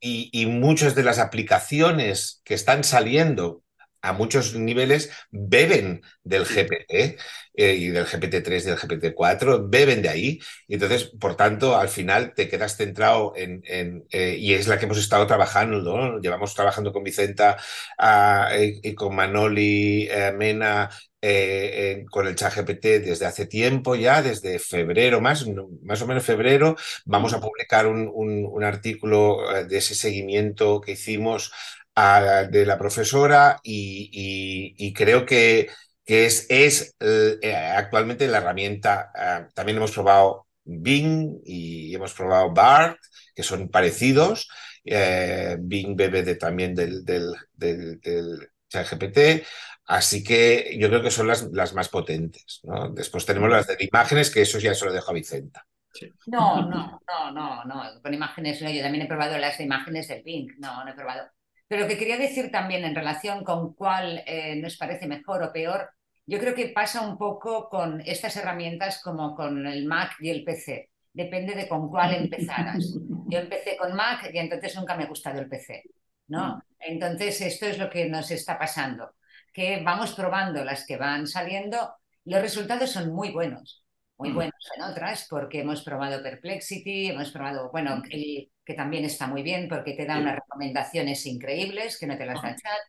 y, 0.00 0.30
y, 0.32 0.46
muchas 0.46 0.96
de 0.96 1.04
las 1.04 1.20
aplicaciones 1.20 2.42
que 2.44 2.54
están 2.54 2.82
saliendo 2.82 3.63
a 4.04 4.12
muchos 4.12 4.54
niveles 4.54 5.10
beben 5.30 6.02
del 6.22 6.44
GPT 6.44 7.16
eh, 7.54 7.74
y 7.74 7.88
del 7.88 8.06
GPT-3 8.06 8.62
y 8.64 8.66
del 8.66 8.76
GPT-4, 8.78 9.68
beben 9.68 10.02
de 10.02 10.08
ahí. 10.08 10.40
Y 10.68 10.74
entonces, 10.74 11.04
por 11.20 11.36
tanto, 11.36 11.76
al 11.76 11.88
final 11.88 12.34
te 12.34 12.48
quedas 12.48 12.76
centrado 12.76 13.32
en, 13.36 13.62
en 13.66 14.04
eh, 14.10 14.36
y 14.38 14.54
es 14.54 14.66
la 14.68 14.78
que 14.78 14.86
hemos 14.86 14.98
estado 14.98 15.26
trabajando, 15.26 15.80
¿no? 15.82 16.20
Llevamos 16.20 16.54
trabajando 16.54 16.92
con 16.92 17.04
Vicenta 17.04 17.56
ah, 17.98 18.50
y, 18.60 18.94
con 18.94 19.14
Manoli 19.14 20.08
eh, 20.10 20.32
Mena 20.36 20.90
con 22.10 22.26
el 22.26 22.34
chat 22.36 22.54
GPT 22.54 22.84
desde 23.00 23.26
hace 23.26 23.46
tiempo 23.46 23.94
ya, 23.94 24.22
desde 24.22 24.58
febrero, 24.58 25.20
más, 25.20 25.46
más 25.82 26.02
o 26.02 26.06
menos 26.06 26.24
febrero, 26.24 26.76
vamos 27.04 27.32
a 27.34 27.40
publicar 27.40 27.86
un, 27.86 28.10
un, 28.12 28.46
un 28.46 28.64
artículo 28.64 29.38
de 29.68 29.78
ese 29.78 29.94
seguimiento 29.94 30.80
que 30.80 30.92
hicimos 30.92 31.52
de 31.94 32.66
la 32.66 32.78
profesora 32.78 33.60
y, 33.62 34.92
creo 34.94 35.24
que, 35.24 35.68
que 36.04 36.26
es, 36.26 36.46
es 36.48 36.96
eh, 37.00 37.54
actualmente 37.54 38.26
la 38.28 38.38
herramienta. 38.38 39.10
Ah, 39.14 39.48
también 39.54 39.78
hemos 39.78 39.92
probado 39.92 40.46
Bing 40.64 41.40
y 41.44 41.94
hemos 41.94 42.12
probado 42.14 42.52
BART, 42.52 42.98
que 43.34 43.42
son 43.42 43.68
parecidos. 43.68 44.48
Eh, 44.84 45.56
Bing 45.60 45.96
bebe 45.96 46.22
de, 46.22 46.36
también 46.36 46.74
del, 46.74 47.04
del, 47.04 47.32
del, 47.52 48.00
del 48.00 48.48
ChatGPT. 48.68 49.46
Así 49.86 50.24
que 50.24 50.76
yo 50.78 50.88
creo 50.88 51.02
que 51.02 51.10
son 51.10 51.28
las, 51.28 51.42
las 51.52 51.74
más 51.74 51.88
potentes. 51.88 52.60
¿no? 52.64 52.88
Después 52.88 53.26
tenemos 53.26 53.50
las 53.50 53.66
de 53.66 53.76
imágenes, 53.80 54.30
que 54.30 54.42
eso 54.42 54.58
ya 54.58 54.74
se 54.74 54.86
lo 54.86 54.92
dejo 54.92 55.10
a 55.10 55.14
Vicenta. 55.14 55.66
No, 56.26 56.68
no, 56.68 57.00
no, 57.06 57.30
no, 57.30 57.64
no. 57.64 58.02
Con 58.02 58.14
imágenes 58.14 58.60
no. 58.62 58.70
Yo 58.70 58.82
también 58.82 59.04
he 59.04 59.08
probado 59.08 59.38
las 59.38 59.58
de 59.58 59.64
imágenes 59.64 60.08
del 60.08 60.22
Bing. 60.22 60.50
No, 60.58 60.84
no 60.84 60.90
he 60.90 60.94
probado. 60.94 61.30
Pero 61.68 61.82
lo 61.82 61.88
que 61.88 61.98
quería 61.98 62.18
decir 62.18 62.50
también 62.50 62.84
en 62.84 62.94
relación 62.94 63.42
con 63.42 63.74
cuál 63.74 64.22
eh, 64.26 64.56
nos 64.56 64.76
parece 64.76 65.06
mejor 65.06 65.42
o 65.42 65.52
peor, 65.52 65.90
yo 66.26 66.38
creo 66.38 66.54
que 66.54 66.68
pasa 66.68 67.00
un 67.00 67.18
poco 67.18 67.68
con 67.68 68.00
estas 68.00 68.36
herramientas 68.36 69.02
como 69.02 69.34
con 69.34 69.66
el 69.66 69.84
Mac 69.86 70.16
y 70.20 70.30
el 70.30 70.44
PC. 70.44 70.90
Depende 71.12 71.54
de 71.54 71.68
con 71.68 71.88
cuál 71.88 72.14
empezaras. 72.14 72.84
Yo 73.28 73.38
empecé 73.38 73.76
con 73.76 73.94
Mac 73.94 74.30
y 74.32 74.38
entonces 74.38 74.74
nunca 74.76 74.96
me 74.96 75.04
ha 75.04 75.08
gustado 75.08 75.38
el 75.40 75.48
PC. 75.48 75.82
¿no? 76.28 76.62
Entonces 76.78 77.40
esto 77.40 77.66
es 77.66 77.78
lo 77.78 77.90
que 77.90 78.08
nos 78.08 78.30
está 78.30 78.58
pasando, 78.58 79.14
que 79.52 79.82
vamos 79.82 80.14
probando 80.14 80.64
las 80.64 80.86
que 80.86 80.96
van 80.96 81.26
saliendo, 81.26 81.94
los 82.24 82.40
resultados 82.40 82.90
son 82.90 83.12
muy 83.12 83.30
buenos 83.30 83.83
muy 84.18 84.30
mm. 84.30 84.34
buenos 84.34 84.70
en 84.76 84.82
otras, 84.82 85.26
porque 85.28 85.60
hemos 85.60 85.82
probado 85.82 86.22
Perplexity, 86.22 87.08
hemos 87.08 87.30
probado, 87.30 87.70
bueno, 87.70 88.02
el, 88.10 88.50
que 88.64 88.74
también 88.74 89.04
está 89.04 89.26
muy 89.26 89.42
bien 89.42 89.68
porque 89.68 89.92
te 89.92 90.06
da 90.06 90.18
unas 90.18 90.36
recomendaciones 90.36 91.26
increíbles 91.26 91.98
que 91.98 92.06
no 92.06 92.16
te 92.16 92.26
las 92.26 92.42
da 92.42 92.54
chat. 92.54 92.80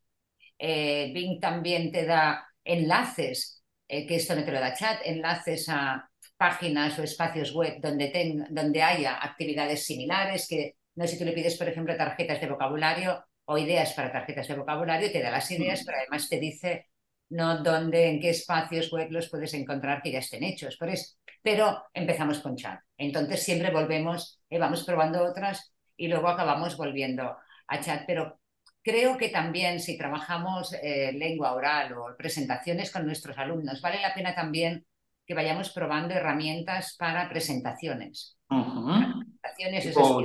Eh, 0.58 1.12
Bing 1.14 1.40
también 1.40 1.92
te 1.92 2.06
da 2.06 2.48
enlaces, 2.64 3.64
eh, 3.88 4.08
que 4.08 4.16
esto 4.16 4.36
no 4.36 4.46
te 4.46 4.52
lo 4.52 4.60
da 4.60 4.74
chat, 4.74 5.00
enlaces 5.04 5.68
a 5.70 6.10
páginas 6.38 6.98
o 7.00 7.04
espacios 7.04 7.54
web 7.54 7.80
donde, 7.82 8.10
ten, 8.10 8.46
donde 8.50 8.82
haya 8.82 9.24
actividades 9.24 9.86
similares, 9.86 10.48
que 10.48 10.76
no 10.96 11.06
sé 11.06 11.14
si 11.14 11.20
tú 11.20 11.26
le 11.26 11.34
pides, 11.34 11.58
por 11.58 11.68
ejemplo, 11.68 11.96
tarjetas 11.96 12.40
de 12.40 12.50
vocabulario 12.50 13.26
o 13.46 13.58
ideas 13.58 13.94
para 13.94 14.12
tarjetas 14.12 14.48
de 14.48 14.56
vocabulario, 14.56 15.12
te 15.12 15.22
da 15.22 15.32
las 15.32 15.50
ideas, 15.52 15.84
pero 15.86 15.98
además 15.98 16.30
te 16.30 16.40
dice 16.40 16.88
no 17.36 17.62
dónde, 17.62 18.10
en 18.10 18.20
qué 18.20 18.30
espacios 18.30 18.92
web 18.92 19.12
los 19.12 19.30
puedes 19.30 19.54
encontrar 19.54 20.02
que 20.02 20.12
ya 20.12 20.20
estén 20.20 20.44
hechos. 20.44 20.78
Por 20.78 20.90
eso, 20.90 21.16
pero 21.42 21.84
empezamos 21.94 22.40
con 22.40 22.56
chat. 22.56 22.80
Entonces 22.98 23.44
siempre 23.44 23.72
volvemos, 23.72 24.40
eh, 24.50 24.58
vamos 24.58 24.84
probando 24.84 25.24
otras 25.24 25.74
y 25.98 26.08
luego 26.08 26.30
acabamos 26.30 26.78
volviendo 26.78 27.36
a 27.68 27.80
chat. 27.82 28.04
Pero 28.08 28.40
creo 28.82 29.18
que 29.18 29.30
también 29.30 29.80
si 29.80 29.98
trabajamos 29.98 30.74
eh, 30.82 31.12
lengua 31.14 31.54
oral 31.54 31.94
o 31.94 32.16
presentaciones 32.18 32.92
con 32.92 33.06
nuestros 33.06 33.38
alumnos, 33.38 33.82
vale 33.82 34.02
la 34.02 34.14
pena 34.14 34.34
también 34.34 34.86
que 35.26 35.34
vayamos 35.34 35.72
probando 35.72 36.14
herramientas 36.14 36.96
para 36.98 37.28
presentaciones. 37.28 38.38
presentaciones 38.48 39.94
como, 39.94 40.22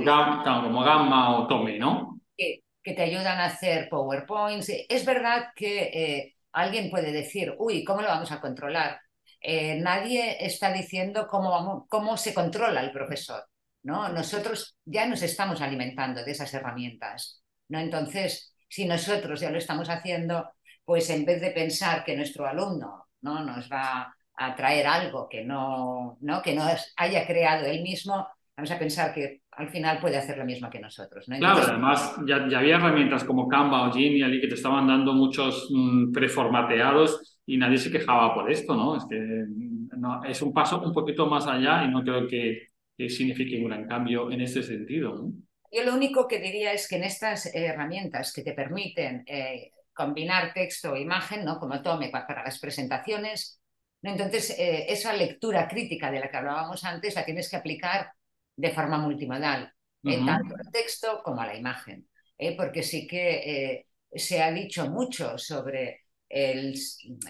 Gamma 0.83 1.37
o 1.37 1.47
Tome, 1.47 1.77
¿no? 1.77 2.19
Que, 2.37 2.63
que, 2.81 2.93
te 2.93 3.01
ayudan 3.01 3.39
a 3.39 3.45
hacer 3.45 3.89
PowerPoints. 3.89 4.71
Es 4.87 5.05
verdad 5.05 5.47
que 5.55 5.81
eh, 5.93 6.35
alguien 6.53 6.89
puede 6.89 7.11
decir, 7.11 7.55
uy, 7.57 7.83
¿cómo 7.83 8.01
lo 8.01 8.07
vamos 8.07 8.31
a 8.31 8.41
controlar? 8.41 8.99
Eh, 9.39 9.79
nadie 9.79 10.45
está 10.45 10.71
diciendo 10.71 11.27
cómo, 11.27 11.49
vamos, 11.49 11.83
cómo 11.89 12.17
se 12.17 12.33
controla 12.33 12.81
el 12.81 12.91
profesor. 12.91 13.43
¿no? 13.83 14.09
Nosotros 14.09 14.77
ya 14.85 15.05
nos 15.07 15.21
estamos 15.23 15.61
alimentando 15.61 16.23
de 16.23 16.31
esas 16.31 16.53
herramientas. 16.53 17.43
¿no? 17.69 17.79
Entonces, 17.79 18.55
si 18.67 18.85
nosotros 18.85 19.39
ya 19.39 19.49
lo 19.49 19.57
estamos 19.57 19.89
haciendo, 19.89 20.51
pues 20.85 21.09
en 21.09 21.25
vez 21.25 21.41
de 21.41 21.51
pensar 21.51 22.03
que 22.03 22.15
nuestro 22.15 22.47
alumno 22.47 23.07
¿no? 23.21 23.43
nos 23.43 23.69
va 23.69 24.15
a 24.35 24.55
traer 24.55 24.87
algo 24.87 25.27
que 25.29 25.43
no, 25.43 26.17
¿no? 26.21 26.41
que 26.41 26.53
no 26.53 26.65
haya 26.97 27.27
creado 27.27 27.65
él 27.65 27.81
mismo, 27.81 28.27
vamos 28.55 28.71
a 28.71 28.79
pensar 28.79 29.13
que 29.13 29.41
al 29.51 29.69
final 29.69 29.99
puede 29.99 30.17
hacer 30.17 30.37
lo 30.37 30.45
mismo 30.45 30.69
que 30.69 30.79
nosotros. 30.79 31.27
¿no? 31.27 31.37
claro, 31.37 31.61
además 31.67 32.15
ya, 32.25 32.35
había 32.35 32.75
herramientas 32.75 33.23
como 33.23 33.47
Canva 33.47 33.87
o 33.87 33.91
Genial 33.91 34.39
que 34.39 34.47
te 34.47 34.55
estaban 34.55 34.87
dando 34.87 35.13
muchos 35.13 35.69
mm, 35.71 36.11
preformateados 36.11 37.39
y 37.45 37.57
nadie 37.57 37.77
se 37.77 37.91
quejaba 37.91 38.33
por 38.33 38.51
esto, 38.51 38.75
¿no? 38.75 38.97
Es 38.97 39.05
que 39.09 39.17
no, 39.97 40.23
es 40.23 40.41
un 40.41 40.53
paso 40.53 40.81
un 40.81 40.93
poquito 40.93 41.25
más 41.27 41.47
allá 41.47 41.83
y 41.83 41.89
no 41.89 42.03
creo 42.03 42.27
que, 42.27 42.69
signifique 43.09 43.57
un 43.57 43.67
gran 43.67 43.87
cambio 43.87 44.31
en 44.31 44.41
ese 44.41 44.61
sentido. 44.61 45.27
Yo 45.71 45.83
lo 45.83 45.95
único 45.95 46.27
que 46.27 46.39
diría 46.39 46.71
es 46.71 46.87
que 46.87 46.97
en 46.97 47.03
estas 47.03 47.51
herramientas 47.55 48.31
que 48.31 48.43
te 48.43 48.53
permiten 48.53 49.23
eh, 49.25 49.71
combinar 49.91 50.53
texto 50.53 50.95
e 50.95 51.01
imagen, 51.01 51.43
¿no? 51.43 51.57
como 51.57 51.81
tome 51.81 52.09
para 52.09 52.43
las 52.43 52.59
presentaciones. 52.59 53.59
Entonces, 54.03 54.51
eh, 54.51 54.85
esa 54.87 55.13
lectura 55.13 55.67
crítica 55.67 56.11
de 56.11 56.19
la 56.19 56.29
que 56.29 56.37
hablábamos 56.37 56.83
antes 56.83 57.15
la 57.15 57.25
tienes 57.25 57.49
que 57.49 57.55
aplicar 57.55 58.11
de 58.61 58.71
forma 58.71 58.99
multimodal, 58.99 59.73
eh, 60.03 60.19
tanto 60.25 60.55
al 60.55 60.71
texto 60.71 61.21
como 61.23 61.41
a 61.41 61.47
la 61.47 61.55
imagen, 61.55 62.07
eh, 62.37 62.55
porque 62.55 62.83
sí 62.83 63.07
que 63.07 63.85
se 64.13 64.41
ha 64.41 64.51
dicho 64.51 64.89
mucho 64.89 65.37
sobre 65.37 66.01
el, 66.29 66.75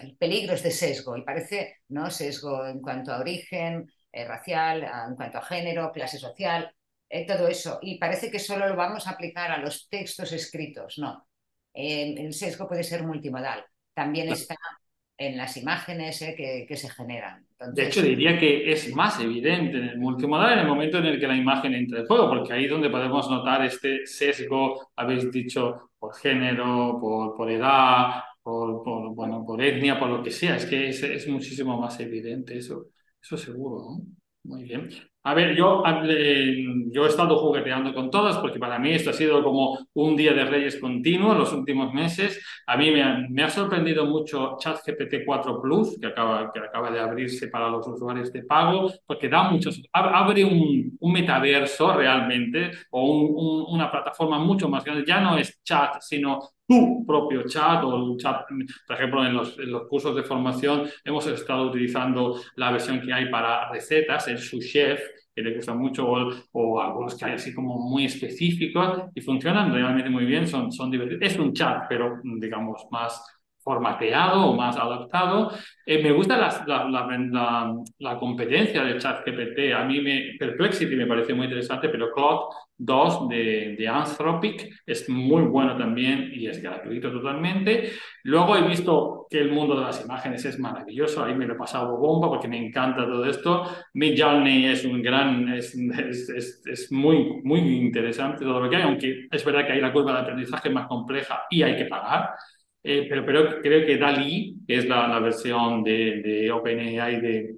el 0.00 0.16
peligros 0.16 0.62
de 0.62 0.70
sesgo 0.70 1.16
y 1.16 1.22
parece 1.22 1.76
no 1.88 2.10
sesgo 2.10 2.66
en 2.66 2.80
cuanto 2.80 3.12
a 3.12 3.20
origen 3.20 3.90
racial, 4.12 4.82
en 4.82 5.16
cuanto 5.16 5.38
a 5.38 5.42
género, 5.42 5.90
clase 5.90 6.18
social, 6.18 6.74
todo 7.26 7.48
eso. 7.48 7.78
Y 7.80 7.98
parece 7.98 8.30
que 8.30 8.38
solo 8.38 8.68
lo 8.68 8.76
vamos 8.76 9.06
a 9.06 9.12
aplicar 9.12 9.50
a 9.50 9.58
los 9.58 9.88
textos 9.88 10.32
escritos, 10.32 10.98
no. 10.98 11.26
el 11.72 12.32
sesgo 12.34 12.68
puede 12.68 12.84
ser 12.84 13.04
multimodal. 13.04 13.64
También 13.94 14.28
está 14.30 14.56
en 15.26 15.36
las 15.36 15.56
imágenes 15.56 16.20
eh, 16.22 16.66
que, 16.68 16.76
se 16.76 16.88
generan. 16.88 17.46
De 17.74 17.86
hecho, 17.86 18.02
diría 18.02 18.38
que 18.38 18.72
es 18.72 18.94
más 18.94 19.20
evidente 19.20 19.78
en 19.78 19.84
el 19.84 19.98
multimodal 19.98 20.54
en 20.54 20.58
el 20.60 20.66
momento 20.66 20.98
en 20.98 21.06
el 21.06 21.20
que 21.20 21.28
la 21.28 21.36
imagen 21.36 21.74
entra 21.74 22.00
en 22.00 22.06
juego, 22.06 22.28
porque 22.28 22.52
ahí 22.52 22.64
es 22.64 22.70
donde 22.70 22.90
podemos 22.90 23.30
notar 23.30 23.64
este 23.64 24.06
sesgo, 24.06 24.90
habéis 24.96 25.30
dicho, 25.30 25.90
por 25.98 26.14
género, 26.16 26.98
por, 27.00 27.36
por 27.36 27.50
edad, 27.50 28.22
por, 28.42 29.14
bueno, 29.14 29.44
por 29.46 29.62
etnia, 29.62 29.98
por 29.98 30.08
lo 30.08 30.22
que 30.22 30.30
sea. 30.30 30.56
Es 30.56 30.66
que 30.66 30.88
es, 30.88 31.02
es 31.02 31.28
muchísimo 31.28 31.80
más 31.80 32.00
evidente 32.00 32.58
eso, 32.58 32.86
eso 33.22 33.36
seguro. 33.36 33.82
¿no? 33.82 34.06
Muy 34.44 34.64
bien. 34.64 34.88
A 35.24 35.34
ver, 35.34 35.54
yo, 35.54 35.84
yo 36.90 37.04
he 37.06 37.08
estado 37.08 37.38
jugueteando 37.38 37.94
con 37.94 38.10
todas 38.10 38.38
porque 38.38 38.58
para 38.58 38.80
mí 38.80 38.90
esto 38.90 39.10
ha 39.10 39.12
sido 39.12 39.40
como 39.44 39.78
un 39.94 40.16
día 40.16 40.32
de 40.32 40.44
reyes 40.44 40.80
continuo 40.80 41.30
en 41.32 41.38
los 41.38 41.52
últimos 41.52 41.94
meses. 41.94 42.44
A 42.66 42.76
mí 42.76 42.90
me 42.90 43.02
ha, 43.04 43.18
me 43.30 43.44
ha 43.44 43.48
sorprendido 43.48 44.04
mucho 44.04 44.56
ChatGPT 44.58 45.24
4 45.24 45.62
Plus, 45.62 45.96
que 46.00 46.08
acaba, 46.08 46.50
que 46.52 46.58
acaba 46.58 46.90
de 46.90 46.98
abrirse 46.98 47.46
para 47.48 47.68
los 47.68 47.86
usuarios 47.86 48.32
de 48.32 48.42
pago, 48.42 48.90
porque 49.06 49.28
da 49.28 49.44
muchos, 49.44 49.80
abre 49.92 50.44
un, 50.44 50.96
un 50.98 51.12
metaverso 51.12 51.92
realmente 51.94 52.72
o 52.90 53.04
un, 53.04 53.64
una 53.68 53.92
plataforma 53.92 54.40
mucho 54.40 54.68
más 54.68 54.84
grande. 54.84 55.04
Ya 55.06 55.20
no 55.20 55.38
es 55.38 55.62
chat, 55.62 56.00
sino 56.00 56.40
tu 56.80 57.06
propio 57.06 57.42
chat 57.46 57.82
o 57.84 58.04
un 58.04 58.18
chat, 58.18 58.46
por 58.86 58.96
ejemplo, 58.96 59.24
en 59.26 59.34
los, 59.34 59.58
en 59.58 59.70
los, 59.70 59.88
cursos 59.88 60.14
de 60.16 60.22
formación 60.22 60.88
hemos 61.04 61.26
estado 61.26 61.68
utilizando 61.68 62.40
la 62.56 62.70
versión 62.70 63.00
que 63.00 63.12
hay 63.12 63.30
para 63.30 63.70
recetas, 63.70 64.28
el 64.28 64.38
su 64.38 64.60
chef, 64.60 65.00
que 65.34 65.42
le 65.42 65.54
gusta 65.54 65.74
mucho, 65.74 66.06
o, 66.08 66.30
o, 66.52 66.80
algunos 66.80 67.16
que 67.16 67.24
hay 67.24 67.32
así 67.32 67.54
como 67.54 67.78
muy 67.78 68.04
específicos 68.04 69.04
y 69.14 69.20
funcionan 69.20 69.72
realmente 69.72 70.10
muy 70.10 70.24
bien, 70.24 70.46
son, 70.46 70.70
son 70.70 70.90
divertidos. 70.90 71.22
Es 71.22 71.38
un 71.38 71.52
chat, 71.52 71.84
pero 71.88 72.20
digamos 72.22 72.86
más 72.90 73.22
formateado 73.62 74.46
o 74.46 74.54
más 74.56 74.76
adaptado. 74.76 75.52
Eh, 75.84 76.02
me 76.02 76.12
gusta 76.12 76.36
la, 76.36 76.64
la, 76.88 77.74
la, 77.98 78.18
competencia 78.18 78.84
de 78.84 78.98
ChatGPT. 78.98 79.72
A 79.74 79.84
mí 79.84 80.00
me, 80.00 80.36
Perplexity 80.38 80.94
me 80.94 81.06
parece 81.06 81.34
muy 81.34 81.46
interesante, 81.46 81.88
pero 81.88 82.12
Claude 82.12 82.54
2 82.78 83.28
de, 83.28 83.76
de, 83.78 83.88
Anthropic 83.88 84.82
es 84.86 85.08
muy 85.08 85.42
bueno 85.42 85.76
también 85.76 86.30
y 86.32 86.46
es 86.46 86.62
gratuito 86.62 87.10
totalmente. 87.10 87.92
Luego 88.24 88.56
he 88.56 88.62
visto 88.62 89.26
que 89.28 89.40
el 89.40 89.50
mundo 89.50 89.74
de 89.76 89.82
las 89.82 90.04
imágenes 90.04 90.44
es 90.44 90.58
maravilloso. 90.58 91.24
Ahí 91.24 91.34
me 91.34 91.46
lo 91.46 91.54
he 91.54 91.58
pasado 91.58 91.96
bomba 91.96 92.28
porque 92.28 92.48
me 92.48 92.64
encanta 92.64 93.06
todo 93.06 93.24
esto. 93.24 93.64
Midjourney 93.94 94.66
es 94.66 94.84
un 94.84 95.02
gran, 95.02 95.48
es, 95.54 95.74
es, 95.74 96.62
es, 96.66 96.92
muy, 96.92 97.40
muy 97.42 97.60
interesante 97.60 98.44
todo 98.44 98.60
lo 98.60 98.70
que 98.70 98.76
hay, 98.76 98.82
aunque 98.82 99.26
es 99.30 99.44
verdad 99.44 99.66
que 99.66 99.72
hay 99.72 99.80
la 99.80 99.92
curva 99.92 100.12
de 100.12 100.20
aprendizaje 100.20 100.70
más 100.70 100.86
compleja 100.86 101.42
y 101.50 101.62
hay 101.62 101.76
que 101.76 101.86
pagar. 101.86 102.30
Eh, 102.84 103.06
pero, 103.08 103.24
pero, 103.24 103.60
creo 103.62 103.86
que 103.86 103.96
DALI, 103.96 104.56
que 104.66 104.76
es 104.78 104.88
la, 104.88 105.06
la 105.06 105.20
versión 105.20 105.84
de, 105.84 106.20
de 106.22 106.50
OpenAI 106.50 107.20
de, 107.20 107.56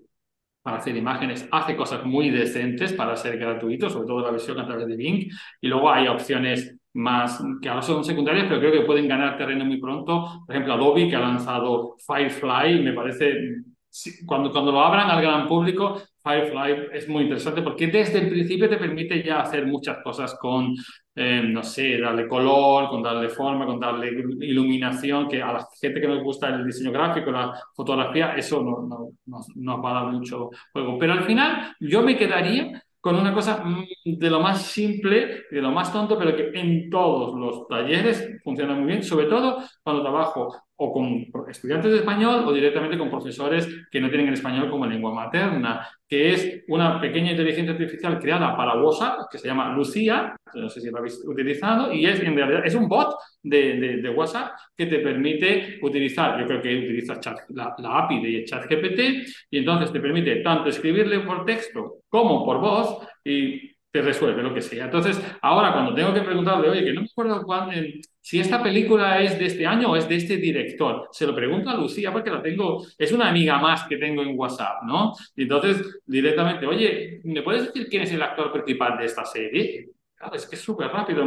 para 0.62 0.79
hacer 0.79 0.97
imágenes, 0.97 1.49
hace 1.51 1.77
cosas 1.77 2.05
muy 2.05 2.31
decentes 2.31 2.93
para 2.95 3.16
ser 3.16 3.39
gratuito, 3.39 3.91
sobre 3.91 4.07
todo 4.07 4.20
la 4.22 4.31
versión 4.31 4.59
a 4.61 4.66
través 4.66 4.87
de 4.87 4.97
Bing. 4.97 5.31
Y 5.61 5.68
luego 5.68 5.91
hay 5.91 6.09
opciones 6.09 6.77
más 6.95 7.43
que 7.61 7.68
ahora 7.68 7.83
son 7.83 8.05
secundarias, 8.05 8.47
pero 8.49 8.61
creo 8.61 8.72
que 8.72 8.87
pueden 8.87 9.09
ganar 9.09 9.37
terreno 9.37 9.64
muy 9.64 9.79
pronto. 9.81 10.45
Por 10.47 10.55
ejemplo, 10.55 10.75
Adobe, 10.75 11.09
que 11.09 11.16
ha 11.16 11.20
lanzado 11.20 11.97
Firefly, 12.07 12.81
me 12.83 12.93
parece, 12.93 13.35
cuando, 14.27 14.51
cuando 14.51 14.72
lo 14.72 14.81
abran 14.81 15.11
al 15.11 15.22
gran 15.22 15.47
público, 15.47 16.01
Firefly 16.25 16.89
es 16.93 17.09
muy 17.09 17.25
interesante 17.25 17.62
porque 17.62 17.87
desde 17.87 18.18
el 18.18 18.31
principio 18.31 18.68
te 18.68 18.79
permite 18.79 19.22
ya 19.22 19.41
hacer 19.43 19.66
muchas 19.66 19.99
cosas 20.03 20.37
con 20.41 20.75
eh, 21.16 21.43
no 21.45 21.62
sé, 21.62 21.99
darle 21.99 22.27
color, 22.27 22.89
con 22.89 23.03
darle 23.03 23.29
forma, 23.29 23.66
con 23.66 23.79
darle 23.79 24.09
iluminación, 24.09 25.29
que 25.29 25.41
a 25.41 25.53
la 25.53 25.68
gente 25.81 26.01
que 26.01 26.09
nos 26.09 26.22
gusta 26.22 26.49
el 26.49 26.66
diseño 26.66 26.91
gráfico, 26.91 27.31
la 27.31 27.57
fotografía, 27.72 28.35
eso 28.35 28.62
no, 28.62 28.83
no, 28.83 29.11
no, 29.27 29.41
nos 29.55 29.85
va 29.85 29.91
a 29.91 30.03
dar 30.03 30.12
mucho 30.12 30.51
juego. 30.72 30.99
Pero 30.99 31.12
al 31.12 31.22
final 31.25 31.77
yo 31.79 32.03
me 32.03 32.16
quedaría 32.16 32.83
con 33.01 33.16
una 33.16 33.33
cosa 33.33 33.62
mm, 33.62 34.18
de 34.18 34.31
lo 34.31 34.41
más 34.41 34.62
simple, 34.62 35.45
de 35.51 35.61
lo 35.61 35.70
más 35.70 35.93
tonto, 35.93 36.18
pero 36.18 36.35
que 36.35 36.51
en 36.59 36.91
todos 36.91 37.39
los 37.39 37.68
talleres 37.68 38.41
funciona 38.43 38.75
muy 38.75 38.87
bien, 38.87 39.03
sobre 39.05 39.27
todo 39.27 39.62
cuando 39.85 40.03
trabajo 40.03 40.57
o 40.77 40.93
con 40.93 41.27
estudiantes 41.49 41.93
de 41.93 41.99
español 41.99 42.45
o 42.47 42.53
directamente 42.53 42.99
con 42.99 43.11
profesores 43.11 43.68
que 43.91 44.01
no 44.01 44.09
tienen 44.09 44.29
el 44.29 44.35
español 44.35 44.68
como 44.68 44.87
lengua 44.87 45.14
materna, 45.14 45.87
que 46.09 46.33
es 46.33 46.64
una 46.68 47.01
pequeña 47.01 47.31
inteligencia 47.31 47.72
artificial 47.72 48.18
creada 48.18 48.57
para 48.57 48.83
WhatsApp, 48.83 49.29
que 49.31 49.39
se 49.39 49.47
llama 49.47 49.72
Lucía, 49.75 50.35
no 50.55 50.68
sé 50.68 50.81
si 50.81 50.91
lo 50.91 50.99
habéis 50.99 51.22
utilizado, 51.27 51.93
y 51.93 52.07
es 52.07 52.20
en 52.20 52.35
realidad 52.35 52.62
es 52.64 52.75
un 52.75 52.89
bot 52.89 53.14
de, 53.43 54.01
de, 54.03 54.11
WhatsApp 54.11 54.53
que 54.77 54.87
te 54.87 54.99
permite 54.99 55.79
utilizar, 55.83 56.41
yo 56.41 56.47
creo 56.47 56.62
que 56.62 56.77
utiliza 56.77 57.20
chat, 57.20 57.39
la, 57.51 57.75
la, 57.79 57.99
API 57.99 58.20
de 58.20 58.45
ChatGPT, 58.45 59.01
y 59.51 59.59
entonces 59.59 59.93
te 59.93 60.01
permite 60.01 60.37
tanto 60.37 60.68
escribirle 60.68 61.20
por 61.20 61.45
texto 61.45 61.99
como 62.09 62.45
por 62.45 62.61
voz, 62.61 63.07
y 63.25 63.74
te 63.95 64.03
resuelve 64.03 64.43
lo 64.43 64.53
que 64.53 64.61
sea. 64.61 64.87
Entonces, 64.87 65.23
ahora 65.41 65.73
cuando 65.73 65.95
tengo 65.95 66.13
que 66.13 66.23
preguntarle, 66.23 66.69
oye, 66.69 66.85
que 66.85 66.93
no 66.93 67.03
me 67.03 67.07
acuerdo 67.07 67.47
si 68.21 68.41
esta 68.41 68.61
película 68.61 69.23
es 69.23 69.39
de 69.39 69.47
este 69.47 69.65
año 69.65 69.93
o 69.93 69.95
es 69.95 70.09
de 70.09 70.17
este 70.17 70.37
director, 70.37 71.09
se 71.13 71.25
lo 71.25 71.33
pregunto 71.33 71.71
a 71.71 71.77
Lucía 71.77 72.11
porque 72.11 72.29
la 72.29 72.43
tengo, 72.43 72.85
es 72.99 73.13
una 73.13 73.29
amiga 73.29 73.57
más 73.61 73.85
que 73.85 73.97
tengo 73.97 74.23
en 74.23 74.37
WhatsApp, 74.37 74.83
¿no? 74.85 75.13
Entonces, 75.37 76.01
directamente, 76.05 76.67
oye, 76.67 77.21
¿me 77.23 77.43
puedes 77.43 77.67
decir 77.67 77.87
quién 77.89 78.03
es 78.03 78.13
el 78.13 78.23
actor 78.23 78.51
principal 78.51 78.99
de 78.99 79.05
esta 79.05 79.25
serie? 79.25 79.91
Es 80.33 80.47
que 80.47 80.57
es 80.57 80.62
súper 80.62 80.89
rápido, 80.89 81.25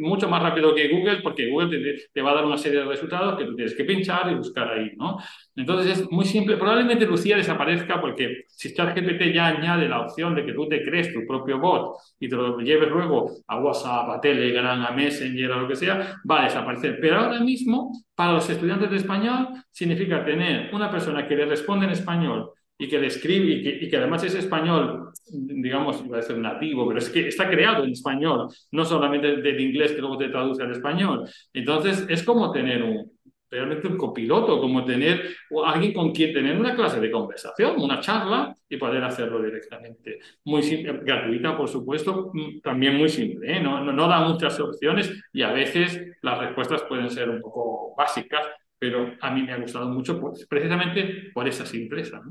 mucho 0.00 0.28
más 0.28 0.42
rápido 0.42 0.74
que 0.74 0.88
Google 0.88 1.20
porque 1.22 1.50
Google 1.50 2.08
te, 2.12 2.22
va 2.22 2.32
a 2.32 2.34
dar 2.34 2.44
una 2.44 2.58
serie 2.58 2.80
de 2.80 2.84
resultados 2.84 3.38
que 3.38 3.44
tú 3.44 3.54
tienes 3.54 3.74
que 3.74 3.84
pinchar 3.84 4.30
y 4.30 4.34
buscar 4.34 4.68
ahí, 4.68 4.92
¿no? 4.96 5.18
Entonces 5.56 5.98
es 5.98 6.10
muy 6.10 6.24
simple. 6.24 6.56
Probablemente 6.56 7.06
Lucía 7.06 7.36
desaparezca 7.36 8.00
porque 8.00 8.44
si 8.48 8.74
ChatGPT 8.74 9.32
ya 9.32 9.46
añade 9.48 9.88
la 9.88 10.00
opción 10.00 10.34
de 10.34 10.44
que 10.44 10.52
tú 10.52 10.68
te 10.68 10.84
crees 10.84 11.12
tu 11.12 11.26
propio 11.26 11.58
bot 11.58 11.96
y 12.20 12.28
te 12.28 12.36
lo 12.36 12.58
lleves 12.60 12.90
luego 12.90 13.30
a 13.46 13.58
WhatsApp, 13.58 14.10
a 14.10 14.20
Telegram, 14.20 14.84
a 14.84 14.90
Messenger, 14.92 15.52
a 15.52 15.56
lo 15.56 15.68
que 15.68 15.76
sea, 15.76 16.16
va 16.30 16.42
a 16.42 16.44
desaparecer. 16.44 16.98
Pero 17.00 17.20
ahora 17.20 17.40
mismo, 17.40 17.92
para 18.14 18.32
los 18.32 18.48
estudiantes 18.48 18.90
de 18.90 18.96
español, 18.96 19.48
significa 19.70 20.24
tener 20.24 20.74
una 20.74 20.90
persona 20.90 21.26
que 21.26 21.36
le 21.36 21.46
responde 21.46 21.86
en 21.86 21.92
español 21.92 22.52
y 22.78 22.88
que 22.88 22.98
le 22.98 23.08
escribe 23.08 23.46
y 23.46 23.62
que, 23.62 23.84
y 23.84 23.88
que, 23.88 23.96
además 23.96 24.22
es 24.22 24.34
español, 24.36 25.10
digamos, 25.32 26.02
iba 26.06 26.18
a 26.18 26.22
ser 26.22 26.38
nativo, 26.38 26.86
pero 26.86 27.00
es 27.00 27.10
que 27.10 27.26
está 27.26 27.50
creado 27.50 27.84
en 27.84 27.90
español, 27.90 28.48
no 28.70 28.84
solamente 28.84 29.36
del 29.36 29.60
inglés 29.60 29.92
que 29.92 30.00
luego 30.00 30.16
te 30.16 30.28
traduce 30.28 30.62
al 30.62 30.70
español. 30.70 31.28
Entonces, 31.52 32.06
es 32.08 32.22
como 32.22 32.52
tener 32.52 32.82
un, 32.84 33.10
realmente 33.50 33.88
un 33.88 33.96
copiloto, 33.96 34.60
como 34.60 34.84
tener 34.84 35.34
alguien 35.64 35.92
con 35.92 36.12
quien 36.12 36.32
tener 36.32 36.56
una 36.56 36.74
clase 36.74 37.00
de 37.00 37.10
conversación, 37.10 37.80
una 37.80 38.00
charla 38.00 38.54
y 38.68 38.76
poder 38.76 39.02
hacerlo 39.04 39.42
directamente. 39.42 40.20
Muy 40.44 40.62
simple, 40.62 41.00
gratuita, 41.02 41.56
por 41.56 41.68
supuesto, 41.68 42.30
mm, 42.32 42.60
también 42.60 42.96
muy 42.96 43.08
simple, 43.08 43.56
¿eh? 43.56 43.60
no, 43.60 43.82
no, 43.82 43.92
no 43.92 44.08
da 44.08 44.20
muchas 44.20 44.58
opciones 44.60 45.12
y 45.32 45.42
a 45.42 45.52
veces 45.52 46.00
las 46.22 46.38
respuestas 46.38 46.82
pueden 46.82 47.10
ser 47.10 47.28
un 47.30 47.40
poco 47.40 47.94
básicas, 47.96 48.46
pero 48.78 49.14
a 49.20 49.30
mí 49.30 49.42
me 49.42 49.52
ha 49.52 49.58
gustado 49.58 49.88
mucho 49.88 50.20
pues, 50.20 50.46
precisamente 50.46 51.30
por 51.34 51.48
esa 51.48 51.66
simpleza. 51.66 52.20
¿no? 52.24 52.30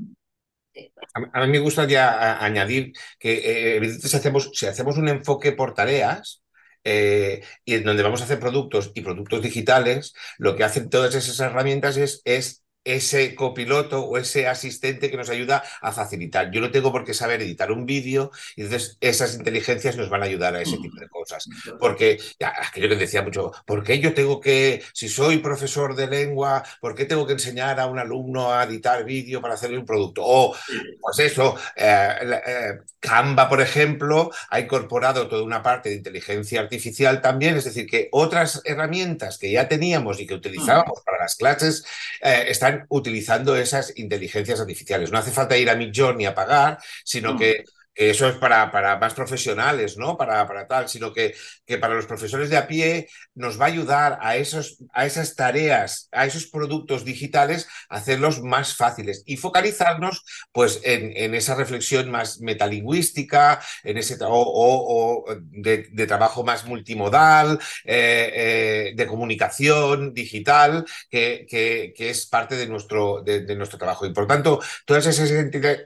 A 1.14 1.46
mí 1.46 1.52
me 1.52 1.58
gustaría 1.58 2.42
añadir 2.42 2.92
que, 3.18 3.76
eh, 3.78 3.90
si, 4.00 4.16
hacemos, 4.16 4.50
si 4.52 4.66
hacemos 4.66 4.98
un 4.98 5.08
enfoque 5.08 5.52
por 5.52 5.74
tareas, 5.74 6.42
eh, 6.84 7.42
y 7.64 7.74
en 7.74 7.84
donde 7.84 8.02
vamos 8.02 8.20
a 8.20 8.24
hacer 8.24 8.38
productos 8.38 8.92
y 8.94 9.00
productos 9.02 9.42
digitales, 9.42 10.14
lo 10.38 10.56
que 10.56 10.64
hacen 10.64 10.90
todas 10.90 11.14
esas 11.14 11.40
herramientas 11.40 11.96
es 11.96 12.64
ese 12.84 13.34
copiloto 13.34 14.00
o 14.00 14.16
ese 14.18 14.46
asistente 14.46 15.10
que 15.10 15.16
nos 15.16 15.30
ayuda 15.30 15.62
a 15.80 15.92
facilitar. 15.92 16.50
Yo 16.50 16.60
no 16.60 16.70
tengo 16.70 16.92
por 16.92 17.04
qué 17.04 17.14
saber 17.14 17.42
editar 17.42 17.70
un 17.70 17.84
vídeo 17.86 18.30
y 18.56 18.62
entonces 18.62 18.96
esas 19.00 19.34
inteligencias 19.34 19.96
nos 19.96 20.08
van 20.08 20.22
a 20.22 20.26
ayudar 20.26 20.54
a 20.54 20.62
ese 20.62 20.78
tipo 20.78 20.98
de 20.98 21.08
cosas. 21.08 21.48
Porque, 21.78 22.18
ya, 22.38 22.54
aquello 22.68 22.88
que 22.88 22.96
decía 22.96 23.22
mucho, 23.22 23.52
¿por 23.66 23.84
qué 23.84 23.98
yo 23.98 24.14
tengo 24.14 24.40
que, 24.40 24.82
si 24.92 25.08
soy 25.08 25.38
profesor 25.38 25.94
de 25.94 26.06
lengua, 26.06 26.64
¿por 26.80 26.94
qué 26.94 27.04
tengo 27.04 27.26
que 27.26 27.34
enseñar 27.34 27.78
a 27.80 27.86
un 27.86 27.98
alumno 27.98 28.52
a 28.52 28.64
editar 28.64 29.04
vídeo 29.04 29.40
para 29.40 29.54
hacerle 29.54 29.78
un 29.78 29.86
producto? 29.86 30.22
O, 30.24 30.56
pues 31.00 31.18
eso, 31.18 31.56
eh, 31.76 32.40
eh, 32.46 32.78
Canva, 33.00 33.48
por 33.48 33.60
ejemplo, 33.60 34.30
ha 34.50 34.60
incorporado 34.60 35.28
toda 35.28 35.42
una 35.42 35.62
parte 35.62 35.90
de 35.90 35.96
inteligencia 35.96 36.60
artificial 36.60 37.20
también, 37.20 37.56
es 37.56 37.64
decir, 37.64 37.86
que 37.86 38.08
otras 38.12 38.60
herramientas 38.64 39.38
que 39.38 39.52
ya 39.52 39.68
teníamos 39.68 40.18
y 40.20 40.26
que 40.26 40.34
utilizábamos 40.34 41.02
para 41.04 41.18
las 41.18 41.36
clases 41.36 41.84
eh, 42.20 42.46
están 42.48 42.77
utilizando 42.88 43.56
esas 43.56 43.92
inteligencias 43.96 44.60
artificiales. 44.60 45.10
No 45.10 45.18
hace 45.18 45.30
falta 45.30 45.56
ir 45.56 45.70
a 45.70 45.76
Midjourney 45.76 46.26
a 46.26 46.34
pagar, 46.34 46.78
sino 47.04 47.36
que 47.36 47.64
eso 47.98 48.28
es 48.28 48.36
para, 48.36 48.70
para 48.70 48.96
más 48.96 49.12
profesionales, 49.12 49.98
¿no? 49.98 50.16
Para, 50.16 50.46
para 50.46 50.68
tal, 50.68 50.88
sino 50.88 51.12
que, 51.12 51.34
que, 51.66 51.78
para 51.78 51.94
los 51.94 52.06
profesores 52.06 52.48
de 52.48 52.56
a 52.56 52.68
pie 52.68 53.08
nos 53.34 53.60
va 53.60 53.64
a 53.64 53.68
ayudar 53.68 54.18
a, 54.20 54.36
esos, 54.36 54.78
a 54.92 55.04
esas 55.04 55.34
tareas, 55.34 56.08
a 56.12 56.24
esos 56.24 56.46
productos 56.46 57.04
digitales, 57.04 57.66
hacerlos 57.88 58.40
más 58.40 58.76
fáciles 58.76 59.24
y 59.26 59.36
focalizarnos 59.36 60.24
pues, 60.52 60.80
en, 60.84 61.12
en 61.16 61.34
esa 61.34 61.56
reflexión 61.56 62.08
más 62.08 62.40
metalingüística, 62.40 63.60
en 63.82 63.98
ese 63.98 64.16
o, 64.22 64.28
o, 64.28 65.24
o 65.32 65.34
de, 65.40 65.88
de, 65.90 66.06
trabajo 66.06 66.44
más 66.44 66.66
multimodal, 66.66 67.58
eh, 67.84 68.30
eh, 68.32 68.92
de 68.94 69.06
comunicación 69.08 70.14
digital, 70.14 70.84
que, 71.10 71.46
que, 71.48 71.92
que, 71.96 72.10
es 72.10 72.26
parte 72.26 72.54
de 72.54 72.68
nuestro, 72.68 73.22
de 73.22 73.56
nuestro 73.56 73.76
trabajo. 73.76 74.06
Y 74.06 74.12
por 74.12 74.28
tanto, 74.28 74.60
todas 74.84 75.06
esas 75.06 75.32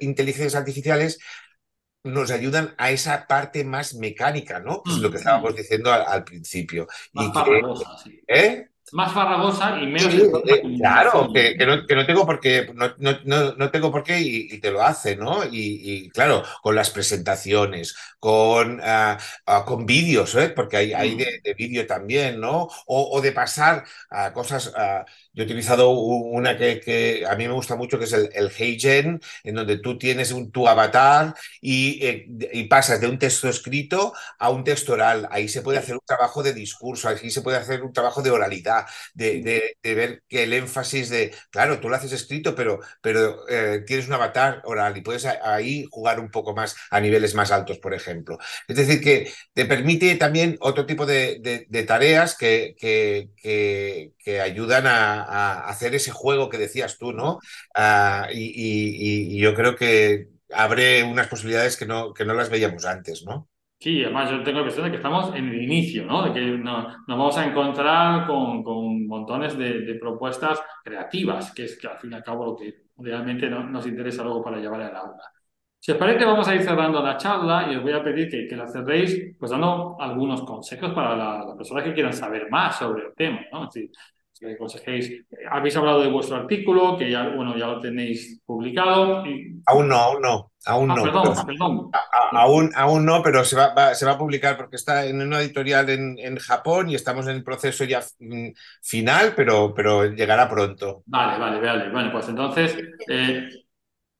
inteligencias 0.00 0.54
artificiales 0.54 1.18
nos 2.04 2.30
ayudan 2.30 2.74
a 2.78 2.90
esa 2.90 3.26
parte 3.26 3.64
más 3.64 3.94
mecánica, 3.94 4.60
¿no? 4.60 4.82
Es 4.86 4.98
lo 4.98 5.10
que 5.10 5.18
estábamos 5.18 5.54
diciendo 5.54 5.92
al, 5.92 6.04
al 6.06 6.24
principio. 6.24 6.86
Más 7.12 7.28
y 7.28 7.32
farragosa, 7.32 7.98
sí. 8.02 8.20
¿Eh? 8.26 8.68
Más 8.92 9.10
farragosa 9.12 9.78
y 9.80 9.86
menos... 9.86 10.12
Sí, 10.12 10.22
eh, 10.48 10.62
claro, 10.78 11.32
que, 11.32 11.56
que, 11.56 11.64
no, 11.64 11.86
que, 11.86 11.94
no, 11.94 12.04
tengo 12.04 12.26
por 12.26 12.40
qué, 12.40 12.70
no, 12.74 12.92
no, 12.98 13.54
no 13.54 13.70
tengo 13.70 13.90
por 13.90 14.02
qué 14.02 14.20
y, 14.20 14.48
y, 14.50 14.58
te 14.58 14.70
lo 14.70 14.82
hace, 14.82 15.16
¿no? 15.16 15.44
Y, 15.44 15.50
y, 15.82 16.10
claro, 16.10 16.42
con 16.60 16.74
las 16.74 16.90
presentaciones, 16.90 17.96
con, 18.18 18.80
uh, 18.80 19.16
uh, 19.46 19.64
con 19.64 19.86
vídeos, 19.86 20.34
¿eh? 20.34 20.50
Porque 20.50 20.76
hay, 20.76 20.92
hay 20.92 21.14
de, 21.14 21.40
de 21.42 21.54
vídeo 21.54 21.86
también, 21.86 22.38
¿no? 22.38 22.68
O, 22.86 23.10
o 23.12 23.20
de 23.22 23.32
pasar 23.32 23.84
a 24.10 24.32
cosas... 24.32 24.70
Yo 25.34 25.42
he 25.42 25.46
utilizado 25.46 25.90
una 25.90 26.58
que, 26.58 26.78
que, 26.80 27.24
a 27.26 27.34
mí 27.36 27.46
me 27.48 27.54
gusta 27.54 27.74
mucho, 27.76 27.98
que 27.98 28.04
es 28.04 28.12
el, 28.12 28.28
el 28.34 28.50
HeyGen, 28.50 29.20
en 29.44 29.54
donde 29.54 29.78
tú 29.78 29.96
tienes 29.98 30.30
un, 30.32 30.50
tu 30.52 30.68
avatar 30.68 31.34
y, 31.60 32.04
eh, 32.06 32.26
y, 32.52 32.64
pasas 32.64 33.00
de 33.00 33.08
un 33.08 33.18
texto 33.18 33.48
escrito 33.48 34.12
a 34.38 34.50
un 34.50 34.62
texto 34.64 34.92
oral. 34.92 35.28
Ahí 35.30 35.48
se 35.48 35.62
puede 35.62 35.78
hacer 35.78 35.94
un 35.94 36.02
trabajo 36.06 36.42
de 36.42 36.52
discurso, 36.52 37.08
ahí 37.08 37.30
se 37.30 37.40
puede 37.42 37.56
hacer 37.56 37.82
un 37.82 37.92
trabajo 37.92 38.22
de 38.22 38.30
oralidad, 38.30 38.84
de, 39.14 39.40
de, 39.42 39.76
de 39.82 39.94
ver 39.94 40.22
que 40.28 40.42
el 40.44 40.52
énfasis 40.52 41.08
de, 41.08 41.34
claro, 41.50 41.80
tú 41.80 41.88
lo 41.88 41.96
haces 41.96 42.12
escrito, 42.12 42.54
pero, 42.54 42.80
pero 43.00 43.48
eh, 43.48 43.84
tienes 43.86 44.06
un 44.08 44.14
avatar 44.14 44.60
oral 44.64 44.96
y 44.96 45.00
puedes 45.00 45.24
ahí 45.24 45.86
jugar 45.90 46.20
un 46.20 46.30
poco 46.30 46.54
más 46.54 46.76
a 46.90 47.00
niveles 47.00 47.34
más 47.34 47.50
altos, 47.52 47.78
por 47.78 47.94
ejemplo. 47.94 48.38
Es 48.68 48.76
decir, 48.76 49.00
que 49.00 49.32
te 49.54 49.64
permite 49.66 50.14
también 50.16 50.56
otro 50.60 50.86
tipo 50.86 51.06
de, 51.06 51.66
de 51.68 51.82
tareas 51.84 52.36
que, 52.36 52.74
que, 52.78 53.30
que 54.18 54.40
ayudan 54.40 54.86
a 54.86 55.21
a, 55.22 55.68
hacer 55.68 55.94
ese 55.94 56.10
juego 56.10 56.48
que 56.48 56.58
decías 56.58 56.98
tú, 56.98 57.12
¿no? 57.12 57.38
Uh, 57.76 58.30
y, 58.32 58.44
y, 58.44 59.36
y, 59.36 59.40
yo 59.40 59.54
creo 59.54 59.76
que 59.76 60.28
abre 60.52 61.02
unas 61.02 61.28
posibilidades 61.28 61.76
que 61.76 61.86
no, 61.86 62.12
que 62.12 62.24
no 62.24 62.34
las 62.34 62.50
veíamos 62.50 62.84
antes, 62.84 63.24
¿no? 63.24 63.48
Sí, 63.78 64.00
además 64.04 64.30
yo 64.30 64.44
tengo 64.44 64.58
la 64.58 64.60
impresión 64.60 64.84
de 64.84 64.92
que 64.92 64.98
estamos 64.98 65.34
en 65.34 65.48
el 65.48 65.60
inicio, 65.60 66.06
¿no? 66.06 66.22
De 66.22 66.32
que 66.32 66.40
no, 66.40 66.82
nos 66.88 67.06
vamos 67.06 67.36
a 67.36 67.46
encontrar 67.46 68.28
con, 68.28 68.62
con 68.62 69.08
montones 69.08 69.58
de, 69.58 69.80
de, 69.80 69.94
propuestas 69.96 70.62
creativas, 70.84 71.52
que 71.52 71.64
es 71.64 71.76
que 71.76 71.88
al 71.88 71.98
fin 71.98 72.12
y 72.12 72.14
al 72.14 72.22
cabo 72.22 72.44
lo 72.46 72.56
que 72.56 72.84
realmente 72.98 73.50
no, 73.50 73.64
nos 73.64 73.84
interesa 73.86 74.22
luego 74.22 74.40
para 74.42 74.58
llevar 74.58 74.82
al 74.82 74.94
aula. 74.94 75.32
Si 75.80 75.90
os 75.90 75.98
parece, 75.98 76.24
vamos 76.24 76.46
a 76.46 76.54
ir 76.54 76.62
cerrando 76.62 77.02
la 77.02 77.16
charla 77.16 77.66
y 77.72 77.74
os 77.74 77.82
voy 77.82 77.90
a 77.92 78.04
pedir 78.04 78.30
que, 78.30 78.46
que 78.46 78.54
la 78.54 78.68
cerréis 78.68 79.34
pues 79.36 79.50
dando 79.50 79.96
algunos 79.98 80.42
consejos 80.42 80.92
para 80.92 81.16
las 81.16 81.44
la 81.44 81.56
personas 81.56 81.82
que 81.82 81.92
quieran 81.92 82.12
saber 82.12 82.48
más 82.48 82.78
sobre 82.78 83.06
el 83.06 83.14
tema, 83.16 83.40
¿no? 83.50 83.64
Es 83.64 83.74
decir, 83.74 83.90
que 84.46 84.54
aconsejéis. 84.54 85.24
Habéis 85.50 85.76
hablado 85.76 86.02
de 86.02 86.10
vuestro 86.10 86.36
artículo, 86.36 86.96
que 86.96 87.10
ya, 87.10 87.28
bueno, 87.28 87.56
ya 87.56 87.66
lo 87.66 87.80
tenéis 87.80 88.40
publicado. 88.44 89.24
Y... 89.26 89.60
Aún 89.66 89.88
no, 89.88 89.96
aún 89.96 90.22
no, 90.22 90.52
aún 90.66 90.90
ah, 90.90 90.94
no. 90.96 91.02
Perdón, 91.04 91.22
pero, 91.24 91.46
perdón. 91.46 91.90
A, 91.92 91.98
a, 91.98 92.42
aún, 92.42 92.70
aún 92.74 93.06
no, 93.06 93.22
pero 93.22 93.44
se 93.44 93.56
va, 93.56 93.72
va, 93.74 93.94
se 93.94 94.04
va 94.04 94.12
a 94.12 94.18
publicar 94.18 94.56
porque 94.56 94.76
está 94.76 95.06
en 95.06 95.20
una 95.22 95.40
editorial 95.40 95.88
en, 95.90 96.18
en, 96.18 96.36
Japón 96.38 96.90
y 96.90 96.94
estamos 96.94 97.26
en 97.26 97.36
el 97.36 97.44
proceso 97.44 97.84
ya 97.84 98.02
final, 98.82 99.34
pero, 99.36 99.72
pero 99.74 100.06
llegará 100.06 100.48
pronto. 100.48 101.02
Vale, 101.06 101.38
vale, 101.38 101.60
vale. 101.60 101.90
Bueno, 101.90 102.10
pues 102.12 102.28
entonces... 102.28 102.76
Eh, 103.08 103.48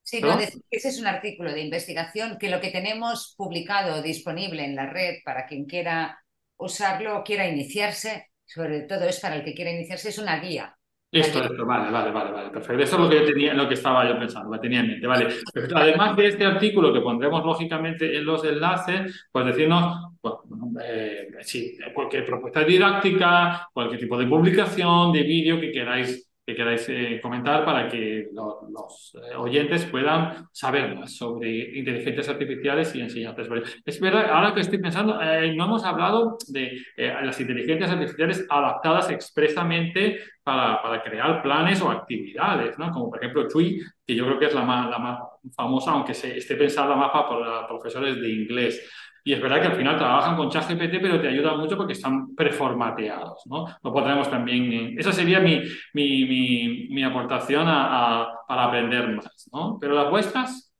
Sí, 0.05 0.21
no, 0.21 0.37
ese 0.37 0.89
es 0.89 0.99
un 0.99 1.07
artículo 1.07 1.53
de 1.53 1.61
investigación 1.61 2.37
que 2.37 2.51
lo 2.51 2.61
que 2.61 2.73
tenemos 2.73 3.35
publicado 3.37 4.03
disponible 4.03 4.65
en 4.65 4.75
la 4.75 4.87
red 4.87 5.19
para 5.25 5.47
quien 5.47 5.65
quiera 5.65 6.21
usarlo 6.57 7.19
o 7.19 7.23
quiera 7.23 7.47
iniciarse 7.47 8.32
sobre 8.55 8.83
todo 8.83 9.05
es 9.05 9.21
para 9.21 9.37
el 9.37 9.45
que 9.45 9.55
quiera 9.55 9.71
iniciarse, 9.71 10.09
es 10.09 10.19
una 10.19 10.41
guía. 10.41 10.77
Esto, 11.11 11.43
esto, 11.43 11.67
vale, 11.67 11.91
vale, 11.91 12.11
vale, 12.11 12.31
vale, 12.31 12.51
perfecto. 12.51 12.83
Eso 12.83 12.97
es 12.97 13.03
lo 13.03 13.09
que 13.11 13.17
yo 13.17 13.25
tenía, 13.27 13.53
lo 13.53 13.69
que 13.69 13.75
estaba 13.75 14.09
yo 14.09 14.19
pensando, 14.19 14.51
lo 14.51 14.59
tenía 14.59 14.81
en 14.81 14.89
mente, 14.89 15.07
vale. 15.07 15.27
Perfecto. 15.27 15.77
Además 15.77 16.17
de 16.17 16.29
este 16.29 16.47
artículo 16.47 16.91
que 16.91 17.03
pondremos 17.03 17.45
lógicamente 17.45 18.17
en 18.17 18.25
los 18.25 18.43
enlaces, 18.45 19.29
pues 19.31 19.45
decirnos, 19.45 20.15
pues, 20.19 20.35
eh, 20.83 21.29
sí, 21.43 21.77
cualquier 21.93 22.25
propuesta 22.25 22.65
didáctica, 22.65 23.69
cualquier 23.75 24.01
tipo 24.01 24.17
de 24.17 24.27
publicación, 24.27 25.13
de 25.13 25.23
vídeo 25.23 25.61
que 25.61 25.71
queráis 25.71 26.32
que 26.45 26.57
queráis 26.57 26.89
eh, 26.89 27.21
comentar 27.23 27.65
para 27.65 27.89
que 27.89 28.29
lo, 28.33 28.63
los 28.69 29.15
eh, 29.15 29.37
oyentes 29.37 29.85
puedan 29.85 30.49
saber 30.51 30.97
más 30.97 31.17
sobre 31.17 31.79
inteligencias 31.79 32.29
artificiales 32.29 32.95
y 32.97 33.01
enseñanzas. 33.01 33.47
Es 33.85 34.01
verdad, 34.01 34.29
ahora 34.31 34.53
que 34.53 34.61
estoy 34.61 34.79
pensando, 34.79 35.21
eh, 35.23 35.55
no 35.55 35.67
hemos 35.67 35.85
hablado 35.85 36.37
de 36.49 36.83
las 36.97 37.41
inteligencias 37.41 37.91
artificiales 37.91 38.45
adaptadas 38.49 39.11
expresamente 39.11 40.19
para, 40.43 40.83
para, 40.83 41.03
crear 41.03 41.43
planes 41.43 41.81
o 41.81 41.91
actividades, 41.91 42.77
¿no? 42.77 42.91
como 42.91 43.11
por 43.11 43.19
ejemplo 43.19 43.49
Chui, 43.49 43.81
que 44.05 44.15
yo 44.17 44.27
creo 44.27 44.39
que 44.39 44.47
es 44.47 44.55
la 44.55 44.65
más, 44.65 44.91
la 44.91 44.99
más 44.99 45.19
famosa, 45.55 45.93
aunque 45.93 46.15
se, 46.15 46.37
esté 46.37 46.57
pensada 46.57 46.97
más 46.97 47.11
para 47.13 47.69
profesores 47.69 48.21
de 48.21 48.29
inglés. 48.29 49.02
Y 49.25 49.33
es 49.33 49.41
verdad 49.41 49.61
que 49.61 49.69
al 49.69 49.77
final 49.77 49.97
trabajan 49.97 50.37
con 50.37 50.51
ChatGPT, 50.51 51.01
pero 51.01 51.21
te 51.21 51.29
ayudan 51.29 51.59
mucho 51.59 51.77
porque 51.77 51.93
están 51.93 52.35
preformateados, 52.35 53.43
¿no? 53.47 53.67
Lo 53.83 53.93
pondremos 53.93 54.29
también 54.29 54.73
en... 54.73 54.99
Esa 54.99 55.13
sería 55.13 55.39
mi, 55.41 55.63
mi, 55.95 56.25
mi, 56.25 56.89
mi 56.91 57.05
aportación 57.05 57.69
a, 57.69 58.23
a, 58.23 58.35
para 58.49 58.65
aprender 58.65 59.09
más, 59.09 59.49
¿no? 59.53 59.79
Pero 59.81 59.95
las 59.95 60.11
vuestras... 60.11 60.73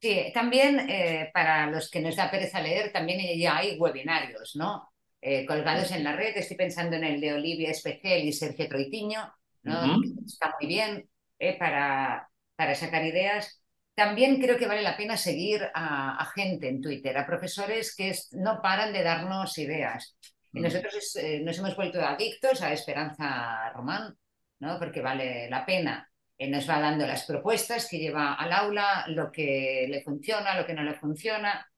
Sí, 0.00 0.30
también 0.32 0.88
eh, 0.88 1.30
para 1.34 1.66
los 1.70 1.90
que 1.90 2.00
nos 2.00 2.16
da 2.16 2.30
pereza 2.30 2.62
leer, 2.62 2.90
también 2.92 3.20
ya 3.38 3.58
hay 3.58 3.76
webinarios, 3.78 4.56
¿no? 4.56 4.88
Eh, 5.20 5.44
colgados 5.44 5.92
en 5.92 6.04
la 6.04 6.16
red. 6.16 6.34
Estoy 6.36 6.56
pensando 6.56 6.96
en 6.96 7.04
el 7.04 7.20
de 7.20 7.34
Olivia 7.34 7.70
Especial 7.70 8.20
y 8.20 8.32
Sergio 8.32 8.66
Troitiño, 8.68 9.20
¿no? 9.64 9.96
Uh 9.96 9.98
-huh. 9.98 10.24
Está 10.24 10.54
muy 10.58 10.68
bien 10.68 11.06
eh, 11.38 11.58
para, 11.58 12.26
para 12.56 12.74
sacar 12.74 13.04
ideas. 13.04 13.59
También 13.94 14.40
creo 14.40 14.56
que 14.56 14.66
vale 14.66 14.82
la 14.82 14.96
pena 14.96 15.16
seguir 15.16 15.68
a, 15.74 16.16
a 16.16 16.24
gente 16.26 16.68
en 16.68 16.80
Twitter, 16.80 17.16
a 17.18 17.26
profesores 17.26 17.94
que 17.94 18.10
es, 18.10 18.32
no 18.32 18.60
paran 18.62 18.92
de 18.92 19.02
darnos 19.02 19.58
ideas. 19.58 20.16
Y 20.52 20.60
nosotros 20.60 20.94
es, 20.94 21.16
eh, 21.16 21.40
nos 21.44 21.58
hemos 21.58 21.76
vuelto 21.76 22.00
adictos 22.00 22.62
a 22.62 22.72
Esperanza 22.72 23.70
Román, 23.74 24.16
¿no? 24.58 24.78
porque 24.78 25.00
vale 25.00 25.48
la 25.48 25.64
pena. 25.64 26.10
Eh, 26.36 26.48
nos 26.48 26.68
va 26.68 26.80
dando 26.80 27.06
las 27.06 27.24
propuestas 27.24 27.86
que 27.88 27.98
lleva 27.98 28.34
al 28.34 28.52
aula, 28.52 29.04
lo 29.08 29.30
que 29.30 29.86
le 29.88 30.02
funciona, 30.02 30.58
lo 30.58 30.66
que 30.66 30.74
no 30.74 30.82
le 30.82 30.94
funciona. 30.94 31.70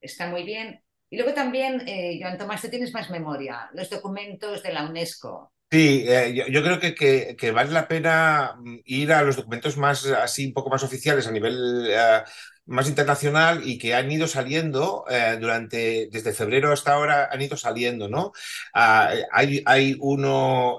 Está 0.00 0.28
muy 0.28 0.42
bien. 0.42 0.82
Y 1.08 1.16
luego 1.16 1.34
también, 1.34 1.86
eh, 1.86 2.18
Joan 2.20 2.38
Tomás, 2.38 2.62
tú 2.62 2.68
tienes 2.68 2.92
más 2.92 3.10
memoria, 3.10 3.70
los 3.74 3.90
documentos 3.90 4.62
de 4.62 4.72
la 4.72 4.84
UNESCO. 4.88 5.52
Sí, 5.68 6.04
eh, 6.06 6.32
yo, 6.48 6.62
creo 6.62 6.78
que, 6.78 7.34
que, 7.36 7.50
vale 7.50 7.72
la 7.72 7.88
pena 7.88 8.54
ir 8.84 9.12
a 9.12 9.22
los 9.22 9.34
documentos 9.34 9.76
más 9.76 10.06
así, 10.06 10.46
un 10.46 10.52
poco 10.52 10.70
más 10.70 10.84
oficiales 10.84 11.26
a 11.26 11.32
nivel 11.32 11.88
eh, 11.90 12.22
más 12.66 12.88
internacional 12.88 13.62
y 13.64 13.76
que 13.76 13.92
han 13.92 14.10
ido 14.10 14.28
saliendo 14.28 15.04
eh, 15.10 15.36
durante, 15.40 16.08
desde 16.10 16.32
febrero 16.32 16.72
hasta 16.72 16.92
ahora, 16.92 17.28
han 17.32 17.42
ido 17.42 17.56
saliendo, 17.56 18.08
¿no? 18.08 18.32
Ah, 18.74 19.10
hay, 19.32 19.60
hay 19.66 19.96
uno, 20.00 20.78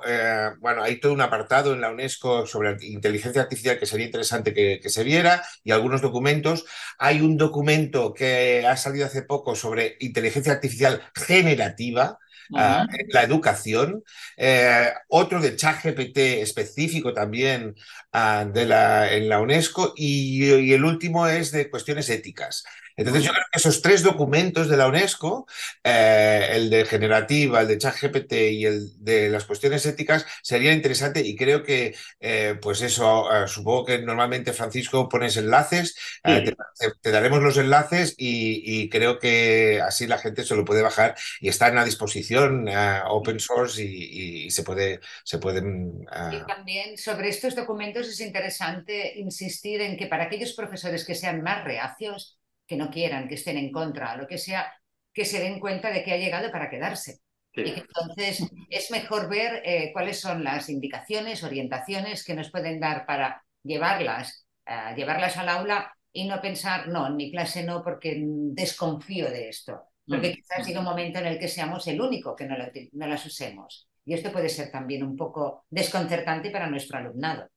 bueno, 0.60 0.84
hay 0.84 1.00
todo 1.02 1.12
un 1.14 1.22
apartado 1.22 1.74
en 1.74 1.82
la 1.82 1.92
UNESCO 1.92 2.46
sobre 2.48 2.78
inteligencia 2.82 3.42
artificial 3.42 3.78
que 3.78 3.86
sería 3.86 4.06
interesante 4.06 4.54
que, 4.54 4.90
se 4.90 5.04
viera 5.04 5.44
y 5.66 5.72
algunos 5.72 6.02
documentos. 6.02 6.66
Hay 6.98 7.20
un 7.20 7.36
documento 7.38 8.14
que 8.14 8.66
ha 8.66 8.78
salido 8.78 9.06
hace 9.06 9.22
poco 9.24 9.54
sobre 9.54 9.98
inteligencia 10.00 10.54
artificial 10.54 11.02
generativa, 11.14 12.20
Uh, 12.50 12.86
la 13.10 13.24
educación, 13.24 14.04
eh, 14.38 14.91
otro 15.10 15.41
de 15.41 15.56
ChatGPT 15.56 16.18
específico 16.18 17.14
también 17.14 17.76
uh, 18.14 18.50
de 18.50 18.66
la, 18.66 19.12
en 19.12 19.28
la 19.28 19.41
UNESCO 19.41 19.93
y, 19.95 20.45
y, 20.45 20.74
el 20.74 20.86
último 20.86 21.28
es 21.28 21.52
de 21.52 21.70
cuestiones 21.70 22.10
éticas. 22.10 22.64
Entonces 22.98 23.24
yo 23.24 23.32
creo 23.32 23.45
que 23.52 23.60
esos 23.60 23.84
tres 23.84 24.02
documentos 24.02 24.68
de 24.68 24.76
la 24.76 24.88
UNESCO, 24.88 25.45
eh, 25.84 26.50
el 26.54 26.72
de 26.72 26.84
generativa, 26.84 27.62
el 27.62 27.68
de 27.68 27.78
ChatGPT 27.78 28.34
y 28.34 28.66
el 28.66 29.04
de 29.04 29.30
las 29.30 29.45
cuestiones 29.45 29.86
éticas, 29.86 30.26
sería 30.41 30.74
interesante 30.74 31.22
y 31.22 31.36
creo 31.36 31.62
que, 31.62 31.95
eh, 32.20 32.58
pues 32.60 32.82
eso, 32.82 33.32
eh, 33.32 33.48
supongo 33.48 33.86
que 33.86 34.00
normalmente 34.00 34.52
Francisco 34.52 35.08
pones 35.08 35.38
enlaces, 35.38 35.95
sí. 36.26 36.43
te, 36.43 36.56
te, 37.00 37.12
daremos 37.12 37.43
los 37.43 37.58
enlaces 37.58 38.16
y, 38.18 38.64
y, 38.66 38.89
creo 38.89 39.20
que 39.20 39.80
así 39.86 40.08
la 40.08 40.18
gente 40.18 40.43
se 40.43 40.56
lo 40.56 40.66
puede 40.66 40.82
bajar 40.82 41.16
y 41.39 41.50
está 41.50 41.68
en 41.68 41.78
a 41.78 41.86
disposición 41.86 42.68
open 43.08 43.39
source 43.39 43.84
y, 43.84 44.45
y, 44.45 44.52
se 44.52 44.64
puede, 44.64 45.02
se 45.24 45.38
pueden... 45.38 46.08
Y 46.32 46.48
también 46.48 46.98
sobre 46.98 47.30
estos 47.30 47.56
documentos 47.56 48.08
es 48.08 48.20
interesante 48.22 49.20
insistir 49.20 49.82
en 49.82 49.98
que 49.98 50.08
para 50.08 50.24
aquellos 50.24 50.54
profesores 50.54 51.06
que 51.06 51.14
sean 51.14 51.43
más 51.43 51.64
reacios, 51.64 52.39
que 52.68 52.76
no 52.76 52.89
quieran, 52.89 53.28
que 53.28 53.36
estén 53.36 53.57
en 53.57 53.72
contra, 53.72 54.15
lo 54.18 54.28
que 54.28 54.38
sea, 54.38 54.72
que 55.13 55.26
se 55.26 55.39
den 55.39 55.59
cuenta 55.59 55.91
de 55.91 56.03
que 56.03 56.13
ha 56.13 56.18
llegado 56.18 56.51
para 56.51 56.70
quedarse. 56.70 57.20
Sí. 57.55 57.61
Y 57.61 57.74
que 57.74 57.80
entonces 57.80 58.43
es 58.70 58.91
mejor 58.91 59.30
ver 59.30 59.63
eh, 59.65 59.89
cuáles 59.93 60.20
son 60.20 60.43
las 60.43 60.70
indicaciones, 60.70 61.43
orientaciones 61.43 62.24
que 62.24 62.36
nos 62.36 62.51
pueden 62.51 62.80
dar 62.80 63.05
para 63.05 63.43
llevarlas, 63.63 64.45
uh, 64.68 64.95
llevarlas 64.95 65.38
al 65.38 65.49
aula 65.49 65.91
y 66.11 66.28
no 66.28 66.39
pensar, 66.41 66.88
no, 66.88 67.07
en 67.07 67.15
mi 67.15 67.32
clase 67.32 67.63
no, 67.63 67.84
porque 67.84 68.18
desconfío 68.20 69.30
de 69.30 69.49
esto. 69.49 69.88
Porque 70.05 70.34
quizás 70.36 70.65
llegue 70.65 70.80
un 70.80 70.86
momento 70.86 71.20
en 71.20 71.26
el 71.26 71.38
que 71.38 71.49
seamos 71.49 71.86
el 71.88 71.99
único 71.99 72.34
que 72.36 72.45
no, 72.45 72.57
lo, 72.57 72.65
no 72.93 73.07
las 73.07 73.26
usemos. 73.26 73.89
Y 74.05 74.13
esto 74.13 74.32
puede 74.32 74.47
ser 74.47 74.72
también 74.72 75.03
un 75.03 75.18
poco 75.18 75.65
desconcertante 75.70 76.49
para 76.49 76.70
nuestro 76.70 76.97
alumnado. 76.97 77.49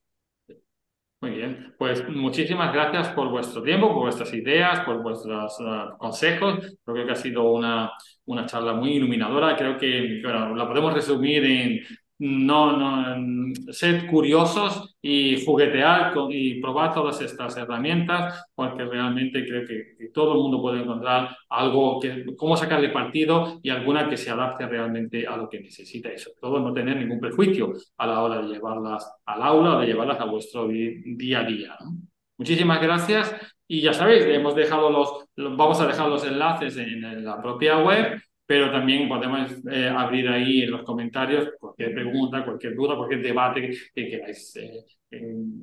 Muy 1.20 1.32
bien, 1.32 1.74
pues 1.78 2.08
muchísimas 2.08 2.72
gracias 2.72 3.08
por 3.10 3.28
vuestro 3.28 3.62
tiempo, 3.62 3.88
por 3.88 4.04
vuestras 4.04 4.32
ideas, 4.32 4.80
por 4.86 5.02
vuestros 5.02 5.54
uh, 5.60 5.98
consejos. 5.98 6.78
Creo 6.82 7.04
que 7.04 7.12
ha 7.12 7.16
sido 7.16 7.52
una, 7.52 7.90
una 8.24 8.46
charla 8.46 8.72
muy 8.72 8.92
iluminadora. 8.92 9.54
Creo 9.54 9.76
que 9.76 10.20
bueno, 10.22 10.54
la 10.56 10.66
podemos 10.66 10.94
resumir 10.94 11.44
en 11.44 11.80
no, 12.20 12.76
no, 12.76 13.54
ser 13.72 14.06
curiosos 14.06 14.94
y 15.00 15.42
juguetear 15.42 16.12
con, 16.12 16.30
y 16.30 16.60
probar 16.60 16.92
todas 16.92 17.18
estas 17.22 17.56
herramientas, 17.56 18.44
porque 18.54 18.84
realmente 18.84 19.42
creo 19.46 19.66
que, 19.66 19.96
que, 19.98 20.08
todo 20.08 20.32
el 20.34 20.38
mundo 20.38 20.60
puede 20.60 20.82
encontrar 20.82 21.34
algo, 21.48 21.98
que, 21.98 22.26
cómo 22.36 22.58
sacarle 22.58 22.90
partido 22.90 23.58
y 23.62 23.70
alguna 23.70 24.06
que 24.08 24.18
se 24.18 24.28
adapte 24.28 24.66
realmente 24.66 25.26
a 25.26 25.34
lo 25.36 25.48
que 25.48 25.60
necesita 25.60 26.12
y 26.12 26.18
sobre 26.18 26.36
todo 26.40 26.60
no 26.60 26.74
tener 26.74 26.98
ningún 26.98 27.20
prejuicio 27.20 27.72
a 27.96 28.06
la 28.06 28.22
hora 28.22 28.42
de 28.42 28.48
llevarlas 28.48 29.10
al 29.24 29.42
aula 29.42 29.76
o 29.76 29.80
de 29.80 29.86
llevarlas 29.86 30.20
a 30.20 30.26
vuestro 30.26 30.68
día 30.68 31.40
a 31.40 31.44
día. 31.44 31.76
¿no? 31.80 31.96
Muchísimas 32.36 32.82
gracias 32.82 33.34
y 33.66 33.80
ya 33.80 33.94
sabéis, 33.94 34.24
hemos 34.26 34.54
dejado 34.54 34.90
los, 34.90 35.24
vamos 35.56 35.80
a 35.80 35.86
dejar 35.86 36.08
los 36.08 36.26
enlaces 36.26 36.76
en, 36.76 37.02
en 37.02 37.24
la 37.24 37.40
propia 37.40 37.78
web 37.78 38.20
pero 38.50 38.68
también 38.68 39.08
podemos 39.08 39.48
eh, 39.70 39.88
abrir 39.88 40.28
ahí 40.28 40.62
en 40.62 40.72
los 40.72 40.82
comentarios 40.82 41.50
cualquier 41.60 41.94
pregunta, 41.94 42.44
cualquier 42.44 42.74
duda, 42.74 42.96
cualquier 42.96 43.22
debate 43.22 43.60
que, 43.60 43.76
que 43.94 44.10
queráis 44.10 44.56
eh, 44.56 44.86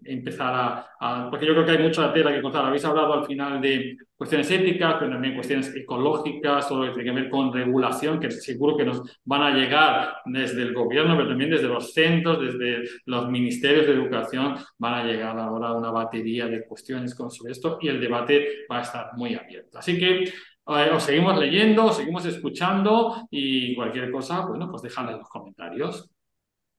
empezar 0.05 0.53
a, 0.55 0.87
a, 0.97 1.29
Porque 1.29 1.45
yo 1.45 1.51
creo 1.51 1.65
que 1.65 1.71
hay 1.71 1.83
mucha 1.83 2.13
tela 2.13 2.33
que 2.33 2.41
contar. 2.41 2.63
Habéis 2.63 2.85
hablado 2.85 3.11
al 3.11 3.25
final 3.25 3.59
de 3.59 3.97
cuestiones 4.15 4.49
éticas, 4.49 4.95
pero 4.99 5.11
también 5.11 5.35
cuestiones 5.35 5.75
ecológicas, 5.75 6.69
todo 6.69 6.85
lo 6.85 6.93
que 6.93 7.01
tiene 7.01 7.09
que 7.09 7.21
ver 7.23 7.29
con 7.29 7.51
regulación, 7.51 8.21
que 8.21 8.31
seguro 8.31 8.77
que 8.77 8.85
nos 8.85 9.19
van 9.25 9.41
a 9.41 9.53
llegar 9.53 10.19
desde 10.23 10.61
el 10.61 10.73
gobierno, 10.73 11.17
pero 11.17 11.27
también 11.27 11.49
desde 11.49 11.67
los 11.67 11.91
centros, 11.91 12.39
desde 12.39 12.89
los 13.03 13.29
ministerios 13.29 13.85
de 13.85 13.91
educación, 13.91 14.55
van 14.77 14.93
a 14.93 15.03
llegar 15.03 15.37
ahora 15.37 15.73
una 15.73 15.91
batería 15.91 16.47
de 16.47 16.65
cuestiones 16.65 17.13
con 17.13 17.29
sobre 17.31 17.51
esto 17.51 17.79
y 17.81 17.89
el 17.89 17.99
debate 17.99 18.65
va 18.71 18.77
a 18.79 18.83
estar 18.83 19.09
muy 19.17 19.35
abierto. 19.35 19.77
Así 19.77 19.99
que 19.99 20.31
os 20.67 21.03
seguimos 21.03 21.37
leyendo, 21.37 21.91
seguimos 21.93 22.25
escuchando 22.25 23.27
y 23.31 23.75
cualquier 23.75 24.11
cosa, 24.11 24.45
bueno, 24.45 24.69
pues 24.69 24.81
dejadla 24.81 25.13
en 25.13 25.19
los 25.19 25.29
comentarios. 25.29 26.09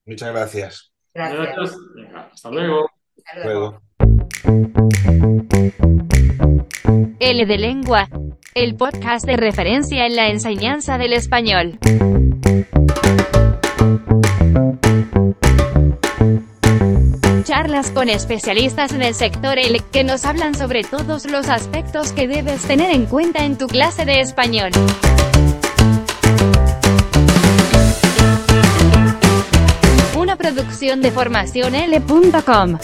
Muchas 0.05 0.32
gracias. 0.32 0.93
Gracias. 1.14 1.41
gracias. 1.41 1.76
Venga, 1.95 2.30
hasta 2.32 2.51
luego. 2.51 2.91
Hasta 3.24 3.45
luego. 3.45 3.82
L 7.20 7.47
de 7.47 7.59
Lengua, 7.59 8.09
el 8.55 8.76
podcast 8.76 9.26
de 9.26 9.36
referencia 9.36 10.07
en 10.07 10.16
la 10.16 10.28
enseñanza 10.28 10.99
del 10.99 11.14
español. 11.14 11.78
Charlas 17.45 17.91
con 17.91 18.09
especialistas 18.09 18.93
en 18.93 19.03
el 19.03 19.14
sector 19.14 19.59
L 19.59 19.80
que 19.93 20.05
nos 20.05 20.24
hablan 20.24 20.55
sobre 20.55 20.84
todos 20.84 21.26
los 21.26 21.49
aspectos 21.49 22.12
que 22.12 22.26
debes 22.28 22.62
tener 22.62 22.91
en 22.91 23.07
cuenta 23.07 23.45
en 23.45 23.57
tu 23.57 23.66
clase 23.66 24.05
de 24.05 24.20
español. 24.20 24.70
Una 30.16 30.36
producción 30.36 31.01
de 31.03 31.11
formación 31.11 31.74
L.com. 31.74 32.78